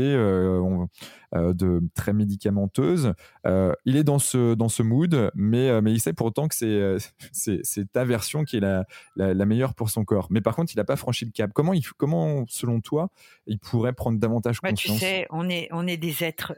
de 1.34 1.82
très 1.94 2.14
médicamenteuse, 2.14 3.14
il 3.46 3.96
est 3.96 4.04
dans 4.04 4.20
ce, 4.20 4.54
dans 4.54 4.70
ce 4.70 4.84
mood, 4.84 5.32
mais, 5.36 5.82
mais 5.82 5.92
il 5.92 6.00
sait 6.00 6.14
pourtant 6.14 6.48
que 6.48 6.56
c'est, 7.32 7.60
c'est, 7.64 7.92
ta 7.92 8.06
version 8.06 8.44
qui 8.44 8.58
est 8.58 8.62
la, 8.62 8.86
la, 9.16 9.46
meilleure 9.46 9.74
pour 9.74 9.90
son 9.90 10.06
corps. 10.06 10.28
Mais 10.30 10.42
par 10.42 10.56
contre, 10.56 10.74
il 10.74 10.78
n'a 10.78 10.84
pas 10.84 10.96
franchi 10.96 11.26
le 11.26 11.32
cap. 11.32 11.52
Comment, 11.54 11.74
il, 11.74 11.86
comment 11.98 12.46
selon 12.48 12.82
toi, 12.82 13.10
il 13.46 13.60
pourrait 13.60 13.94
prendre 13.94 14.20
davantage 14.20 14.60
conscience 14.60 14.98
Tu 14.98 15.00
sais, 15.00 15.28
on 15.30 15.50
est, 15.50 15.68
on 15.72 15.88
est 15.88 15.98
des 15.98 16.24
êtres 16.24 16.54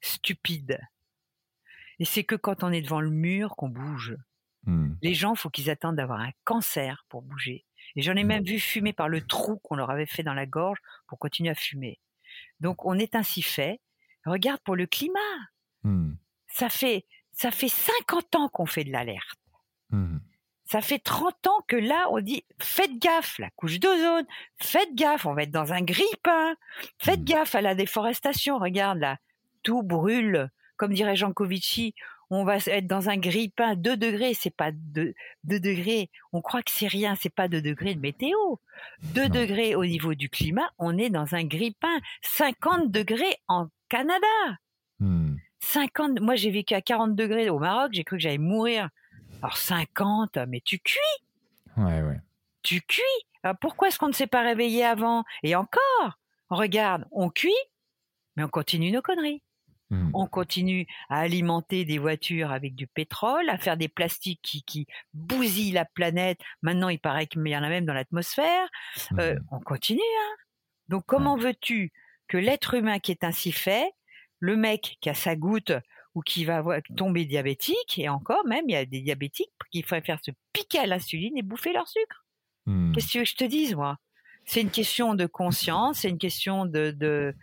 stupide. 0.00 0.78
Et 1.98 2.04
c'est 2.04 2.24
que 2.24 2.34
quand 2.34 2.62
on 2.62 2.72
est 2.72 2.82
devant 2.82 3.00
le 3.00 3.10
mur 3.10 3.56
qu'on 3.56 3.68
bouge. 3.68 4.16
Hmm. 4.66 4.94
Les 5.02 5.14
gens, 5.14 5.34
faut 5.34 5.50
qu'ils 5.50 5.70
attendent 5.70 5.96
d'avoir 5.96 6.20
un 6.20 6.32
cancer 6.44 7.04
pour 7.08 7.22
bouger. 7.22 7.64
Et 7.96 8.02
j'en 8.02 8.16
ai 8.16 8.24
hmm. 8.24 8.28
même 8.28 8.44
vu 8.44 8.58
fumer 8.58 8.92
par 8.92 9.08
le 9.08 9.20
trou 9.20 9.58
qu'on 9.58 9.76
leur 9.76 9.90
avait 9.90 10.06
fait 10.06 10.22
dans 10.22 10.34
la 10.34 10.46
gorge 10.46 10.78
pour 11.06 11.18
continuer 11.18 11.50
à 11.50 11.54
fumer. 11.54 12.00
Donc 12.60 12.84
on 12.84 12.98
est 12.98 13.14
ainsi 13.14 13.42
fait. 13.42 13.80
Regarde 14.24 14.60
pour 14.60 14.76
le 14.76 14.86
climat. 14.86 15.18
Hmm. 15.82 16.14
Ça 16.46 16.68
fait 16.68 17.04
ça 17.32 17.50
fait 17.50 17.68
50 17.68 18.34
ans 18.36 18.48
qu'on 18.48 18.66
fait 18.66 18.84
de 18.84 18.92
l'alerte. 18.92 19.38
Ça 20.64 20.80
fait 20.80 20.98
30 20.98 21.46
ans 21.46 21.60
que 21.68 21.76
là, 21.76 22.08
on 22.10 22.20
dit 22.20 22.44
faites 22.58 22.98
gaffe, 22.98 23.38
la 23.38 23.50
couche 23.50 23.78
d'ozone, 23.78 24.26
faites 24.56 24.94
gaffe, 24.94 25.26
on 25.26 25.34
va 25.34 25.42
être 25.42 25.50
dans 25.50 25.72
un 25.72 25.82
grippin, 25.82 26.56
faites 26.98 27.22
gaffe 27.22 27.54
à 27.54 27.60
la 27.60 27.74
déforestation. 27.74 28.58
Regarde 28.58 28.98
là, 28.98 29.18
tout 29.62 29.82
brûle. 29.82 30.50
Comme 30.76 30.94
dirait 30.94 31.16
Jean 31.16 31.32
Covici, 31.32 31.94
on 32.30 32.44
va 32.44 32.56
être 32.56 32.86
dans 32.86 33.10
un 33.10 33.16
grippin 33.16 33.76
2 33.76 33.96
degrés, 33.96 34.34
c'est 34.34 34.54
pas 34.54 34.72
2, 34.72 35.14
degrés. 35.44 36.10
On 36.32 36.40
croit 36.40 36.62
que 36.62 36.70
c'est 36.70 36.88
rien, 36.88 37.14
c'est 37.14 37.32
pas 37.32 37.46
2 37.46 37.62
degrés 37.62 37.94
de 37.94 38.00
météo. 38.00 38.36
2 39.14 39.28
degrés 39.28 39.74
au 39.74 39.84
niveau 39.84 40.14
du 40.14 40.28
climat, 40.28 40.68
on 40.78 40.98
est 40.98 41.10
dans 41.10 41.34
un 41.34 41.44
grippin 41.44 42.00
50 42.22 42.90
degrés 42.90 43.36
en 43.46 43.68
Canada. 43.88 44.26
50, 45.60 46.20
hmm. 46.20 46.24
moi 46.24 46.36
j'ai 46.36 46.50
vécu 46.50 46.74
à 46.74 46.80
40 46.80 47.14
degrés 47.14 47.50
au 47.50 47.58
Maroc, 47.58 47.90
j'ai 47.92 48.04
cru 48.04 48.16
que 48.16 48.22
j'allais 48.22 48.38
mourir. 48.38 48.88
Alors 49.42 49.56
50, 49.56 50.38
mais 50.48 50.60
tu 50.60 50.78
cuis. 50.78 50.98
Ouais, 51.76 52.02
ouais. 52.02 52.20
Tu 52.62 52.80
cuis. 52.80 53.02
Alors 53.42 53.56
pourquoi 53.60 53.88
est-ce 53.88 53.98
qu'on 53.98 54.08
ne 54.08 54.12
s'est 54.12 54.26
pas 54.26 54.42
réveillé 54.42 54.84
avant? 54.84 55.24
Et 55.42 55.54
encore, 55.54 56.18
regarde, 56.48 57.06
on 57.10 57.28
cuit, 57.28 57.52
mais 58.36 58.44
on 58.44 58.48
continue 58.48 58.90
nos 58.90 59.02
conneries. 59.02 59.42
Mmh. 59.90 60.10
On 60.14 60.26
continue 60.26 60.86
à 61.10 61.20
alimenter 61.20 61.84
des 61.84 61.98
voitures 61.98 62.52
avec 62.52 62.74
du 62.74 62.86
pétrole, 62.86 63.48
à 63.50 63.58
faire 63.58 63.76
des 63.76 63.88
plastiques 63.88 64.40
qui, 64.42 64.62
qui 64.62 64.86
bousillent 65.12 65.72
la 65.72 65.84
planète. 65.84 66.40
Maintenant, 66.62 66.88
il 66.88 66.98
paraît 66.98 67.26
qu'il 67.26 67.46
y 67.46 67.56
en 67.56 67.62
a 67.62 67.68
même 67.68 67.84
dans 67.84 67.92
l'atmosphère. 67.92 68.68
Euh, 69.18 69.34
mmh. 69.34 69.46
on 69.50 69.60
continue. 69.60 70.00
Hein 70.00 70.36
Donc, 70.88 71.04
comment 71.06 71.36
veux-tu 71.36 71.92
que 72.28 72.36
l'être 72.36 72.74
humain 72.74 72.98
qui 72.98 73.10
est 73.10 73.24
ainsi 73.24 73.52
fait, 73.52 73.92
le 74.40 74.56
mec 74.56 74.98
qui 75.00 75.08
a 75.08 75.14
sa 75.14 75.36
goutte 75.36 75.72
ou 76.14 76.20
qui 76.20 76.44
va 76.44 76.62
tomber 76.96 77.24
diabétique, 77.24 77.98
et 77.98 78.08
encore 78.08 78.46
même, 78.46 78.64
il 78.68 78.72
y 78.72 78.76
a 78.76 78.84
des 78.84 79.00
diabétiques 79.00 79.50
qui 79.72 79.82
faire 79.82 80.18
se 80.22 80.30
piquer 80.52 80.78
à 80.78 80.86
l'insuline 80.86 81.36
et 81.36 81.42
bouffer 81.42 81.72
leur 81.72 81.88
sucre. 81.88 82.24
Mmh. 82.66 82.92
Qu'est-ce 82.92 83.06
que 83.06 83.12
tu 83.12 83.18
veux 83.18 83.24
que 83.24 83.30
je 83.30 83.36
te 83.36 83.44
dise, 83.44 83.74
moi? 83.74 83.98
C'est 84.44 84.60
une 84.60 84.70
question 84.70 85.14
de 85.14 85.26
conscience, 85.26 86.00
c'est 86.00 86.10
une 86.10 86.18
question 86.18 86.66
de, 86.66 86.90
de 86.92 87.34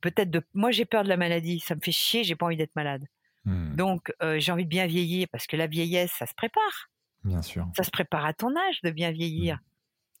peut-être 0.00 0.30
de 0.30 0.42
moi 0.54 0.70
j'ai 0.70 0.84
peur 0.84 1.04
de 1.04 1.08
la 1.08 1.16
maladie 1.16 1.60
ça 1.60 1.74
me 1.74 1.80
fait 1.80 1.92
chier 1.92 2.24
j'ai 2.24 2.36
pas 2.36 2.46
envie 2.46 2.56
d'être 2.56 2.74
malade 2.76 3.04
hmm. 3.44 3.74
donc 3.74 4.12
euh, 4.22 4.38
j'ai 4.38 4.52
envie 4.52 4.64
de 4.64 4.68
bien 4.68 4.86
vieillir 4.86 5.28
parce 5.30 5.46
que 5.46 5.56
la 5.56 5.66
vieillesse 5.66 6.12
ça 6.18 6.26
se 6.26 6.34
prépare 6.34 6.90
bien 7.24 7.42
sûr 7.42 7.66
ça 7.76 7.82
se 7.82 7.90
prépare 7.90 8.24
à 8.24 8.32
ton 8.32 8.56
âge 8.56 8.80
de 8.82 8.90
bien 8.90 9.10
vieillir 9.10 9.56
hmm. 9.56 9.73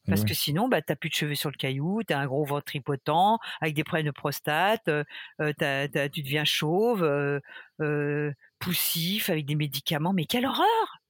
Parce 0.08 0.24
que 0.24 0.34
sinon 0.34 0.68
bah 0.68 0.82
t'as 0.82 0.96
plus 0.96 1.08
de 1.08 1.14
cheveux 1.14 1.34
sur 1.34 1.50
le 1.50 1.56
caillou 1.56 2.02
t'as 2.06 2.18
un 2.18 2.26
gros 2.26 2.44
ventre 2.44 2.64
tripotant 2.64 3.38
avec 3.60 3.74
des 3.74 3.84
problèmes 3.84 4.06
de 4.06 4.10
prostate 4.10 4.88
euh, 4.88 5.04
euh, 5.40 5.52
tu 6.12 6.22
deviens 6.22 6.44
chauve 6.44 7.02
poussif 8.64 9.28
avec 9.28 9.44
des 9.44 9.56
médicaments. 9.56 10.12
Mais 10.12 10.24
quelle 10.24 10.46
horreur 10.46 11.03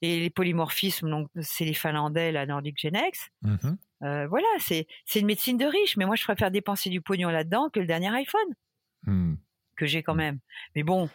et 0.02 0.20
les 0.20 0.30
polymorphismes. 0.30 1.10
Donc, 1.10 1.30
c'est 1.42 1.66
les 1.66 1.74
Finlandais, 1.74 2.32
la 2.32 2.46
Nordic 2.46 2.80
Genex. 2.80 3.30
Mmh 3.42 3.56
euh, 4.04 4.28
voilà, 4.28 4.48
c'est 4.60 4.86
une 5.16 5.28
médecine 5.28 5.58
de 5.58 5.64
riche, 5.64 5.96
mais 5.96 6.06
moi 6.06 6.18
je 6.18 6.26
préfère 6.26 6.52
dépenser 6.52 6.90
du 6.90 7.00
pognon 7.00 7.30
là-dedans 7.30 7.70
que 7.70 7.80
le 7.80 7.86
dernier 7.86 8.10
iPhone 8.10 8.42
mmh. 9.06 9.36
que 9.78 9.86
j'ai 9.86 10.04
quand 10.04 10.14
mmh. 10.14 10.18
même. 10.18 10.40
Mais 10.76 10.84
bon, 10.84 11.08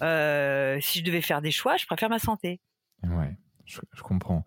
si 0.00 0.98
je 0.98 1.04
devais 1.04 1.20
faire 1.20 1.42
des 1.42 1.50
choix, 1.50 1.76
je 1.76 1.84
préfère 1.84 2.08
ma 2.08 2.18
santé. 2.18 2.60
Ouais. 3.02 3.36
Je, 3.66 3.80
comprends. 4.02 4.44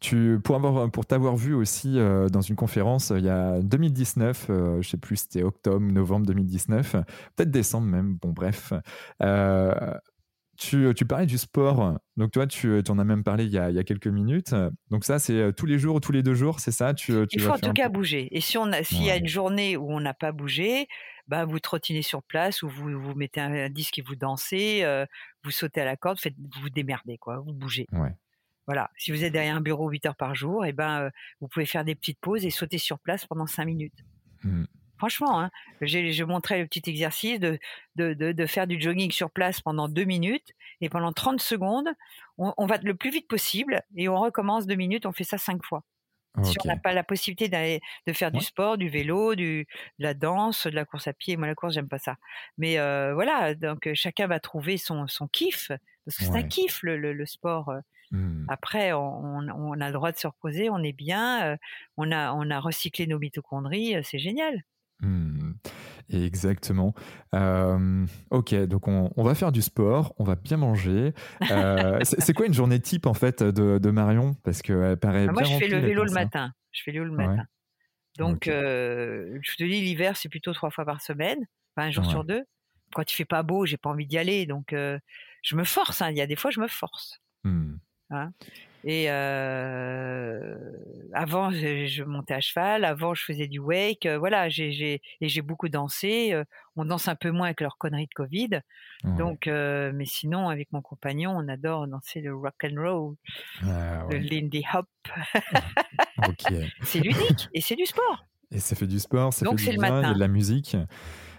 Tu, 0.00 0.40
pour 0.42 0.56
avoir, 0.56 0.90
pour 0.90 1.06
t'avoir 1.06 1.36
vu 1.36 1.54
aussi 1.54 1.98
dans 2.30 2.40
une 2.40 2.56
conférence 2.56 3.12
il 3.16 3.24
y 3.24 3.28
a 3.28 3.60
2019, 3.60 4.46
je 4.80 4.88
sais 4.88 4.96
plus, 4.96 5.16
c'était 5.16 5.42
octobre, 5.42 5.80
novembre 5.80 6.26
2019, 6.26 6.96
peut-être 7.36 7.50
décembre 7.50 7.86
même. 7.86 8.18
Bon, 8.20 8.30
bref, 8.30 8.72
tu, 10.60 10.92
tu, 10.94 11.06
parlais 11.06 11.26
du 11.26 11.38
sport. 11.38 11.98
Donc, 12.16 12.32
toi, 12.32 12.46
tu, 12.46 12.82
en 12.88 12.98
as 12.98 13.04
même 13.04 13.24
parlé 13.24 13.44
il 13.44 13.50
y 13.50 13.58
a, 13.58 13.70
il 13.70 13.76
y 13.76 13.78
a 13.78 13.84
quelques 13.84 14.06
minutes. 14.06 14.54
Donc, 14.90 15.04
ça, 15.04 15.18
c'est 15.18 15.32
euh, 15.32 15.52
tous 15.52 15.64
les 15.64 15.78
jours 15.78 15.96
ou 15.96 16.00
tous 16.00 16.12
les 16.12 16.22
deux 16.22 16.34
jours, 16.34 16.60
c'est 16.60 16.70
ça? 16.70 16.92
Tu, 16.92 17.12
Il 17.32 17.40
faut 17.40 17.52
en 17.52 17.58
tout 17.58 17.72
cas 17.72 17.88
bouger. 17.88 18.28
Et 18.36 18.40
si 18.40 18.58
on 18.58 18.70
s'il 18.82 19.02
y 19.02 19.10
a 19.10 19.16
une 19.16 19.26
journée 19.26 19.76
où 19.76 19.90
on 19.90 20.00
n'a 20.00 20.12
pas 20.12 20.32
bougé, 20.32 20.86
bah, 21.28 21.46
vous 21.46 21.60
trottinez 21.60 22.02
sur 22.02 22.22
place 22.22 22.62
ou 22.62 22.68
vous, 22.68 23.00
vous 23.00 23.14
mettez 23.14 23.40
un, 23.40 23.70
disque 23.70 23.98
et 23.98 24.02
vous 24.02 24.16
dansez, 24.16 24.80
euh, 24.82 25.06
vous 25.44 25.50
sautez 25.50 25.80
à 25.80 25.86
la 25.86 25.96
corde, 25.96 26.18
faites, 26.18 26.34
vous 26.36 26.60
vous 26.60 26.70
démerdez, 26.70 27.16
quoi. 27.16 27.38
Vous 27.38 27.54
bougez. 27.54 27.86
Voilà. 28.66 28.90
Si 28.98 29.10
vous 29.10 29.24
êtes 29.24 29.32
derrière 29.32 29.56
un 29.56 29.62
bureau 29.62 29.88
8 29.88 30.06
heures 30.06 30.16
par 30.16 30.34
jour, 30.34 30.66
et 30.66 30.68
eh 30.68 30.72
ben, 30.72 31.00
euh, 31.00 31.10
vous 31.40 31.48
pouvez 31.48 31.66
faire 31.66 31.84
des 31.84 31.94
petites 31.94 32.20
pauses 32.20 32.44
et 32.44 32.50
sauter 32.50 32.78
sur 32.78 32.98
place 32.98 33.24
pendant 33.26 33.46
5 33.46 33.64
minutes. 33.64 34.04
Mmh. 34.44 34.64
Franchement, 35.00 35.40
hein, 35.40 35.50
je 35.80 36.24
montrais 36.24 36.58
le 36.58 36.66
petit 36.66 36.82
exercice 36.90 37.40
de, 37.40 37.58
de, 37.96 38.46
faire 38.46 38.66
du 38.66 38.78
jogging 38.78 39.10
sur 39.10 39.30
place 39.30 39.62
pendant 39.62 39.88
deux 39.88 40.04
minutes 40.04 40.52
et 40.82 40.90
pendant 40.90 41.10
30 41.10 41.40
secondes, 41.40 41.88
on, 42.36 42.66
va 42.66 42.76
le 42.82 42.94
plus 42.94 43.10
vite 43.10 43.26
possible 43.26 43.80
et 43.96 44.10
on 44.10 44.20
recommence 44.20 44.66
deux 44.66 44.74
minutes, 44.74 45.06
on 45.06 45.12
fait 45.12 45.24
ça 45.24 45.38
cinq 45.38 45.64
fois. 45.64 45.84
Si 46.42 46.54
on 46.62 46.68
n'a 46.68 46.76
pas 46.76 46.92
la 46.92 47.02
possibilité 47.02 47.48
d'aller 47.48 47.80
de 48.06 48.12
faire 48.12 48.30
du 48.30 48.42
sport, 48.42 48.76
du 48.76 48.90
vélo, 48.90 49.34
du, 49.34 49.66
de 49.98 50.04
la 50.04 50.12
danse, 50.12 50.66
de 50.66 50.74
la 50.74 50.84
course 50.84 51.08
à 51.08 51.14
pied, 51.14 51.38
moi 51.38 51.46
la 51.46 51.54
course 51.54 51.72
j'aime 51.72 51.88
pas 51.88 51.98
ça. 51.98 52.16
Mais 52.58 52.78
euh, 52.78 53.14
voilà, 53.14 53.54
donc 53.54 53.86
euh, 53.86 53.92
chacun 53.94 54.26
va 54.26 54.38
trouver 54.38 54.76
son, 54.76 55.08
son 55.08 55.28
kiff 55.28 55.72
parce 56.04 56.18
que 56.18 56.24
c'est 56.24 56.36
un 56.36 56.42
kiff 56.42 56.82
le, 56.82 56.98
le, 56.98 57.26
sport. 57.26 57.70
Euh. 57.70 57.80
Mmh. 58.10 58.44
Après, 58.48 58.92
on, 58.92 59.48
on, 59.48 59.80
a 59.80 59.86
le 59.86 59.92
droit 59.94 60.12
de 60.12 60.18
se 60.18 60.26
reposer, 60.26 60.68
on 60.68 60.82
est 60.82 60.92
bien, 60.92 61.56
on 61.96 62.12
a 62.12 62.34
on 62.34 62.50
a 62.50 62.60
recyclé 62.60 63.06
nos 63.06 63.18
mitochondries, 63.18 63.96
c'est 64.04 64.18
génial. 64.18 64.62
Mmh. 65.02 65.54
Exactement. 66.12 66.94
ok, 67.32 68.54
donc 68.66 68.88
on, 68.88 69.22
va 69.22 69.34
faire 69.34 69.52
du 69.52 69.62
sport, 69.62 70.14
on 70.18 70.24
va 70.24 70.34
bien 70.34 70.56
manger. 70.56 71.12
Euh, 71.50 72.00
c'est 72.02 72.32
quoi 72.32 72.46
une 72.46 72.54
journée 72.54 72.80
type 72.80 73.06
en 73.06 73.14
fait 73.14 73.42
de, 73.42 73.90
Marion? 73.90 74.34
Parce 74.42 74.62
qu'elle 74.62 74.96
paraît. 74.96 75.26
Ah, 75.28 75.32
moi, 75.32 75.44
je 75.44 75.56
fais 75.56 75.68
le 75.68 75.78
vélo 75.78 76.04
le 76.04 76.12
matin. 76.12 76.52
Je 76.72 76.82
fais 76.82 76.92
le 76.92 77.00
vélo 77.00 77.16
le 77.16 77.16
matin. 77.16 77.44
Donc, 78.18 78.48
euh, 78.48 79.38
je 79.42 79.56
te 79.56 79.64
dis, 79.64 79.80
l'hiver, 79.80 80.16
c'est 80.16 80.28
plutôt 80.28 80.52
trois 80.52 80.70
fois 80.70 80.84
par 80.84 81.00
semaine, 81.00 81.46
enfin, 81.74 81.88
un 81.88 81.90
jour 81.90 82.04
sur 82.04 82.24
deux. 82.24 82.42
Quand 82.92 83.10
il 83.10 83.14
fait 83.14 83.24
pas 83.24 83.44
beau, 83.44 83.66
j'ai 83.66 83.76
pas 83.76 83.90
envie 83.90 84.06
d'y 84.06 84.18
aller, 84.18 84.46
donc 84.46 84.72
euh, 84.72 84.98
je 85.42 85.54
me 85.54 85.64
force. 85.64 86.02
Hein. 86.02 86.10
Il 86.10 86.16
y 86.16 86.20
a 86.20 86.26
des 86.26 86.36
fois, 86.36 86.50
je 86.50 86.60
me 86.60 86.66
force. 86.66 87.20
Mmh. 87.44 87.74
Hein. 88.10 88.32
Et 88.84 89.06
euh, 89.08 90.56
avant, 91.12 91.50
je, 91.50 92.02
montais 92.02 92.34
à 92.34 92.40
cheval. 92.40 92.84
Avant, 92.84 93.14
je 93.14 93.24
faisais 93.24 93.46
du 93.46 93.58
wake. 93.58 94.06
Euh, 94.06 94.18
voilà, 94.18 94.48
j'ai 94.48 95.02
et 95.20 95.28
j'ai 95.28 95.42
beaucoup 95.42 95.68
dansé. 95.68 96.32
Euh, 96.32 96.44
on 96.76 96.84
danse 96.86 97.08
un 97.08 97.14
peu 97.14 97.30
moins 97.30 97.46
avec 97.46 97.60
leur 97.60 97.76
connerie 97.76 98.06
de 98.06 98.14
Covid. 98.14 98.60
Donc, 99.04 99.46
mais 99.46 100.04
sinon, 100.06 100.48
avec 100.48 100.72
mon 100.72 100.82
compagnon, 100.82 101.32
on 101.36 101.48
adore 101.48 101.86
danser 101.86 102.20
le 102.20 102.34
rock 102.34 102.64
and 102.64 102.80
roll, 102.80 103.14
ah, 103.62 104.06
le 104.10 104.18
Lindy 104.18 104.64
Hop. 104.72 104.86
c'est 106.82 107.00
ludique 107.00 107.48
et 107.52 107.60
c'est 107.60 107.76
du 107.76 107.86
sport. 107.86 108.24
Et 108.50 108.58
ça 108.58 108.76
fait 108.76 108.86
du 108.86 108.98
sport, 108.98 109.32
ça 109.32 109.44
Donc, 109.44 109.60
fait 109.60 109.72
du 109.72 109.78
bien, 109.78 110.00
il 110.00 110.06
y 110.06 110.10
a 110.10 110.14
de 110.14 110.18
la 110.18 110.28
musique. 110.28 110.76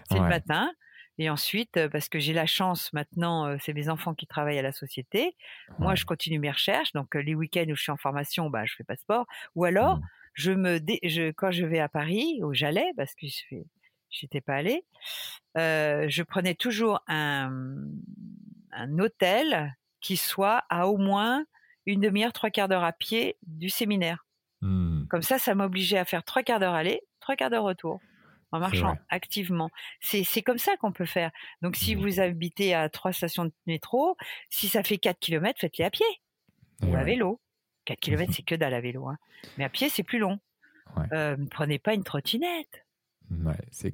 C'est 0.08 0.18
le 0.18 0.28
matin. 0.28 0.70
Et 1.18 1.28
ensuite, 1.28 1.88
parce 1.88 2.08
que 2.08 2.18
j'ai 2.18 2.32
la 2.32 2.46
chance 2.46 2.92
maintenant, 2.92 3.56
c'est 3.60 3.74
mes 3.74 3.88
enfants 3.88 4.14
qui 4.14 4.26
travaillent 4.26 4.58
à 4.58 4.62
la 4.62 4.72
société. 4.72 5.36
Moi, 5.78 5.94
je 5.94 6.04
continue 6.04 6.38
mes 6.38 6.50
recherches. 6.50 6.92
Donc, 6.92 7.14
les 7.14 7.34
week-ends 7.34 7.66
où 7.68 7.76
je 7.76 7.82
suis 7.82 7.92
en 7.92 7.96
formation, 7.96 8.48
bah, 8.48 8.64
je 8.64 8.74
fais 8.74 8.84
pas 8.84 8.94
de 8.94 9.00
sport. 9.00 9.26
Ou 9.54 9.64
alors, 9.64 9.98
mmh. 9.98 10.02
je 10.34 10.52
me, 10.52 10.80
je, 11.02 11.30
quand 11.30 11.50
je 11.50 11.66
vais 11.66 11.80
à 11.80 11.88
Paris, 11.88 12.40
où 12.42 12.54
j'allais, 12.54 12.92
parce 12.96 13.14
que 13.14 13.26
je 13.26 13.56
n'étais 14.22 14.40
pas 14.40 14.54
allée, 14.54 14.84
je 15.54 16.22
prenais 16.22 16.54
toujours 16.54 17.02
un, 17.06 17.76
un 18.72 18.98
hôtel 18.98 19.76
qui 20.00 20.16
soit 20.16 20.64
à 20.70 20.88
au 20.88 20.96
moins 20.96 21.44
une 21.84 22.00
demi-heure, 22.00 22.32
trois 22.32 22.50
quarts 22.50 22.68
d'heure 22.68 22.84
à 22.84 22.92
pied 22.92 23.36
du 23.46 23.68
séminaire. 23.68 24.24
Mmh. 24.62 25.06
Comme 25.08 25.22
ça, 25.22 25.38
ça 25.38 25.54
m'obligeait 25.54 25.98
à 25.98 26.04
faire 26.04 26.24
trois 26.24 26.42
quarts 26.42 26.58
d'heure 26.58 26.74
aller, 26.74 27.02
trois 27.20 27.36
quarts 27.36 27.50
d'heure 27.50 27.64
retour 27.64 28.00
en 28.52 28.60
marchant 28.60 28.96
activement. 29.08 29.70
C'est 30.00 30.42
comme 30.42 30.58
ça 30.58 30.76
qu'on 30.76 30.92
peut 30.92 31.06
faire. 31.06 31.30
Donc, 31.62 31.76
si 31.76 31.96
mmh. 31.96 32.00
vous 32.00 32.20
habitez 32.20 32.74
à 32.74 32.88
trois 32.88 33.12
stations 33.12 33.46
de 33.46 33.52
métro, 33.66 34.16
si 34.50 34.68
ça 34.68 34.82
fait 34.82 34.98
4 34.98 35.18
km, 35.18 35.58
faites-les 35.58 35.84
à 35.84 35.90
pied 35.90 36.06
ou 36.86 36.94
à 36.94 37.02
vélo. 37.02 37.40
4 37.86 37.98
km, 37.98 38.32
c'est 38.34 38.42
que 38.42 38.54
dalle 38.54 38.74
à 38.74 38.80
vélo. 38.80 39.08
Hein. 39.08 39.18
Mais 39.56 39.64
à 39.64 39.68
pied, 39.68 39.88
c'est 39.88 40.02
plus 40.02 40.18
long. 40.18 40.38
Euh, 41.12 41.36
ne 41.36 41.46
prenez 41.46 41.78
pas 41.78 41.94
une 41.94 42.04
trottinette. 42.04 42.84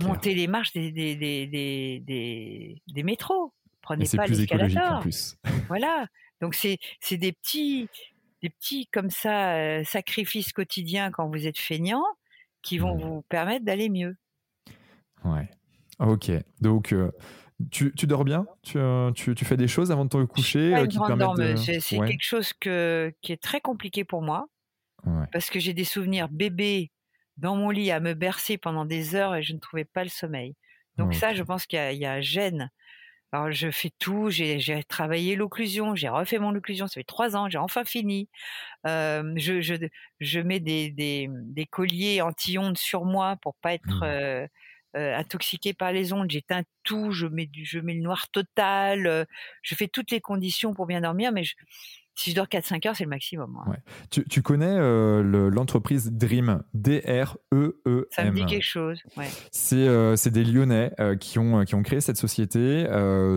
Montez 0.00 0.34
les 0.34 0.48
marches 0.48 0.72
des, 0.72 0.90
des, 0.90 1.14
des, 1.14 1.46
des, 2.00 2.82
des 2.86 3.02
métros. 3.04 3.52
Prenez 3.82 4.04
pas 4.14 4.26
l'escalator. 4.26 5.04
voilà. 5.68 6.08
Donc, 6.40 6.54
c'est 6.54 6.78
des 7.12 7.32
petits, 7.32 7.88
des 8.42 8.50
petits, 8.50 8.88
comme 8.88 9.10
ça, 9.10 9.54
euh, 9.54 9.84
sacrifices 9.84 10.52
quotidiens 10.52 11.12
quand 11.12 11.28
vous 11.28 11.46
êtes 11.46 11.58
feignant 11.58 12.04
qui 12.62 12.78
vont 12.78 12.96
mmh. 12.96 13.00
vous 13.00 13.22
permettre 13.28 13.64
d'aller 13.64 13.88
mieux. 13.88 14.16
Ouais. 15.24 15.48
Ok. 15.98 16.30
Donc, 16.60 16.92
euh, 16.92 17.10
tu, 17.70 17.92
tu, 17.94 18.06
dors 18.06 18.24
bien? 18.24 18.46
Tu, 18.62 18.78
euh, 18.78 19.10
tu, 19.12 19.34
tu, 19.34 19.44
fais 19.44 19.56
des 19.56 19.68
choses 19.68 19.90
avant 19.90 20.04
de 20.04 20.10
te 20.10 20.24
coucher 20.24 20.74
euh, 20.74 20.86
qui 20.86 20.98
de... 20.98 21.56
C'est 21.56 21.98
quelque 21.98 22.22
chose 22.22 22.52
que, 22.52 23.12
qui 23.20 23.32
est 23.32 23.42
très 23.42 23.60
compliqué 23.60 24.04
pour 24.04 24.22
moi. 24.22 24.46
Parce 25.32 25.48
que 25.48 25.58
j'ai 25.58 25.72
des 25.72 25.84
souvenirs 25.84 26.28
bébé 26.28 26.90
dans 27.38 27.56
mon 27.56 27.70
lit 27.70 27.90
à 27.92 28.00
me 28.00 28.14
bercer 28.14 28.58
pendant 28.58 28.84
des 28.84 29.14
heures 29.14 29.34
et 29.36 29.42
je 29.42 29.54
ne 29.54 29.58
trouvais 29.58 29.84
pas 29.84 30.02
le 30.02 30.10
sommeil. 30.10 30.54
Donc 30.96 31.14
ça, 31.14 31.32
je 31.32 31.42
pense 31.42 31.66
qu'il 31.66 31.78
y, 31.78 32.04
a 32.04 32.12
un 32.12 32.20
gêne. 32.20 32.68
Alors 33.32 33.50
je 33.52 33.70
fais 33.70 33.92
tout, 33.98 34.28
j'ai 34.28 34.84
travaillé 34.88 35.36
l'occlusion, 35.36 35.94
j'ai 35.94 36.08
refait 36.08 36.38
mon 36.38 36.54
occlusion, 36.54 36.88
ça 36.88 36.94
fait 36.94 37.04
trois 37.04 37.36
ans, 37.36 37.48
j'ai 37.48 37.58
enfin 37.58 37.84
fini. 37.84 38.28
je, 38.84 39.60
je, 39.60 39.74
je, 40.18 40.40
mets 40.40 40.60
des, 40.60 40.90
des, 40.90 41.30
des 41.30 41.66
colliers 41.66 42.20
anti-ondes 42.20 42.76
sur 42.76 43.04
moi 43.04 43.36
pour 43.40 43.54
pas 43.62 43.72
être... 43.72 44.00
Mmh. 44.00 44.04
Euh, 44.04 44.46
intoxiqué 44.94 45.74
par 45.74 45.92
les 45.92 46.12
ondes, 46.12 46.30
j'éteins 46.30 46.62
tout, 46.82 47.12
je 47.12 47.26
mets 47.26 47.46
du, 47.46 47.64
je 47.64 47.78
le 47.78 47.92
noir 47.94 48.28
total, 48.30 49.06
euh, 49.06 49.24
je 49.62 49.74
fais 49.74 49.88
toutes 49.88 50.10
les 50.10 50.20
conditions 50.20 50.74
pour 50.74 50.86
bien 50.86 51.00
dormir, 51.02 51.32
mais 51.32 51.44
je, 51.44 51.54
si 52.18 52.30
je 52.30 52.34
dors 52.34 52.46
4-5 52.46 52.88
heures, 52.88 52.96
c'est 52.96 53.04
le 53.04 53.10
maximum. 53.10 53.58
Tu, 54.10 54.24
tu, 54.24 54.42
connais 54.42 54.66
euh, 54.68 55.50
l'entreprise 55.50 56.10
Dream, 56.12 56.62
D-R-E-E-M. 56.74 58.04
Ça 58.10 58.24
me 58.24 58.30
dit 58.32 58.44
quelque 58.44 58.64
chose. 58.64 59.00
Ouais. 59.16 59.28
C'est 59.52 59.86
c'est 60.16 60.30
des 60.30 60.44
Lyonnais 60.44 60.92
qui, 61.20 61.38
ont, 61.38 61.64
qui 61.64 61.74
ont 61.74 61.82
créé 61.82 62.00
cette 62.00 62.16
société. 62.16 62.86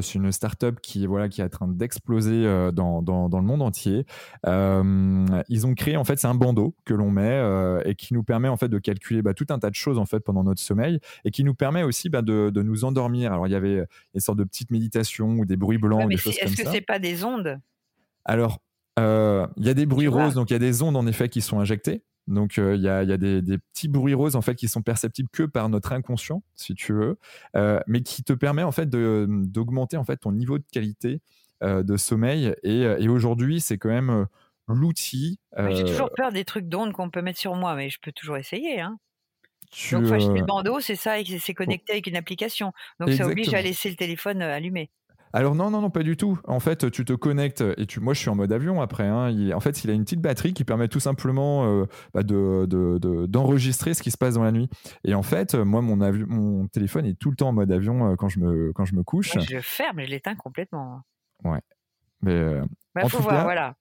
c'est 0.02 0.16
une 0.16 0.32
start-up 0.32 0.80
qui, 0.82 1.06
voilà, 1.06 1.30
qui 1.30 1.42
est 1.42 1.44
en 1.44 1.50
train 1.50 1.68
d'exploser 1.68 2.44
dans, 2.74 3.02
dans, 3.02 3.30
dans, 3.30 3.40
le 3.40 3.46
monde 3.46 3.62
entier. 3.62 4.06
ils 4.46 5.68
ont 5.68 5.74
créé, 5.76 5.98
en 5.98 6.04
fait, 6.04 6.20
c'est 6.20 6.28
un 6.28 6.36
bandeau 6.36 6.76
que 6.86 6.94
l'on 6.94 7.12
met 7.12 7.42
et 7.86 7.96
qui 7.96 8.14
nous 8.14 8.24
permet 8.24 8.48
en 8.48 8.58
fait, 8.58 8.70
de 8.70 8.80
calculer 8.80 9.22
bah, 9.22 9.34
tout 9.34 9.48
un 9.50 9.60
tas 9.60 9.70
de 9.70 9.76
choses 9.76 10.00
en 10.00 10.06
fait, 10.06 10.22
pendant 10.22 10.44
notre 10.44 10.62
sommeil 10.62 11.00
et 11.26 11.32
qui 11.32 11.44
nous 11.44 11.54
permet 11.54 11.84
aussi 11.84 12.10
bah, 12.10 12.22
de, 12.22 12.50
de, 12.50 12.62
nous 12.64 12.84
endormir. 12.84 13.32
Alors, 13.32 13.48
il 13.48 13.52
y 13.52 13.56
avait 13.56 13.84
une 14.14 14.22
sorte 14.22 14.40
de 14.40 14.44
petites 14.44 14.72
méditations 14.72 15.30
ou 15.32 15.46
des 15.46 15.58
bruits 15.58 15.78
blancs, 15.78 16.10
des 16.10 16.18
choses 16.18 16.38
comme 16.38 16.48
ça. 16.48 16.54
Est-ce 16.54 16.64
que 16.64 16.70
c'est 16.72 16.82
pas 16.82 17.00
des 17.00 17.24
ondes? 17.24 17.60
Alors, 18.26 18.54
euh, 18.54 18.71
il 18.98 19.66
y 19.66 19.70
a 19.70 19.74
des 19.74 19.86
bruits 19.86 20.08
roses, 20.08 20.34
donc 20.36 20.50
il 20.50 20.54
y 20.54 20.56
a 20.56 20.60
des 20.60 20.82
ondes 20.82 20.98
en 20.98 21.08
effet 21.08 21.30
qui 21.30 21.42
sont 21.42 21.60
injectées. 21.60 22.04
Donc 22.28 22.58
il 22.58 22.82
y 22.82 22.88
a, 22.88 23.06
des, 23.18 23.58
petits 23.74 23.88
bruits 23.88 24.14
roses 24.14 24.36
en 24.36 24.42
fait 24.42 24.56
qui 24.56 24.68
sont 24.68 24.82
perceptibles 24.82 25.30
que 25.32 25.44
par 25.44 25.70
notre 25.70 25.92
inconscient, 25.92 26.44
si 26.56 26.76
tu 26.76 26.94
veux, 26.94 27.18
euh, 27.56 27.80
mais 27.88 28.02
qui 28.02 28.24
te 28.24 28.34
permet 28.34 28.64
en 28.64 28.72
fait 28.72 28.90
d'augmenter 28.90 29.98
en 29.98 30.04
fait 30.04 30.18
ton 30.18 30.32
niveau 30.32 30.58
de 30.58 30.66
qualité 30.72 31.22
euh, 31.64 31.84
de 31.84 31.98
sommeil. 31.98 32.56
Et, 32.64 33.08
aujourd'hui, 33.10 33.60
c'est 33.60 33.78
quand 33.78 33.90
même 33.90 34.28
l'outil. 34.68 35.40
J'ai 35.58 35.84
toujours 35.84 36.12
peur 36.16 36.32
des 36.32 36.46
trucs 36.46 36.68
d'ondes 36.68 36.94
qu'on 36.94 37.10
peut 37.10 37.22
mettre 37.22 37.40
sur 37.40 37.56
moi, 37.56 37.76
mais 37.76 37.90
je 37.90 38.00
peux 38.02 38.12
toujours 38.12 38.38
essayer. 38.38 38.80
Hein. 38.80 38.98
Donc, 39.92 40.06
faut 40.06 40.14
acheter 40.14 40.40
le 40.40 40.46
bandeau, 40.46 40.80
c'est 40.80 40.96
ça, 40.96 41.20
et 41.20 41.26
c'est 41.40 41.54
connecté 41.54 41.94
avec 41.94 42.08
une 42.08 42.18
application. 42.18 42.74
Donc, 43.00 43.12
ça 43.14 43.26
oblige 43.26 43.54
à 43.54 43.62
laisser 43.62 43.90
le 43.90 43.96
téléphone 43.96 44.42
allumé. 44.42 44.90
Alors 45.34 45.56
non, 45.56 45.70
non, 45.70 45.82
non, 45.82 45.90
pas 45.90 46.04
du 46.04 46.18
tout. 46.18 46.40
En 46.46 46.60
fait, 46.60 46.92
tu 46.92 47.06
te 47.06 47.14
connectes 47.14 47.64
et 47.78 47.86
tu, 47.86 48.00
moi 48.00 48.14
je 48.14 48.20
suis 48.20 48.30
en 48.30 48.36
mode 48.36 48.52
avion 48.52 48.82
après. 48.82 49.08
Hein. 49.08 49.52
en 49.54 49.60
fait, 49.60 49.84
il 49.84 49.90
a 49.90 49.94
une 49.94 50.04
petite 50.04 50.22
batterie 50.22 50.54
qui 50.54 50.64
permet 50.64 50.88
tout 50.88 51.00
simplement 51.00 51.66
euh, 51.66 51.86
bah, 52.14 52.24
d'enregistrer 52.24 53.94
ce 53.94 54.02
qui 54.02 54.12
se 54.12 54.18
passe 54.18 54.36
dans 54.36 54.44
la 54.44 54.52
nuit. 54.52 54.70
Et 55.04 55.14
en 55.14 55.24
fait, 55.24 55.56
moi 55.56 55.82
mon, 55.82 55.96
mon 56.28 56.68
téléphone 56.68 57.06
est 57.06 57.18
tout 57.18 57.30
le 57.30 57.36
temps 57.36 57.50
en 57.50 57.54
mode 57.54 57.72
avion 57.72 58.12
euh, 58.12 58.16
quand 58.16 58.30
je 58.30 58.40
me 58.40 58.72
quand 58.74 58.86
je 58.86 58.96
me 58.96 59.04
couche. 59.04 59.38
je 59.40 59.60
ferme, 59.60 60.02
je 60.02 60.10
l'éteins 60.10 60.36
complètement. 60.36 61.02
Ouais. 61.44 61.62
Mais 62.22 62.34
euh, 62.34 62.64
bah, 62.94 63.08
faut 63.08 63.20
voir, 63.20 63.44
voilà. 63.44 63.76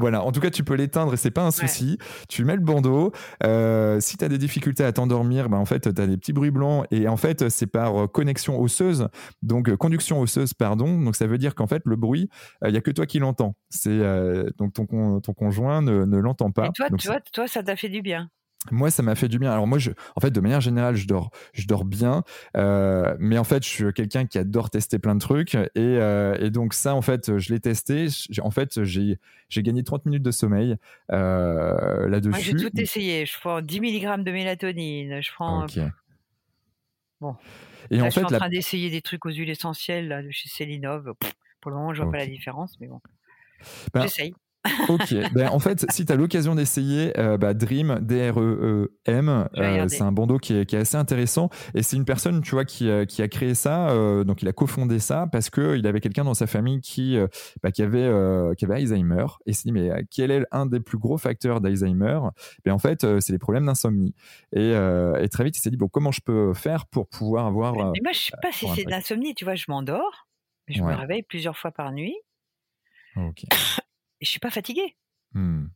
Voilà, 0.00 0.22
en 0.22 0.32
tout 0.32 0.40
cas, 0.40 0.50
tu 0.50 0.64
peux 0.64 0.74
l'éteindre 0.74 1.14
et 1.14 1.16
c'est 1.16 1.30
pas 1.30 1.44
un 1.44 1.50
souci. 1.50 1.98
Tu 2.28 2.44
mets 2.44 2.56
le 2.56 2.62
bandeau. 2.62 3.12
Euh, 3.44 4.00
si 4.00 4.16
tu 4.16 4.24
as 4.24 4.28
des 4.28 4.38
difficultés 4.38 4.84
à 4.84 4.92
t'endormir, 4.92 5.48
bah, 5.48 5.58
en 5.58 5.64
fait, 5.64 5.80
tu 5.80 5.88
as 5.88 6.06
des 6.06 6.16
petits 6.16 6.32
bruits 6.32 6.50
blancs 6.50 6.86
et 6.90 7.08
en 7.08 7.16
fait, 7.16 7.48
c'est 7.48 7.66
par 7.66 8.04
euh, 8.04 8.06
connexion 8.06 8.60
osseuse, 8.60 9.08
donc 9.42 9.68
euh, 9.68 9.76
conduction 9.76 10.20
osseuse, 10.20 10.54
pardon. 10.54 11.00
Donc 11.00 11.16
ça 11.16 11.26
veut 11.26 11.38
dire 11.38 11.54
qu'en 11.54 11.66
fait, 11.66 11.82
le 11.84 11.96
bruit, 11.96 12.28
il 12.64 12.70
n'y 12.70 12.78
a 12.78 12.80
que 12.80 12.90
toi 12.90 13.06
qui 13.06 13.18
l'entends. 13.18 13.54
C'est 13.70 13.98
donc 14.58 14.72
ton, 14.72 14.86
ton 15.20 15.32
conjoint 15.32 15.82
ne, 15.82 16.04
ne 16.04 16.18
l'entend 16.18 16.50
pas. 16.50 16.66
Et 16.66 16.72
toi, 16.72 16.88
tu 16.96 17.08
vois, 17.08 17.20
toi, 17.20 17.46
ça 17.46 17.62
t'a 17.62 17.76
fait 17.76 17.88
du 17.88 18.02
bien 18.02 18.30
moi, 18.70 18.90
ça 18.90 19.02
m'a 19.02 19.14
fait 19.14 19.28
du 19.28 19.38
bien. 19.38 19.50
Alors 19.50 19.66
moi, 19.66 19.78
je, 19.78 19.90
en 20.14 20.20
fait, 20.20 20.30
de 20.30 20.40
manière 20.40 20.60
générale, 20.60 20.96
je 20.96 21.06
dors, 21.06 21.30
je 21.52 21.66
dors 21.66 21.84
bien, 21.84 22.22
euh, 22.56 23.14
mais 23.18 23.38
en 23.38 23.44
fait, 23.44 23.64
je 23.64 23.68
suis 23.68 23.92
quelqu'un 23.92 24.26
qui 24.26 24.38
adore 24.38 24.70
tester 24.70 24.98
plein 24.98 25.14
de 25.14 25.20
trucs, 25.20 25.54
et, 25.54 25.68
euh, 25.76 26.36
et 26.40 26.50
donc 26.50 26.74
ça, 26.74 26.94
en 26.94 27.02
fait, 27.02 27.38
je 27.38 27.52
l'ai 27.52 27.60
testé. 27.60 28.08
En 28.42 28.50
fait, 28.50 28.84
j'ai, 28.84 29.18
j'ai 29.48 29.62
gagné 29.62 29.82
30 29.82 30.06
minutes 30.06 30.22
de 30.22 30.30
sommeil 30.30 30.76
euh, 31.12 32.08
là-dessus. 32.08 32.40
J'ai 32.40 32.54
tout 32.54 32.80
essayé. 32.80 33.26
Je 33.26 33.38
prends 33.38 33.60
10 33.60 33.80
mg 33.80 34.24
de 34.24 34.32
mélatonine. 34.32 35.20
Je 35.20 35.32
prends. 35.32 35.64
Ok. 35.64 35.78
Bon. 37.20 37.36
Et 37.90 38.00
en 38.00 38.04
fait, 38.04 38.20
je 38.20 38.26
suis 38.26 38.34
en 38.34 38.38
train 38.38 38.48
d'essayer 38.48 38.90
des 38.90 39.00
trucs 39.00 39.24
aux 39.26 39.30
huiles 39.30 39.50
essentielles 39.50 40.08
là, 40.08 40.22
de 40.22 40.30
chez 40.30 40.48
Célinov. 40.48 41.14
Pour 41.60 41.70
le 41.70 41.76
moment, 41.76 41.94
je 41.94 42.02
vois 42.02 42.12
pas 42.12 42.18
la 42.18 42.26
différence, 42.26 42.78
mais 42.80 42.88
bon. 42.88 43.00
Ben, 43.94 44.02
J'essaye 44.02 44.34
ok. 44.88 45.14
Ben, 45.32 45.48
en 45.48 45.58
fait, 45.58 45.86
si 45.90 46.06
tu 46.06 46.12
as 46.12 46.16
l'occasion 46.16 46.54
d'essayer, 46.54 47.18
euh, 47.18 47.36
bah, 47.36 47.54
Dream, 47.54 47.98
D-R-E-E-M, 48.00 49.48
euh, 49.56 49.88
c'est 49.88 50.02
un 50.02 50.12
bandeau 50.12 50.38
qui 50.38 50.54
est, 50.54 50.66
qui 50.66 50.76
est, 50.76 50.80
assez 50.80 50.96
intéressant. 50.96 51.48
Et 51.74 51.82
c'est 51.82 51.96
une 51.96 52.04
personne, 52.04 52.42
tu 52.42 52.52
vois, 52.52 52.64
qui, 52.64 52.88
euh, 52.88 53.04
qui 53.04 53.22
a 53.22 53.28
créé 53.28 53.54
ça. 53.54 53.94
donc, 54.24 54.42
il 54.42 54.48
a 54.48 54.52
cofondé 54.52 54.98
ça 54.98 55.26
parce 55.30 55.50
qu'il 55.50 55.86
avait 55.86 56.00
quelqu'un 56.00 56.24
dans 56.24 56.34
sa 56.34 56.46
famille 56.46 56.80
qui, 56.80 57.18
bah, 57.62 57.70
qui, 57.70 57.82
avait, 57.82 58.10
qui 58.56 58.64
avait 58.64 58.74
Alzheimer. 58.74 59.26
Et 59.46 59.50
il 59.50 59.54
s'est 59.54 59.64
dit, 59.64 59.72
mais 59.72 59.90
quel 60.10 60.30
est 60.30 60.44
un 60.50 60.66
des 60.66 60.80
plus 60.80 60.98
gros 60.98 61.18
facteurs 61.18 61.60
d'Alzheimer? 61.60 62.20
Ben, 62.64 62.72
En 62.72 62.78
fait, 62.78 63.06
c'est 63.20 63.32
les 63.32 63.38
problèmes 63.38 63.66
d'insomnie. 63.66 64.14
Et, 64.52 64.70
et, 64.70 65.28
très 65.28 65.44
vite, 65.44 65.56
il 65.56 65.60
s'est 65.60 65.70
dit, 65.70 65.76
bon, 65.76 65.88
comment 65.88 66.12
je 66.12 66.20
peux 66.20 66.54
faire 66.54 66.86
pour 66.86 67.08
pouvoir 67.08 67.46
avoir. 67.46 67.74
Mais, 67.74 68.00
moi, 68.02 68.12
je 68.12 68.18
sais 68.18 68.32
pas 68.40 68.52
si 68.52 68.66
c'est 68.74 68.84
de 68.84 68.90
l'insomnie. 68.90 69.34
Tu 69.34 69.44
vois, 69.44 69.54
je 69.54 69.66
m'endors. 69.68 70.26
Je 70.68 70.82
me 70.82 70.94
réveille 70.94 71.22
plusieurs 71.22 71.56
fois 71.56 71.70
par 71.70 71.92
nuit. 71.92 72.16
Ok 73.16 73.44
et 73.44 73.48
je 74.20 74.28
suis 74.28 74.40
pas 74.40 74.50
fatigué. 74.50 74.96
Hmm. 75.32 75.66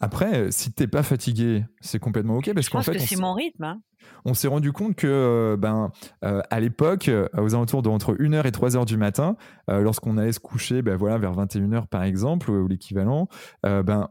Après, 0.00 0.38
euh, 0.38 0.50
si 0.50 0.72
t'es 0.72 0.86
pas 0.86 1.02
fatigué, 1.02 1.64
c'est 1.80 1.98
complètement 1.98 2.36
ok 2.36 2.52
parce 2.54 2.68
qu'en 2.68 2.82
fait, 2.82 2.92
que 2.92 2.98
c'est 2.98 3.16
mon 3.16 3.34
rythme. 3.34 3.64
Hein. 3.64 3.82
On 4.24 4.34
s'est 4.34 4.48
rendu 4.48 4.72
compte 4.72 4.94
que, 4.94 5.06
euh, 5.06 5.56
ben, 5.56 5.90
euh, 6.24 6.40
à 6.50 6.60
l'époque, 6.60 7.10
aux 7.36 7.54
alentours 7.54 7.82
de 7.82 7.88
entre 7.88 8.14
1h 8.14 8.46
et 8.46 8.50
3h 8.50 8.84
du 8.86 8.96
matin, 8.96 9.36
lorsqu'on 9.66 10.16
allait 10.18 10.32
se 10.32 10.40
coucher, 10.40 10.82
ben 10.82 10.96
voilà, 10.96 11.18
vers 11.18 11.32
21h 11.32 11.88
par 11.88 12.04
exemple 12.04 12.50
ou 12.50 12.68
l'équivalent, 12.68 13.28
ben 13.62 14.08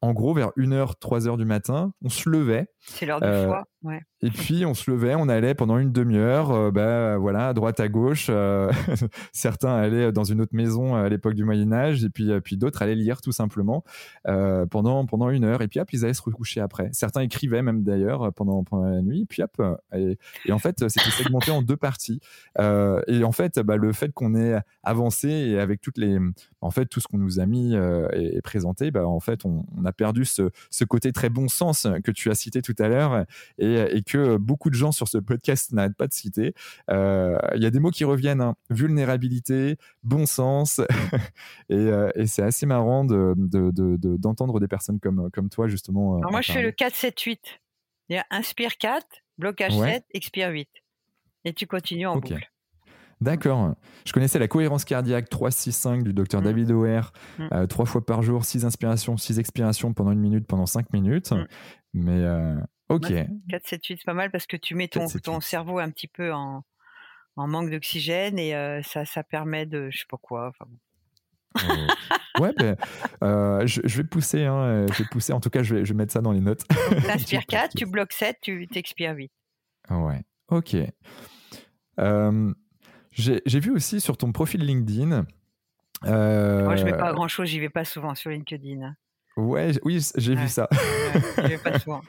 en 0.00 0.12
gros, 0.12 0.32
vers 0.32 0.50
1h, 0.56 0.94
3h 1.00 1.36
du 1.36 1.44
matin, 1.44 1.92
on 2.04 2.08
se 2.08 2.28
levait. 2.28 2.68
C'est 2.78 3.06
l'heure 3.06 3.20
du 3.20 3.26
foie, 3.26 3.64
Et 4.20 4.30
puis 4.30 4.66
on 4.66 4.74
se 4.74 4.90
levait, 4.90 5.14
on 5.14 5.28
allait 5.28 5.54
pendant 5.54 5.78
une 5.78 5.92
demi-heure, 5.92 6.50
euh, 6.50 6.70
bah, 6.72 7.16
voilà, 7.18 7.48
à 7.48 7.54
droite 7.54 7.78
à 7.78 7.88
gauche. 7.88 8.26
Euh, 8.28 8.72
certains 9.32 9.74
allaient 9.74 10.10
dans 10.10 10.24
une 10.24 10.40
autre 10.40 10.54
maison 10.54 10.96
à 10.96 11.08
l'époque 11.08 11.34
du 11.34 11.44
Moyen 11.44 11.72
Âge, 11.72 12.02
et 12.02 12.10
puis, 12.10 12.32
euh, 12.32 12.40
puis 12.40 12.56
d'autres 12.56 12.82
allaient 12.82 12.96
lire 12.96 13.20
tout 13.20 13.30
simplement 13.30 13.84
pendant 14.70 15.06
pendant 15.06 15.30
une 15.30 15.44
heure. 15.44 15.62
Et 15.62 15.68
puis 15.68 15.78
hop, 15.78 15.92
ils 15.92 16.04
allaient 16.04 16.14
se 16.14 16.22
recoucher 16.22 16.60
après. 16.60 16.88
Certains 16.92 17.20
écrivaient 17.20 17.62
même 17.62 17.84
d'ailleurs 17.84 18.32
pendant 18.32 18.64
pendant 18.64 18.88
la 18.88 19.02
nuit. 19.02 19.26
Puis 19.26 19.42
hop, 19.42 19.62
et, 19.94 20.18
en 20.50 20.58
fait 20.58 20.88
c'était 20.88 21.10
segmenté 21.10 21.50
en 21.50 21.62
deux 21.62 21.76
parties. 21.76 22.20
et 22.58 23.24
en 23.24 23.32
fait, 23.32 23.60
bah, 23.60 23.76
le 23.76 23.92
fait 23.92 24.12
qu'on 24.12 24.34
ait 24.34 24.60
avancé 24.82 25.28
et 25.28 25.60
avec 25.60 25.80
toutes 25.80 25.98
les, 25.98 26.18
en 26.60 26.70
fait 26.70 26.86
tout 26.86 27.00
ce 27.00 27.06
qu'on 27.06 27.18
nous 27.18 27.38
a 27.38 27.46
mis 27.46 27.76
et, 28.12 28.40
présenté, 28.42 28.90
bah, 28.90 29.06
en 29.06 29.20
fait 29.20 29.44
on, 29.44 29.64
a 29.84 29.92
perdu 29.92 30.24
ce, 30.24 30.50
ce 30.70 30.84
côté 30.84 31.12
très 31.12 31.28
bon 31.28 31.48
sens 31.48 31.86
que 32.02 32.10
tu 32.10 32.30
as 32.30 32.34
cité 32.34 32.62
tout 32.62 32.74
à 32.78 32.88
l'heure 32.88 33.24
et, 33.58 33.67
et 33.74 34.02
que 34.02 34.36
beaucoup 34.36 34.70
de 34.70 34.74
gens 34.74 34.92
sur 34.92 35.08
ce 35.08 35.18
podcast 35.18 35.72
n'arrêtent 35.72 35.96
pas 35.96 36.06
de 36.06 36.12
citer. 36.12 36.54
Euh, 36.90 37.38
il 37.54 37.62
y 37.62 37.66
a 37.66 37.70
des 37.70 37.80
mots 37.80 37.90
qui 37.90 38.04
reviennent 38.04 38.40
hein. 38.40 38.54
vulnérabilité, 38.70 39.76
bon 40.02 40.26
sens, 40.26 40.80
euh, 41.70 42.10
et, 42.14 42.26
c'est 42.26 42.42
assez 42.42 42.66
marrant 42.66 43.04
d'entendre 43.04 44.54
de, 44.54 44.58
des 44.58 44.68
personnes 44.68 45.00
comme, 45.00 45.30
comme 45.32 45.48
toi, 45.48 45.68
justement. 45.68 46.18
Euh, 46.18 46.30
moi, 46.30 46.40
je 46.40 46.52
fais 46.52 46.62
le 46.62 46.70
4-7-8. 46.70 47.38
Il 48.08 48.16
y 48.16 48.18
a 48.18 48.26
inspire 48.30 48.78
4, 48.78 49.06
blocage 49.36 49.76
7, 49.76 50.04
expire 50.12 50.50
8. 50.50 50.68
Et 51.44 51.52
tu 51.52 51.66
continues 51.66 52.06
en 52.06 52.16
boucle. 52.16 52.50
D'accord. 53.20 53.74
Je 54.06 54.12
connaissais 54.12 54.38
la 54.38 54.46
cohérence 54.46 54.84
cardiaque 54.84 55.28
3-6-5 55.28 56.04
du 56.04 56.12
docteur 56.12 56.40
mm. 56.40 56.44
David 56.44 56.70
O'Hare, 56.70 57.12
mm. 57.38 57.66
trois 57.66 57.84
fois 57.84 58.04
par 58.06 58.22
jour, 58.22 58.44
6 58.44 58.64
inspirations, 58.64 59.16
6 59.16 59.40
expirations 59.40 59.92
pendant 59.92 60.12
une 60.12 60.20
minute, 60.20 60.46
pendant 60.46 60.66
5 60.66 60.92
minutes. 60.92 61.32
Mm. 61.32 61.46
Mais 61.94 62.24
Ok. 62.88 63.12
4, 63.50 63.66
7, 63.66 63.86
8, 63.86 63.96
c'est 63.98 64.04
pas 64.04 64.14
mal 64.14 64.30
parce 64.30 64.46
que 64.46 64.56
tu 64.56 64.74
mets 64.74 64.88
ton, 64.88 65.06
ton 65.22 65.40
cerveau 65.40 65.78
un 65.78 65.90
petit 65.90 66.08
peu 66.08 66.32
en, 66.32 66.64
en 67.36 67.46
manque 67.46 67.70
d'oxygène 67.70 68.38
et 68.38 68.54
euh, 68.54 68.82
ça, 68.82 69.04
ça 69.04 69.22
permet 69.22 69.66
de, 69.66 69.90
je 69.90 69.98
sais 69.98 70.06
pas 70.08 70.16
quoi. 70.16 70.48
Enfin, 70.48 70.66
ouais, 72.40 72.52
ben, 72.56 72.76
euh, 73.22 73.66
je, 73.66 73.80
je, 73.84 73.96
vais 73.98 74.08
pousser, 74.08 74.44
hein, 74.44 74.56
euh, 74.56 74.86
je 74.92 75.02
vais 75.02 75.08
pousser. 75.10 75.32
En 75.32 75.40
tout 75.40 75.50
cas, 75.50 75.62
je 75.62 75.76
vais, 75.76 75.84
je 75.84 75.92
vais 75.92 75.96
mettre 75.96 76.12
ça 76.12 76.20
dans 76.20 76.32
les 76.32 76.40
notes. 76.40 76.64
Tu 76.66 77.10
inspires 77.10 77.46
4, 77.46 77.74
tu 77.76 77.86
bloques 77.86 78.12
7, 78.12 78.38
tu 78.42 78.66
t'expires 78.68 79.14
8. 79.14 79.30
Ouais, 79.90 80.22
ok. 80.48 80.76
Euh, 82.00 82.54
J'ai 83.12 83.60
vu 83.60 83.70
aussi 83.70 84.00
sur 84.00 84.16
ton 84.16 84.32
profil 84.32 84.64
LinkedIn. 84.64 85.26
Moi, 86.04 86.76
je 86.76 86.84
ne 86.84 86.90
fais 86.90 86.96
pas 86.96 87.12
grand 87.12 87.28
chose, 87.28 87.48
j'y 87.48 87.60
vais 87.60 87.70
pas 87.70 87.84
souvent 87.84 88.14
sur 88.14 88.30
LinkedIn. 88.30 88.94
Ouais, 89.38 89.70
oui, 89.84 90.04
j'ai 90.16 90.34
vu 90.34 90.48
ça. 90.48 90.68
Ouais, 91.38 91.58
pas. 91.58 92.02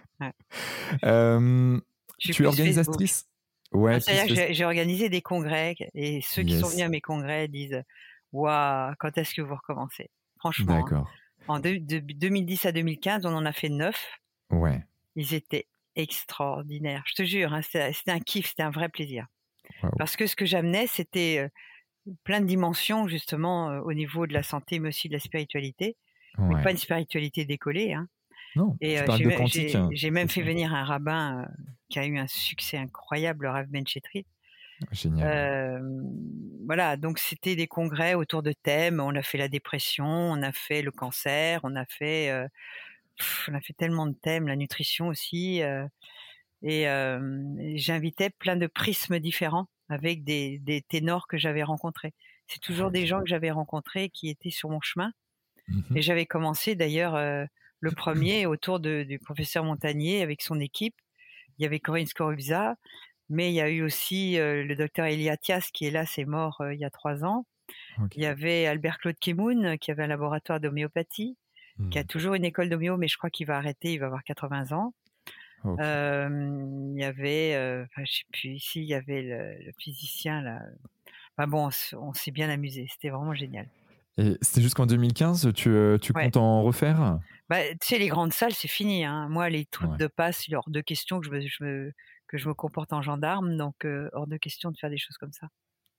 Euh, 1.04 1.80
tu 2.18 2.44
es 2.44 2.46
organisatrice? 2.48 3.30
Ouais. 3.72 4.00
C'est-à-dire 4.00 4.48
j'ai 4.50 4.66
organisé 4.66 5.10
des 5.10 5.22
congrès 5.22 5.76
et 5.94 6.22
ceux 6.22 6.42
qui 6.42 6.60
sont 6.60 6.70
venus 6.70 6.86
à 6.86 6.90
mes 6.90 7.02
congrès 7.02 7.48
disent 7.48 7.84
Waouh, 8.32 8.96
quand 8.98 9.16
est-ce 9.20 9.36
que 9.36 9.44
vous 9.44 9.54
recommencez? 9.54 10.10
Franchement. 10.40 10.74
Hein. 10.74 10.82
D'accord. 10.82 11.12
En 11.48 11.60
de, 11.60 11.78
2010 11.78 12.66
à 12.66 12.72
2015, 12.72 13.28
on 13.28 13.36
en 13.36 13.46
a 13.46 13.52
fait 13.54 13.70
neuf. 13.70 14.20
Ouais. 14.50 14.84
Ils 15.16 15.36
étaient 15.36 15.68
extraordinaires. 15.96 17.04
Je 17.06 17.14
te 17.14 17.24
jure, 17.24 17.54
hein, 17.54 17.62
c'était 17.62 18.12
un 18.12 18.20
kiff, 18.20 18.48
c'était 18.48 18.64
un 18.64 18.72
vrai 18.72 18.90
plaisir. 18.90 19.28
Parce 20.00 20.16
que 20.16 20.26
ce 20.26 20.36
que 20.36 20.46
j'amenais, 20.46 20.88
c'était 20.88 21.48
plein 22.24 22.42
de 22.42 22.48
dimensions, 22.48 23.08
justement, 23.08 23.68
au 23.80 23.94
niveau 23.94 24.26
de 24.26 24.34
la 24.34 24.42
santé, 24.42 24.80
mais 24.80 24.90
aussi 24.90 25.10
de 25.10 25.14
la 25.14 25.20
spiritualité 25.20 25.96
pas 26.64 26.72
une 26.72 26.78
spiritualité 26.78 27.46
décollée. 27.46 27.94
Hein. 27.94 28.08
Non, 28.56 28.76
et 28.82 29.00
euh, 29.00 29.06
j'ai 29.92 30.08
hein, 30.08 30.12
même 30.12 30.30
fait 30.30 30.42
venir 30.42 30.74
un 30.74 30.84
rabbin 30.84 31.42
euh, 31.42 31.46
qui 31.90 32.00
a 32.00 32.06
eu 32.06 32.18
un 32.18 32.28
succès 32.28 32.78
incroyable, 32.78 33.46
le 33.46 33.52
Rav 33.52 33.68
Benchetri. 33.68 34.26
Génial. 34.92 35.28
Euh, 35.28 35.80
voilà, 36.66 36.98
donc 36.98 37.20
c'était 37.20 37.56
des 37.56 37.68
congrès 37.68 38.14
autour 38.14 38.42
de 38.42 38.54
thèmes. 38.54 39.00
On 39.00 39.16
a 39.16 39.22
fait 39.22 39.38
la 39.38 39.50
dépression, 39.50 40.06
on 40.06 40.42
a 40.42 40.52
fait 40.52 40.82
le 40.82 40.92
cancer, 40.92 41.60
on 41.64 41.76
a 41.76 41.86
fait, 41.86 42.32
on 43.50 43.54
a 43.54 43.62
fait 43.62 43.74
tellement 43.74 44.08
de 44.08 44.14
thèmes, 44.14 44.48
la 44.48 44.56
nutrition 44.56 45.10
aussi. 45.10 45.62
et 46.64 46.86
j'invitais 47.76 48.30
plein 48.30 48.56
de 48.56 48.68
prismes 48.68 49.20
différents 49.20 49.68
avec 49.90 50.24
des, 50.24 50.60
des 50.60 50.82
ténors 50.82 51.28
que 51.28 51.38
j'avais 51.38 51.64
rencontrés. 51.64 52.14
C'est 52.48 52.62
toujours 52.62 52.88
ah, 52.88 52.92
des 52.92 53.06
gens 53.06 53.20
que 53.20 53.28
j'avais 53.28 53.52
rencontrés 53.52 54.10
qui 54.10 54.30
étaient 54.30 54.50
sur 54.50 54.70
mon 54.70 54.82
chemin 54.82 55.12
Mmh 55.70 55.98
et 55.98 56.02
j'avais 56.02 56.26
commencé 56.26 56.76
d'ailleurs 56.76 57.16
le 57.80 57.92
premier 57.92 58.46
autour 58.46 58.80
du 58.80 59.20
professeur 59.20 59.64
Montagnier 59.64 60.22
avec 60.22 60.42
son 60.42 60.60
équipe. 60.60 60.96
Il 61.58 61.64
y 61.64 61.66
avait 61.66 61.80
Corinne 61.80 62.06
Scorubza, 62.06 62.76
mais 63.30 63.52
il 63.52 63.56
y 63.56 63.62
a 63.62 63.70
eu 63.70 63.82
aussi 63.82 64.38
le 64.38 64.74
docteur 64.76 65.06
Eliatias 65.06 65.70
qui 65.74 65.86
est 65.86 65.92
là, 65.92 66.06
c'est 66.06 66.26
mort 66.26 66.62
il 66.72 66.80
y 66.80 66.86
a 66.86 66.90
trois 66.90 67.24
ans. 67.24 67.46
Il 68.16 68.22
y 68.22 68.26
avait 68.26 68.66
Albert 68.66 68.98
Claude 68.98 69.18
Kemoun 69.20 69.78
qui 69.78 69.92
avait 69.92 70.04
un 70.04 70.08
laboratoire 70.08 70.60
d'homéopathie, 70.60 71.38
qui 71.92 72.00
a 72.00 72.04
mmh. 72.04 72.08
toujours 72.08 72.34
une 72.34 72.46
école 72.46 72.70
d'homéo, 72.70 72.98
mais 72.98 73.08
je 73.08 73.18
crois 73.18 73.30
qu'il 73.30 73.48
va 73.48 73.58
arrêter, 73.58 73.94
il 73.94 74.00
va 74.00 74.08
avoir 74.08 74.24
80 74.24 74.72
ans. 74.72 74.94
il 75.66 77.00
y 77.00 77.04
avait, 77.04 77.86
enfin, 77.86 78.04
je 78.06 78.12
sais 78.12 78.26
plus 78.32 78.50
ici, 78.50 78.82
il 78.82 78.88
y 78.88 78.96
avait 78.96 79.22
le, 79.22 79.72
physicien 79.78 80.42
là. 80.42 80.62
Enfin 81.38 81.48
bon, 81.48 81.70
on 81.94 82.14
s'est 82.14 82.32
bien 82.32 82.50
amusé, 82.50 82.88
c'était 82.92 83.10
vraiment 83.10 83.34
génial. 83.34 83.68
C'était 84.42 84.62
jusqu'en 84.62 84.86
2015, 84.86 85.52
tu, 85.54 85.70
euh, 85.70 85.98
comptes 86.14 86.38
en 86.38 86.64
refaire? 86.64 87.20
Bah, 87.50 87.58
Tu 87.72 87.78
sais, 87.82 87.98
les 87.98 88.08
grandes 88.08 88.34
salles, 88.34 88.54
c'est 88.54 88.68
fini. 88.68 89.06
Hein. 89.06 89.28
Moi, 89.30 89.50
les 89.50 89.66
trucs 89.66 89.98
de 89.98 90.08
passe, 90.08 90.48
il 90.48 90.54
est 90.54 90.58
hors 90.58 90.70
de 90.70 90.82
question 90.82 91.20
que 91.20 91.26
je 91.26 91.32
me, 91.32 91.42
je 91.42 91.64
me, 91.64 91.92
que 92.28 92.38
je 92.38 92.48
me 92.48 92.54
comporte 92.54 92.94
en 92.94 93.02
gendarme, 93.02 93.58
donc 93.58 93.86
euh, 93.86 94.10
hors 94.14 94.28
de 94.28 94.38
question 94.38 94.72
de 94.72 94.78
faire 94.78 94.90
des 94.90 94.98
choses 94.98 95.18
comme 95.18 95.32
ça. 95.32 95.48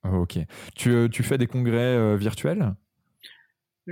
ok. 0.03 0.39
Tu, 0.75 0.91
euh, 0.91 1.07
tu 1.07 1.23
fais 1.23 1.37
des 1.37 1.47
congrès 1.47 2.17
virtuels? 2.17 2.73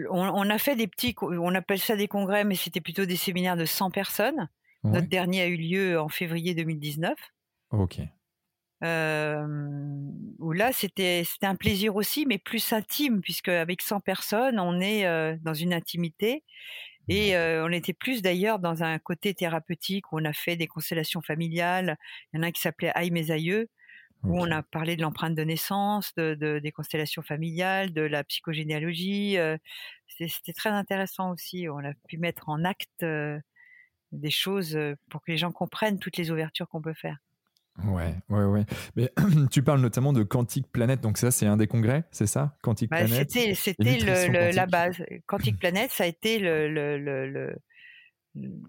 On, 0.10 0.50
a 0.50 0.58
fait 0.60 0.76
des 0.76 0.88
petits, 0.88 1.16
on 1.22 1.54
appelle 1.56 1.80
ça 1.80 1.96
des 1.96 2.08
congrès, 2.08 2.44
mais 2.44 2.56
c'était 2.56 2.80
plutôt 2.80 3.06
des 3.06 3.16
séminaires 3.16 3.58
de 3.58 3.66
100 3.66 3.90
personnes. 3.90 4.48
Notre 4.84 5.08
dernier 5.08 5.42
a 5.42 5.48
eu 5.48 5.58
lieu 5.58 6.00
en 6.00 6.08
février 6.08 6.54
2019. 6.54 7.14
Ok. 7.72 8.00
Où 8.82 10.52
là, 10.54 10.72
c'était 10.74 11.24
c'était 11.26 11.48
un 11.48 11.56
plaisir 11.56 11.96
aussi, 11.96 12.26
mais 12.26 12.38
plus 12.38 12.74
intime, 12.74 13.22
puisque 13.22 13.50
avec 13.50 13.82
100 13.82 14.00
personnes, 14.00 14.60
on 14.60 14.80
est 14.82 15.38
dans 15.40 15.54
une 15.54 15.74
intimité. 15.74 16.44
Et 17.10 17.36
on 17.38 17.72
était 17.72 17.94
plus 17.94 18.22
d'ailleurs 18.22 18.60
dans 18.60 18.84
un 18.84 19.00
côté 19.00 19.34
thérapeutique 19.34 20.12
où 20.12 20.20
on 20.20 20.26
a 20.26 20.34
fait 20.34 20.56
des 20.56 20.68
constellations 20.68 21.22
familiales. 21.22 21.98
Il 22.34 22.38
y 22.38 22.40
en 22.40 22.44
a 22.44 22.48
un 22.48 22.52
qui 22.52 22.62
s'appelait 22.62 22.92
Aïe 22.96 23.12
mes 23.12 23.32
aïeux, 23.32 23.70
où 24.24 24.40
on 24.40 24.52
a 24.52 24.64
parlé 24.64 24.96
de 24.96 25.02
l'empreinte 25.02 25.36
de 25.36 25.44
naissance, 25.44 26.14
de, 26.16 26.60
des 26.60 26.72
constellations 26.72 27.22
familiales, 27.24 27.94
de 27.94 28.02
la 28.02 28.24
psychogénéalogie. 28.24 29.38
C'était 30.08 30.54
très 30.54 30.70
intéressant 30.70 31.32
aussi. 31.32 31.68
On 31.70 31.80
a 31.80 31.94
pu 32.08 32.18
mettre 32.18 32.50
en 32.50 32.64
acte 32.64 33.06
des 34.12 34.32
choses 34.32 34.78
pour 35.10 35.22
que 35.22 35.32
les 35.32 35.38
gens 35.38 35.52
comprennent 35.52 36.00
toutes 36.00 36.18
les 36.18 36.32
ouvertures 36.32 36.68
qu'on 36.70 36.82
peut 36.82 36.94
faire. 36.94 37.18
Ouais, 37.86 38.16
ouais, 38.30 38.46
ouais. 38.46 38.66
Mais 38.96 39.12
tu 39.52 39.64
parles 39.64 39.82
notamment 39.82 40.14
de 40.14 40.24
Quantique 40.24 40.68
Planète, 40.72 41.02
donc 41.02 41.18
ça, 41.18 41.32
c'est 41.32 41.46
un 41.46 41.58
des 41.58 41.68
congrès, 41.68 42.04
c'est 42.12 42.28
ça 42.28 42.56
Quantique 42.62 42.90
bah, 42.90 43.06
Planète? 43.06 43.32
C'était 43.56 44.52
la 44.52 44.66
base. 44.66 45.04
Quantique 45.26 45.58
Planète, 45.60 45.92
ça 45.92 46.04
a 46.04 46.08
été 46.08 46.40
le, 46.40 46.68
le, 46.70 46.98
le, 46.98 47.56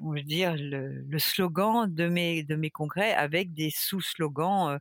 on 0.03 0.13
veut 0.13 0.23
dire, 0.23 0.55
le, 0.57 1.19
slogan 1.19 1.93
de 1.93 2.09
mes, 2.09 2.43
de 2.43 2.57
mes 2.57 2.71
congrès 2.71 3.13
avec 3.13 3.53
des 3.53 3.71
sous-slogans. 3.71 4.71
Euh, 4.71 4.79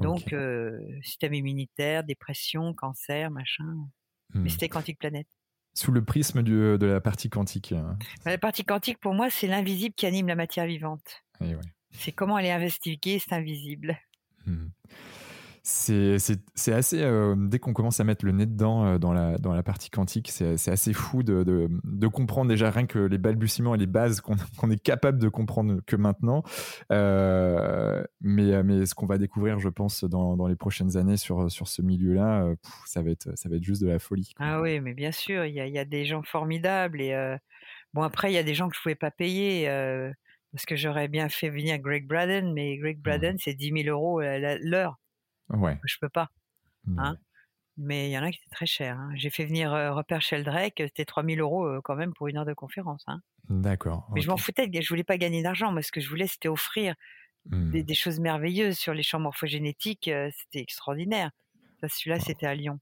donc, 0.00 0.32
euh, 0.32 0.78
système 1.02 1.34
immunitaire, 1.34 2.04
dépression, 2.04 2.74
cancer, 2.74 3.30
machin. 3.30 3.74
Mais 4.34 4.42
hmm. 4.42 4.48
c'était 4.50 4.68
Quantique 4.68 4.98
Planète. 4.98 5.26
Sous 5.74 5.92
le 5.92 6.04
prisme 6.04 6.42
du, 6.42 6.52
de 6.52 6.86
la 6.86 7.00
partie 7.00 7.30
quantique. 7.30 7.72
Hein. 7.72 7.96
Bah, 8.24 8.32
la 8.32 8.38
partie 8.38 8.64
quantique, 8.64 8.98
pour 8.98 9.14
moi, 9.14 9.30
c'est 9.30 9.46
l'invisible 9.46 9.94
qui 9.94 10.06
anime 10.06 10.28
la 10.28 10.34
matière 10.34 10.66
vivante. 10.66 11.22
Et 11.40 11.54
ouais. 11.54 11.60
C'est 11.92 12.12
comment 12.12 12.38
elle 12.38 12.46
est 12.46 12.52
investiguée, 12.52 13.18
c'est 13.18 13.34
invisible. 13.34 13.98
Hmm. 14.46 14.68
C'est 15.70 16.72
assez. 16.72 17.02
Euh, 17.02 17.34
dès 17.36 17.58
qu'on 17.58 17.74
commence 17.74 18.00
à 18.00 18.04
mettre 18.04 18.24
le 18.24 18.32
nez 18.32 18.46
dedans, 18.46 18.86
euh, 18.86 18.98
dans, 18.98 19.12
la, 19.12 19.36
dans 19.36 19.52
la 19.52 19.62
partie 19.62 19.90
quantique, 19.90 20.30
c'est 20.30 20.70
assez 20.70 20.94
fou 20.94 21.22
de, 21.22 21.44
de, 21.44 22.06
comprendre 22.06 22.48
déjà 22.48 22.70
rien 22.70 22.86
que 22.86 22.98
les 22.98 23.18
balbutiements 23.18 23.74
et 23.74 23.78
les 23.78 23.86
bases 23.86 24.22
qu'on 24.22 24.36
est 24.70 24.82
capable 24.82 25.18
de 25.18 25.28
comprendre 25.28 25.80
que 25.86 25.94
maintenant. 25.94 26.42
Euh, 26.90 28.02
mais, 28.22 28.62
mais 28.62 28.86
ce 28.86 28.94
qu'on 28.94 29.04
va 29.04 29.18
découvrir, 29.18 29.58
je 29.60 29.68
pense, 29.68 30.04
dans, 30.04 30.38
dans, 30.38 30.46
les 30.46 30.56
prochaines 30.56 30.96
années 30.96 31.18
sur, 31.18 31.50
sur 31.50 31.68
ce 31.68 31.82
milieu-là, 31.82 32.46
ça, 32.86 33.02
va 33.02 33.10
être, 33.10 33.28
ça 33.36 33.50
va 33.50 33.56
être 33.56 33.64
juste 33.64 33.82
de 33.82 33.88
la 33.88 33.98
folie. 33.98 34.32
Ah 34.38 34.62
oui, 34.62 34.80
mais 34.80 34.94
bien 34.94 35.12
sûr, 35.12 35.44
il 35.44 35.54
y 35.54 35.60
a, 35.60 35.66
y 35.66 35.78
a, 35.78 35.84
des 35.84 36.06
gens 36.06 36.22
formidables. 36.22 37.02
Et 37.02 37.36
bon, 37.92 38.00
après, 38.02 38.32
il 38.32 38.34
y 38.34 38.38
a 38.38 38.42
des 38.42 38.54
gens 38.54 38.70
que 38.70 38.74
je 38.74 38.80
ne 38.80 38.82
pouvais 38.84 38.94
pas 38.94 39.10
payer 39.10 39.68
parce 40.52 40.64
que 40.64 40.76
j'aurais 40.76 41.08
bien 41.08 41.28
fait 41.28 41.50
venir 41.50 41.78
Greg 41.78 42.06
Braden, 42.06 42.52
mais 42.52 42.76
Greg 42.76 42.98
Braden, 42.98 43.38
c'est 43.38 43.54
10 43.54 43.82
000 43.84 43.88
euros 43.88 44.20
l'heure. 44.20 44.98
Ouais. 45.50 45.78
Je 45.84 45.96
peux 46.00 46.08
pas. 46.08 46.30
Hein. 46.96 47.16
Mais 47.76 48.08
il 48.08 48.12
y 48.12 48.18
en 48.18 48.22
a 48.22 48.30
qui 48.30 48.38
étaient 48.38 48.54
très 48.54 48.66
chers. 48.66 48.98
Hein. 48.98 49.12
J'ai 49.14 49.30
fait 49.30 49.44
venir 49.44 49.72
euh, 49.72 49.92
Rupert 49.92 50.20
Sheldrake, 50.20 50.74
c'était 50.78 51.04
3 51.04 51.24
000 51.24 51.38
euros 51.38 51.64
euh, 51.64 51.80
quand 51.82 51.94
même 51.94 52.12
pour 52.12 52.26
une 52.26 52.36
heure 52.36 52.44
de 52.44 52.54
conférence. 52.54 53.04
Hein. 53.06 53.20
D'accord. 53.48 54.08
Mais 54.12 54.20
je 54.20 54.28
m'en 54.28 54.36
foutais, 54.36 54.68
je 54.72 54.88
voulais 54.88 55.04
pas 55.04 55.16
gagner 55.16 55.42
d'argent. 55.42 55.70
Moi, 55.70 55.82
ce 55.82 55.92
que 55.92 56.00
je 56.00 56.08
voulais, 56.08 56.26
c'était 56.26 56.48
offrir 56.48 56.94
des, 57.46 57.84
mmh. 57.84 57.94
choses 57.94 58.18
merveilleuses 58.20 58.76
sur 58.76 58.94
les 58.94 59.04
champs 59.04 59.20
morphogénétiques. 59.20 60.08
Euh, 60.08 60.28
c'était 60.36 60.60
extraordinaire. 60.60 61.30
Celui-là, 61.86 62.18
c'était 62.18 62.46
à 62.46 62.54
Lyon. 62.54 62.80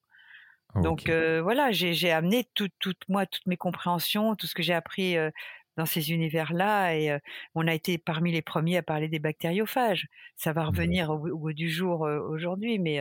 Donc 0.77 1.09
voilà, 1.09 1.71
j'ai 1.71 2.11
amené 2.11 2.47
toute 2.55 2.75
moi, 3.09 3.25
toutes 3.25 3.47
mes 3.47 3.57
compréhensions, 3.57 4.35
tout 4.35 4.47
ce 4.47 4.55
que 4.55 4.63
j'ai 4.63 4.75
appris 4.75 5.17
dans 5.77 5.87
ces 5.87 6.13
univers-là 6.13 6.97
et 6.97 7.19
on 7.55 7.67
a 7.67 7.75
été 7.75 7.99
parmi 7.99 8.33
les 8.33 8.43
premiers 8.43 8.79
à 8.79 8.83
parler 8.83 9.09
des 9.09 9.19
bactériophages. 9.19 10.09
Ça 10.37 10.53
va 10.53 10.65
revenir 10.65 11.11
au, 11.11 11.19
bout 11.19 11.53
du 11.53 11.71
jour 11.71 12.01
aujourd'hui, 12.01 12.79
mais 12.79 13.01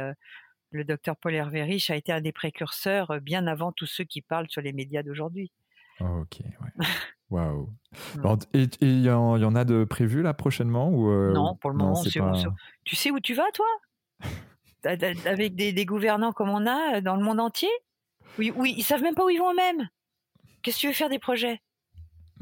le 0.72 0.84
docteur 0.84 1.16
Paul 1.16 1.34
Hervé 1.34 1.64
Rich 1.64 1.90
a 1.90 1.96
été 1.96 2.12
un 2.12 2.22
des 2.22 2.34
précurseurs 2.34 3.20
bien 3.22 3.48
avant 3.48 3.72
tous 3.72 3.86
ceux 3.86 4.04
qui 4.04 4.22
parlent 4.22 4.50
sur 4.50 4.62
les 4.62 4.74
médias 4.74 5.04
d'aujourd'hui. 5.04 5.52
ok, 6.00 6.40
ouais. 6.42 6.86
Waouh. 7.30 7.74
Et 8.54 8.68
il 8.82 9.02
y, 9.02 9.10
en 9.10 9.56
a 9.56 9.66
de 9.66 9.84
prévus 9.84 10.22
là 10.22 10.34
prochainement 10.34 10.90
ou 10.90 11.12
Non, 11.32 11.56
pour 11.56 11.72
le 11.72 11.78
moment, 11.78 12.02
tu 12.84 12.96
sais 12.96 13.12
où 13.12 13.20
tu 13.20 13.34
vas 13.34 13.52
toi? 13.54 13.66
Avec 14.86 15.56
des, 15.56 15.86
gouvernants 15.86 16.32
comme 16.32 16.50
on 16.50 16.68
a 16.68 17.02
dans 17.02 17.16
le 17.16 17.24
monde 17.24 17.40
entier? 17.40 17.70
Oui, 18.38 18.54
oui, 18.56 18.76
ils 18.78 18.84
savent 18.84 19.02
même 19.02 19.16
pas 19.16 19.26
où 19.26 19.30
ils 19.30 19.40
vont 19.40 19.52
eux-mêmes? 19.52 19.90
Qu'est-ce 20.62 20.78
que 20.78 20.82
tu 20.82 20.88
veux 20.88 20.94
faire 20.94 21.10
des 21.10 21.20
projets? 21.20 21.62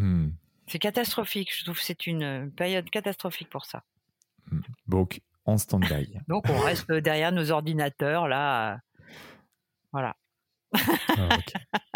Hmm. 0.04 0.32
C'est 0.68 0.80
catastrophique. 0.80 1.56
Je 1.58 1.64
trouve 1.64 1.78
que 1.78 1.84
c'est 1.84 2.08
une 2.08 2.52
période 2.52 2.90
catastrophique 2.90 3.50
pour 3.50 3.66
ça. 3.66 3.84
Hmm. 4.52 4.60
Donc, 4.88 5.22
en 5.46 5.58
stand-by. 5.58 6.20
Donc, 6.28 6.44
on 6.50 6.60
reste 6.60 6.92
derrière 6.92 7.32
nos 7.32 7.52
ordinateurs, 7.52 8.28
là. 8.28 8.80
Voilà. 9.94 10.18
Ah, 11.18 11.38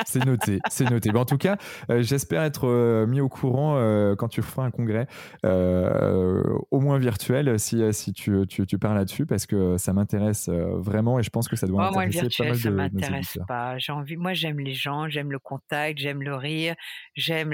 c'est 0.06 0.24
noté, 0.26 0.60
c'est 0.70 0.90
noté. 0.90 1.10
en 1.16 1.26
tout 1.26 1.38
cas, 1.38 1.58
euh, 1.90 2.04
j'espère 2.04 2.44
être 2.44 2.68
euh, 2.68 3.08
mis 3.08 3.20
au 3.20 3.30
courant 3.30 3.78
euh, 3.78 4.16
quand 4.16 4.28
tu 4.28 4.42
feras 4.42 4.64
un 4.64 4.72
congrès, 4.72 5.08
au 5.44 6.80
moins 6.80 7.00
virtuel, 7.00 7.60
si, 7.60 7.82
si 7.94 8.14
tu, 8.14 8.46
tu, 8.48 8.66
tu 8.66 8.78
parles 8.78 8.98
là-dessus, 8.98 9.26
parce 9.26 9.46
que 9.46 9.78
ça 9.78 9.94
m'intéresse 9.94 10.50
vraiment 10.50 11.20
et 11.20 11.24
je 11.24 11.30
pense 11.30 11.48
que 11.48 11.56
ça 11.56 11.68
doit 11.68 11.92
oh, 11.94 12.00
intéresser 12.00 12.28
pas 12.38 12.44
mal 12.46 12.54
de 12.54 12.62
ça 12.62 12.70
m'intéresse 12.72 13.40
pas. 13.48 13.78
J'ai 13.78 13.92
envie, 13.92 14.18
moi, 14.18 14.34
j'aime 14.34 14.60
les 14.60 14.74
gens, 14.74 15.10
j'aime 15.10 15.32
le 15.32 15.40
contact, 15.40 16.00
j'aime 16.00 16.22
le 16.22 16.36
rire, 16.36 16.76
j'aime 17.16 17.54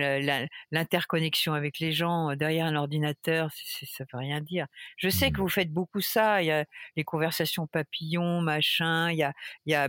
l'interconnexion 0.71 1.53
avec 1.53 1.79
les 1.79 1.91
gens. 1.91 2.35
Derrière 2.35 2.65
un 2.65 2.75
ordinateur, 2.75 3.49
ça 3.53 4.03
veut 4.11 4.19
rien 4.19 4.41
dire. 4.41 4.67
Je 4.97 5.09
sais 5.09 5.31
que 5.31 5.37
mmh. 5.37 5.41
vous 5.41 5.49
faites 5.49 5.71
beaucoup 5.71 6.01
ça. 6.01 6.41
Il 6.41 6.47
y 6.47 6.51
a 6.51 6.65
les 6.95 7.03
conversations 7.03 7.67
papillons, 7.67 8.41
machin. 8.41 9.11
Il 9.11 9.17
y 9.17 9.23
a, 9.23 9.33
il 9.65 9.71
y 9.71 9.75
a 9.75 9.87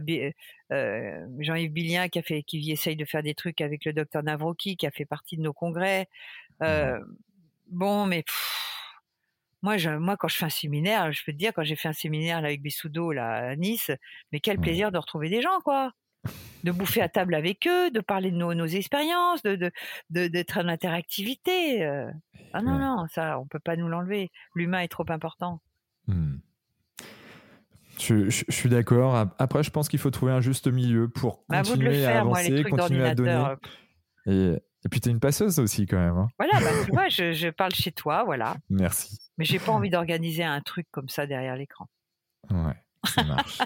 Jean-Yves 0.71 1.73
Billien 1.73 2.09
qui 2.09 2.19
a 2.19 2.23
fait, 2.23 2.43
qui 2.43 2.71
essaye 2.71 2.97
de 2.97 3.05
faire 3.05 3.23
des 3.23 3.35
trucs 3.35 3.61
avec 3.61 3.85
le 3.85 3.93
docteur 3.93 4.23
Navroki, 4.23 4.77
qui 4.77 4.87
a 4.87 4.91
fait 4.91 5.05
partie 5.05 5.37
de 5.37 5.43
nos 5.43 5.53
congrès. 5.53 6.09
Euh, 6.63 6.99
bon, 7.69 8.07
mais 8.07 8.25
moi, 9.63 9.77
je, 9.77 9.91
moi, 9.91 10.17
quand 10.17 10.29
je 10.29 10.37
fais 10.37 10.45
un 10.45 10.51
séminaire, 10.51 11.13
je 11.13 11.25
peux 11.25 11.33
te 11.33 11.39
dire, 11.39 11.53
quand 11.55 11.65
j'ai 11.65 11.77
fait 11.77 11.89
un 11.89 11.95
séminaire 11.95 12.41
là, 12.41 12.49
avec 12.49 12.63
Bessoudo 12.63 13.13
là, 13.13 13.51
à 13.51 13.57
Nice, 13.57 13.91
mais 14.33 14.41
quel 14.41 14.59
plaisir 14.59 14.93
de 14.93 14.99
retrouver 14.99 15.29
des 15.29 15.43
gens, 15.43 15.61
quoi 15.65 15.93
de 16.65 16.73
bouffer 16.73 17.03
à 17.03 17.09
table 17.11 17.35
avec 17.35 17.67
eux, 17.67 17.91
de 17.91 18.01
parler 18.01 18.31
de 18.31 18.37
nos, 18.37 18.55
nos 18.55 18.67
expériences, 18.67 19.43
de 19.43 19.57
d'être 19.57 19.73
de, 20.11 20.29
de, 20.29 20.67
en 20.67 20.69
interactivité. 20.69 21.85
Euh. 21.85 22.11
Ah 22.55 22.63
non, 22.63 22.79
non, 22.79 23.07
ça, 23.09 23.39
on 23.39 23.47
peut 23.47 23.59
pas 23.59 23.77
nous 23.77 23.89
l'enlever. 23.89 24.31
L'humain 24.55 24.81
est 24.81 24.89
trop 24.89 25.05
important. 25.11 25.61
Mmh. 26.07 26.37
Je, 27.99 28.45
suis 28.49 28.69
d'accord. 28.69 29.15
Après, 29.39 29.63
je 29.63 29.71
pense 29.71 29.89
qu'il 29.89 29.99
faut 29.99 30.11
trouver 30.11 30.33
un 30.33 30.41
juste 30.41 30.67
milieu 30.67 31.09
pour 31.09 31.45
bah, 31.49 31.63
continuer 31.63 32.05
à 32.05 32.21
avancer, 32.21 32.65
continuer 32.65 33.05
à 33.05 33.15
donner. 33.15 33.55
Et, 34.27 34.59
et 34.85 34.89
puis, 34.91 35.01
tu 35.01 35.09
es 35.09 35.13
une 35.13 35.21
passeuse 35.21 35.59
aussi, 35.59 35.87
quand 35.87 35.99
même. 35.99 36.17
Hein. 36.17 36.29
Voilà, 36.39 36.61
bah, 36.61 36.85
tu 36.85 36.91
vois, 36.93 37.09
je, 37.09 37.33
je, 37.33 37.49
parle 37.49 37.73
chez 37.73 37.93
toi, 37.93 38.25
voilà. 38.25 38.57
Merci. 38.69 39.19
Mais 39.39 39.45
j'ai 39.45 39.59
pas 39.59 39.73
envie 39.73 39.91
d'organiser 39.91 40.45
un 40.45 40.61
truc 40.61 40.87
comme 40.91 41.09
ça 41.09 41.27
derrière 41.27 41.57
l'écran. 41.57 41.87
Ouais, 42.51 42.77
ça 43.05 43.25
marche. 43.25 43.59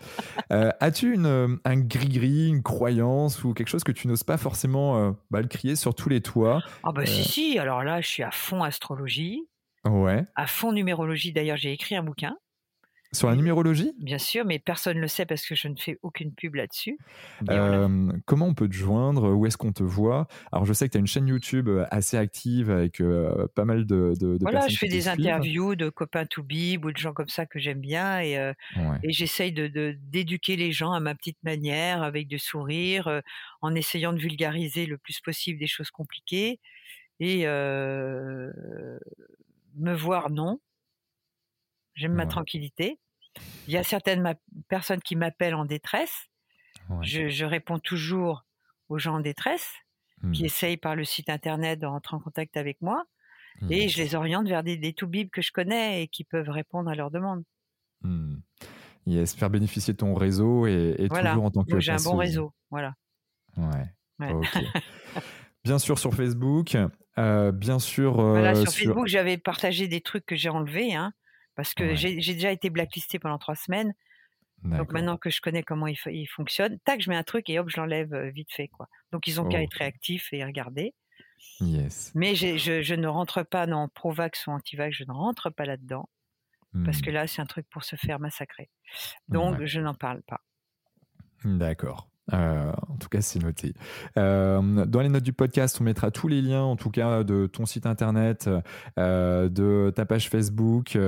euh, 0.52 0.70
As-tu 0.80 1.14
une, 1.14 1.58
un 1.64 1.76
gris-gris, 1.76 2.48
une 2.48 2.62
croyance 2.62 3.42
ou 3.44 3.54
quelque 3.54 3.68
chose 3.68 3.84
que 3.84 3.92
tu 3.92 4.08
n'oses 4.08 4.24
pas 4.24 4.36
forcément 4.36 4.98
euh, 4.98 5.12
bah, 5.30 5.40
le 5.40 5.48
crier 5.48 5.76
sur 5.76 5.94
tous 5.94 6.10
les 6.10 6.20
toits? 6.20 6.62
Ah, 6.82 6.92
bah 6.92 7.06
si, 7.06 7.20
euh. 7.20 7.24
si. 7.24 7.58
Alors 7.58 7.82
là, 7.82 8.02
je 8.02 8.08
suis 8.08 8.22
à 8.22 8.30
fond 8.30 8.62
astrologie. 8.62 9.48
Ouais. 9.84 10.24
À 10.34 10.46
fond 10.46 10.72
numérologie. 10.72 11.32
D'ailleurs, 11.32 11.56
j'ai 11.56 11.72
écrit 11.72 11.96
un 11.96 12.02
bouquin. 12.02 12.36
Sur 13.16 13.28
la 13.28 13.36
numérologie 13.36 13.92
Bien 13.98 14.18
sûr, 14.18 14.44
mais 14.44 14.58
personne 14.58 14.96
ne 14.96 15.02
le 15.02 15.08
sait 15.08 15.26
parce 15.26 15.46
que 15.46 15.54
je 15.54 15.68
ne 15.68 15.76
fais 15.76 15.98
aucune 16.02 16.32
pub 16.32 16.54
là-dessus. 16.54 16.98
Euh, 17.48 18.12
comment 18.26 18.46
on 18.46 18.54
peut 18.54 18.68
te 18.68 18.74
joindre? 18.74 19.34
Où 19.34 19.46
est-ce 19.46 19.56
qu'on 19.56 19.72
te 19.72 19.82
voit? 19.82 20.26
Alors, 20.52 20.66
je 20.66 20.72
sais 20.72 20.86
que 20.86 20.92
tu 20.92 20.98
as 20.98 21.00
une 21.00 21.06
chaîne 21.06 21.26
YouTube 21.26 21.68
euh, 21.68 21.86
assez 21.90 22.16
active 22.16 22.70
avec 22.70 23.00
euh, 23.00 23.46
pas 23.54 23.64
mal 23.64 23.86
de, 23.86 24.14
de, 24.20 24.38
voilà, 24.40 24.68
je 24.68 24.76
fais 24.76 24.88
des 24.88 25.08
interviews 25.08 25.74
de 25.74 25.88
copains 25.88 26.26
to 26.26 26.42
bib 26.42 26.84
ou 26.84 26.92
de 26.92 26.96
gens 26.96 27.12
comme 27.12 27.28
ça 27.28 27.46
que 27.46 27.58
j'aime 27.58 27.80
bien 27.80 28.20
et, 28.20 28.52
et 29.02 29.12
j'essaye 29.12 29.52
de, 29.52 29.96
d'éduquer 30.02 30.56
les 30.56 30.72
gens 30.72 30.92
à 30.92 31.00
ma 31.00 31.14
petite 31.14 31.42
manière, 31.42 32.02
avec 32.02 32.28
du 32.28 32.38
sourire, 32.38 33.22
en 33.62 33.74
essayant 33.74 34.12
de 34.12 34.18
vulgariser 34.18 34.86
le 34.86 34.98
plus 34.98 35.20
possible 35.20 35.58
des 35.58 35.66
choses 35.66 35.90
compliquées. 35.90 36.60
Et 37.18 37.46
me 37.46 38.52
voir, 39.94 40.30
non. 40.30 40.60
J'aime 41.94 42.12
ma 42.12 42.26
tranquillité. 42.26 42.98
Il 43.66 43.74
y 43.74 43.76
a 43.76 43.82
certaines 43.82 44.36
personnes 44.68 45.00
qui 45.00 45.16
m'appellent 45.16 45.54
en 45.54 45.64
détresse. 45.64 46.28
Je, 47.02 47.44
réponds 47.44 47.78
toujours 47.78 48.44
aux 48.88 48.98
gens 48.98 49.16
en 49.16 49.20
détresse 49.20 49.72
qui 50.32 50.42
mmh. 50.42 50.46
essayent 50.46 50.76
par 50.76 50.96
le 50.96 51.04
site 51.04 51.28
internet 51.28 51.78
de 51.78 51.86
rentrer 51.86 52.16
en 52.16 52.20
contact 52.20 52.56
avec 52.56 52.80
moi. 52.80 53.04
Mmh. 53.60 53.72
Et 53.72 53.88
je 53.88 54.02
les 54.02 54.14
oriente 54.14 54.48
vers 54.48 54.62
des, 54.62 54.76
des 54.76 54.94
bib 55.02 55.30
que 55.30 55.42
je 55.42 55.52
connais 55.52 56.02
et 56.02 56.08
qui 56.08 56.24
peuvent 56.24 56.48
répondre 56.48 56.90
à 56.90 56.94
leurs 56.94 57.10
demandes. 57.10 57.42
Mmh. 58.02 58.36
Yes, 59.06 59.34
faire 59.34 59.50
bénéficier 59.50 59.94
ton 59.94 60.14
réseau 60.14 60.66
et, 60.66 61.08
toujours 61.08 61.44
en 61.44 61.50
tant 61.50 61.64
que 61.64 61.78
J'ai 61.78 61.92
un 61.92 62.02
bon 62.02 62.16
réseau, 62.16 62.52
voilà. 62.70 62.94
Ouais. 63.56 63.86
bien 65.64 65.78
sûr 65.78 65.98
sur 65.98 66.14
Facebook, 66.14 66.76
euh, 67.18 67.52
bien 67.52 67.78
sûr. 67.78 68.18
Euh, 68.18 68.54
sur, 68.54 68.72
Facebook, 68.72 69.06
j'avais 69.06 69.38
partagé 69.38 69.88
des 69.88 70.00
trucs 70.00 70.26
que 70.26 70.34
j'ai 70.34 70.48
enlevés. 70.48 70.94
Hein 70.94 71.12
Parce 71.56 71.74
que 71.74 71.94
j'ai 71.94 72.14
déjà 72.14 72.52
été 72.52 72.70
blacklisté 72.70 73.18
pendant 73.18 73.38
trois 73.38 73.56
semaines. 73.56 73.94
Donc 74.62 74.92
maintenant 74.92 75.16
que 75.16 75.30
je 75.30 75.40
connais 75.40 75.62
comment 75.62 75.86
il, 75.86 76.26
fonctionne, 76.26 76.78
tac, 76.80 77.00
je 77.00 77.10
mets 77.10 77.16
un 77.16 77.22
truc 77.22 77.48
et 77.50 77.58
hop, 77.58 77.68
je 77.68 77.76
l'enlève 77.78 78.14
vite 78.28 78.52
fait. 78.52 78.68
quoi. 78.68 78.88
Donc 79.12 79.26
ils 79.26 79.40
ont 79.40 79.48
qu'à 79.48 79.62
être 79.62 79.74
réactifs 79.74 80.32
et 80.32 80.44
regarder. 80.44 80.94
Yes. 81.60 82.12
Mais 82.14 82.34
je, 82.34 82.94
ne 82.94 83.06
rentre 83.06 83.42
pas 83.42 83.66
dans 83.66 83.88
Provax 83.88 84.46
ou 84.46 84.50
Antivax, 84.50 84.96
je 84.96 85.04
ne 85.04 85.12
rentre 85.12 85.50
pas 85.50 85.64
là-dedans. 85.64 86.08
Parce 86.84 87.00
que 87.00 87.10
mmh. 87.10 87.14
là, 87.14 87.26
c'est 87.26 87.40
un 87.40 87.46
truc 87.46 87.66
pour 87.70 87.84
se 87.84 87.96
faire 87.96 88.20
massacrer. 88.20 88.68
Donc, 89.28 89.64
je 89.64 89.80
n'en 89.80 89.94
parle 89.94 90.22
pas. 90.22 90.42
D'accord. 91.42 92.10
Euh, 92.32 92.72
en 92.88 92.96
tout 92.96 93.08
cas, 93.08 93.20
c'est 93.20 93.38
noté. 93.38 93.74
Euh, 94.16 94.84
dans 94.86 95.00
les 95.00 95.08
notes 95.08 95.22
du 95.22 95.32
podcast, 95.32 95.78
on 95.80 95.84
mettra 95.84 96.10
tous 96.10 96.28
les 96.28 96.42
liens, 96.42 96.62
en 96.62 96.76
tout 96.76 96.90
cas, 96.90 97.22
de 97.22 97.46
ton 97.46 97.66
site 97.66 97.86
internet, 97.86 98.50
euh, 98.98 99.48
de 99.48 99.92
ta 99.94 100.04
page 100.06 100.28
Facebook, 100.28 100.98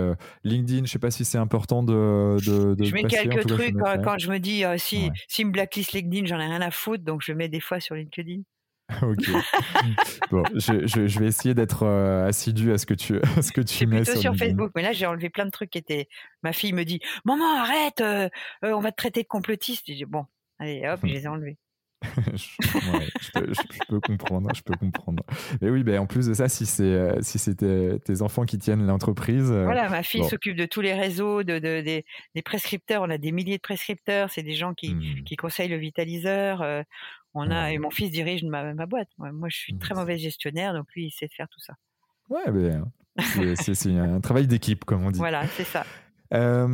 LinkedIn. 0.44 0.78
Je 0.78 0.82
ne 0.82 0.86
sais 0.86 0.98
pas 0.98 1.10
si 1.10 1.24
c'est 1.24 1.38
important 1.38 1.82
de, 1.82 2.36
de, 2.46 2.84
Je 2.84 2.94
mets 2.94 3.04
quelques 3.04 3.46
trucs 3.46 3.76
quand, 4.04 4.18
je 4.18 4.30
me 4.30 4.38
dis 4.38 4.64
si, 4.76 5.10
si 5.28 5.44
me 5.44 5.50
blacklist 5.50 5.92
LinkedIn, 5.92 6.26
j'en 6.26 6.38
ai 6.38 6.46
rien 6.46 6.60
à 6.60 6.70
foutre, 6.70 7.04
donc 7.04 7.22
je 7.22 7.32
mets 7.32 7.48
des 7.48 7.60
fois 7.60 7.80
sur 7.80 7.94
LinkedIn. 7.94 8.42
ok. 9.02 9.18
bon, 10.30 10.42
je, 10.54 10.86
je, 10.86 11.20
vais 11.20 11.26
essayer 11.26 11.52
d'être 11.52 11.86
assidu 11.86 12.72
à 12.72 12.78
ce 12.78 12.86
que 12.86 12.94
tu, 12.94 13.20
à 13.36 13.42
ce 13.42 13.52
que 13.52 13.60
tu 13.60 13.86
mets 13.86 14.00
plutôt 14.02 14.18
sur, 14.18 14.34
Facebook, 14.34 14.72
mais 14.74 14.80
là 14.80 14.92
j'ai 14.92 15.04
enlevé 15.04 15.28
plein 15.28 15.44
de 15.44 15.50
trucs 15.50 15.68
qui 15.68 15.78
étaient. 15.78 16.08
Ma 16.42 16.54
fille 16.54 16.72
me 16.72 16.84
dit 16.84 17.00
"Maman, 17.26 17.58
arrête, 17.58 18.02
on 18.62 18.80
va 18.80 18.90
te 18.90 18.96
traiter 18.96 19.22
de 19.22 19.28
complotiste." 19.28 19.84
Je 19.88 19.92
dis 19.92 20.04
"Bon, 20.06 20.24
Allez, 20.58 20.86
hop, 20.88 21.00
je 21.02 21.12
les 21.12 21.24
ai 21.24 21.28
enlevés. 21.28 21.58
je, 22.34 23.86
peux, 23.88 24.00
comprendre, 24.00 24.50
je 24.54 24.62
peux 24.62 24.74
comprendre. 24.74 25.24
Mais 25.60 25.68
oui, 25.68 25.82
ben 25.82 25.98
en 25.98 26.06
plus 26.06 26.26
de 26.26 26.34
ça, 26.34 26.48
si 26.48 26.64
c'est 26.64 26.84
euh, 26.84 27.20
si 27.22 27.38
c'était 27.38 27.98
tes 28.04 28.22
enfants 28.22 28.44
qui 28.44 28.58
tiennent 28.58 28.86
l'entreprise. 28.86 29.50
Euh, 29.50 29.64
voilà, 29.64 29.88
ma 29.88 30.04
fille 30.04 30.24
s'occupe 30.24 30.56
de 30.56 30.64
tous 30.64 30.80
les 30.80 30.94
réseaux, 30.94 31.42
de, 31.42 31.58
des, 31.58 32.04
prescripteurs. 32.44 33.02
On 33.02 33.10
a 33.10 33.18
des 33.18 33.32
milliers 33.32 33.56
de 33.56 33.62
prescripteurs. 33.62 34.30
C'est 34.30 34.44
des 34.44 34.54
gens 34.54 34.74
qui, 34.74 34.94
mmh. 34.94 35.24
qui 35.24 35.36
conseillent 35.36 35.70
le 35.70 35.76
vitaliseur. 35.76 36.62
Euh, 36.62 36.82
on 37.34 37.50
a 37.50 37.72
et 37.72 37.78
mon 37.78 37.90
fils 37.90 38.10
dirige 38.10 38.44
ma, 38.44 38.74
ma 38.74 38.86
boîte. 38.86 39.08
Moi, 39.18 39.48
je 39.48 39.56
suis 39.56 39.76
très 39.76 39.94
mmh. 39.94 39.98
mauvais 39.98 40.18
gestionnaire, 40.18 40.74
donc 40.74 40.86
lui, 40.94 41.06
il 41.06 41.10
sait 41.10 41.28
faire 41.28 41.48
tout 41.48 41.60
ça. 41.60 41.74
Ouais, 42.30 42.50
ben, 42.52 42.84
c'est 43.56 43.96
un 43.96 44.20
travail 44.20 44.46
d'équipe, 44.46 44.84
comme 44.84 45.04
on 45.04 45.10
dit. 45.10 45.18
Voilà, 45.18 45.46
c'est 45.48 45.64
ça. 45.64 45.84
ça. 46.30 46.66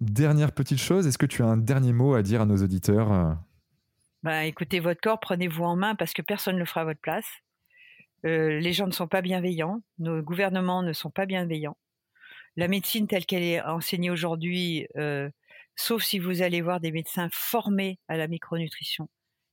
Dernière 0.00 0.52
petite 0.52 0.78
chose, 0.78 1.06
est-ce 1.06 1.16
que 1.16 1.24
tu 1.24 1.42
as 1.42 1.46
un 1.46 1.56
dernier 1.56 1.94
mot 1.94 2.14
à 2.14 2.22
dire 2.22 2.42
à 2.42 2.46
nos 2.46 2.62
auditeurs 2.62 3.38
bah, 4.22 4.44
Écoutez 4.44 4.78
votre 4.78 5.00
corps, 5.00 5.20
prenez-vous 5.20 5.64
en 5.64 5.74
main 5.74 5.94
parce 5.94 6.12
que 6.12 6.20
personne 6.20 6.56
ne 6.56 6.60
le 6.60 6.66
fera 6.66 6.82
à 6.82 6.84
votre 6.84 7.00
place. 7.00 7.26
Euh, 8.26 8.60
les 8.60 8.72
gens 8.74 8.86
ne 8.86 8.92
sont 8.92 9.08
pas 9.08 9.22
bienveillants, 9.22 9.82
nos 9.98 10.20
gouvernements 10.20 10.82
ne 10.82 10.92
sont 10.92 11.10
pas 11.10 11.24
bienveillants. 11.24 11.78
La 12.56 12.68
médecine 12.68 13.06
telle 13.06 13.24
qu'elle 13.24 13.42
est 13.42 13.62
enseignée 13.62 14.10
aujourd'hui, 14.10 14.86
euh, 14.96 15.30
sauf 15.76 16.02
si 16.02 16.18
vous 16.18 16.42
allez 16.42 16.60
voir 16.60 16.80
des 16.80 16.92
médecins 16.92 17.28
formés 17.32 17.98
à 18.08 18.16
la 18.16 18.28
micronutrition, 18.28 19.08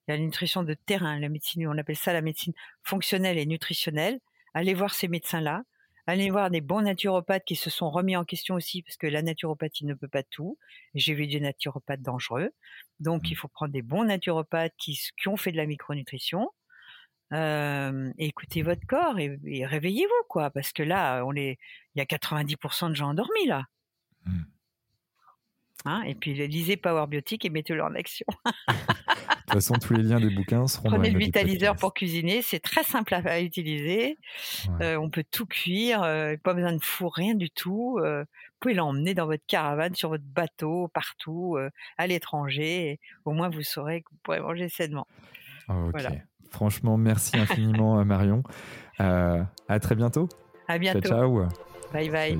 a 0.09 0.13
la 0.13 0.17
nutrition 0.17 0.63
de 0.63 0.73
terrain, 0.73 1.19
la 1.19 1.29
médecine, 1.29 1.67
on 1.67 1.77
appelle 1.77 1.95
ça 1.95 2.11
la 2.11 2.21
médecine 2.21 2.53
fonctionnelle 2.83 3.37
et 3.37 3.45
nutritionnelle. 3.45 4.19
Allez 4.53 4.73
voir 4.73 4.93
ces 4.93 5.07
médecins-là. 5.07 5.63
Allez 6.05 6.29
voir 6.29 6.49
des 6.49 6.59
bons 6.59 6.81
naturopathes 6.81 7.45
qui 7.45 7.55
se 7.55 7.69
sont 7.69 7.89
remis 7.89 8.17
en 8.17 8.25
question 8.25 8.55
aussi, 8.55 8.81
parce 8.81 8.97
que 8.97 9.07
la 9.07 9.21
naturopathie 9.21 9.85
ne 9.85 9.93
peut 9.93 10.09
pas 10.09 10.23
tout. 10.23 10.57
J'ai 10.95 11.13
vu 11.13 11.27
des 11.27 11.39
naturopathes 11.39 12.01
dangereux. 12.01 12.51
Donc, 12.99 13.29
il 13.29 13.33
mmh. 13.33 13.37
faut 13.37 13.47
prendre 13.47 13.71
des 13.71 13.81
bons 13.81 14.03
naturopathes 14.03 14.73
qui, 14.77 14.99
qui 15.17 15.27
ont 15.29 15.37
fait 15.37 15.53
de 15.53 15.57
la 15.57 15.65
micronutrition. 15.65 16.49
Euh, 17.31 18.11
écoutez 18.17 18.61
votre 18.63 18.85
corps 18.85 19.17
et, 19.17 19.65
réveillez-vous, 19.65 20.27
quoi, 20.27 20.49
parce 20.51 20.73
que 20.73 20.83
là, 20.83 21.23
on 21.25 21.35
est, 21.35 21.57
il 21.95 21.99
y 21.99 22.01
a 22.01 22.05
90% 22.05 22.89
de 22.89 22.95
gens 22.95 23.09
endormis, 23.09 23.47
là. 23.47 23.63
Mmh. 24.25 24.41
Hein 25.85 26.01
et 26.03 26.15
puis 26.15 26.33
lisez 26.47 26.77
Power 26.77 27.07
Biotique 27.07 27.45
et 27.45 27.49
mettez-le 27.49 27.83
en 27.83 27.95
action. 27.95 28.25
De 29.53 29.59
toute 29.59 29.67
façon, 29.67 29.79
tous 29.79 29.93
les 29.93 30.01
liens 30.01 30.19
des 30.19 30.31
bouquins 30.31 30.67
seront 30.67 30.89
Prenez 30.89 31.11
le 31.11 31.19
vitaliseur 31.19 31.75
pour 31.75 31.93
cuisiner, 31.93 32.41
c'est 32.41 32.59
très 32.59 32.83
simple 32.83 33.13
à, 33.13 33.39
utiliser. 33.39 34.17
Euh, 34.81 34.95
on 34.97 35.09
peut 35.11 35.23
tout 35.29 35.45
cuire, 35.45 36.01
euh, 36.01 36.35
pas 36.43 36.55
besoin 36.55 36.73
de 36.73 36.81
four, 36.81 37.13
rien 37.13 37.35
du 37.35 37.51
tout. 37.51 37.99
Euh, 38.01 38.21
vous 38.23 38.57
pouvez 38.59 38.73
l'emmener 38.73 39.13
dans 39.13 39.27
votre 39.27 39.43
caravane, 39.45 39.93
sur 39.93 40.09
votre 40.09 40.23
bateau, 40.23 40.89
partout, 40.93 41.57
à 41.97 42.07
l'étranger. 42.07 42.99
Au 43.25 43.31
moins, 43.31 43.49
vous 43.49 43.61
saurez 43.61 44.01
que 44.01 44.09
vous 44.11 44.17
pourrez 44.23 44.39
manger 44.39 44.69
sainement. 44.69 45.07
ok. 45.69 46.01
Franchement, 46.49 46.97
merci 46.97 47.37
infiniment, 47.37 48.03
Marion. 48.05 48.43
à 48.97 49.79
très 49.81 49.95
bientôt. 49.95 50.29
À 50.67 50.79
bientôt. 50.79 51.07
Ciao. 51.07 51.45
Bye 51.91 52.09
bye. 52.09 52.39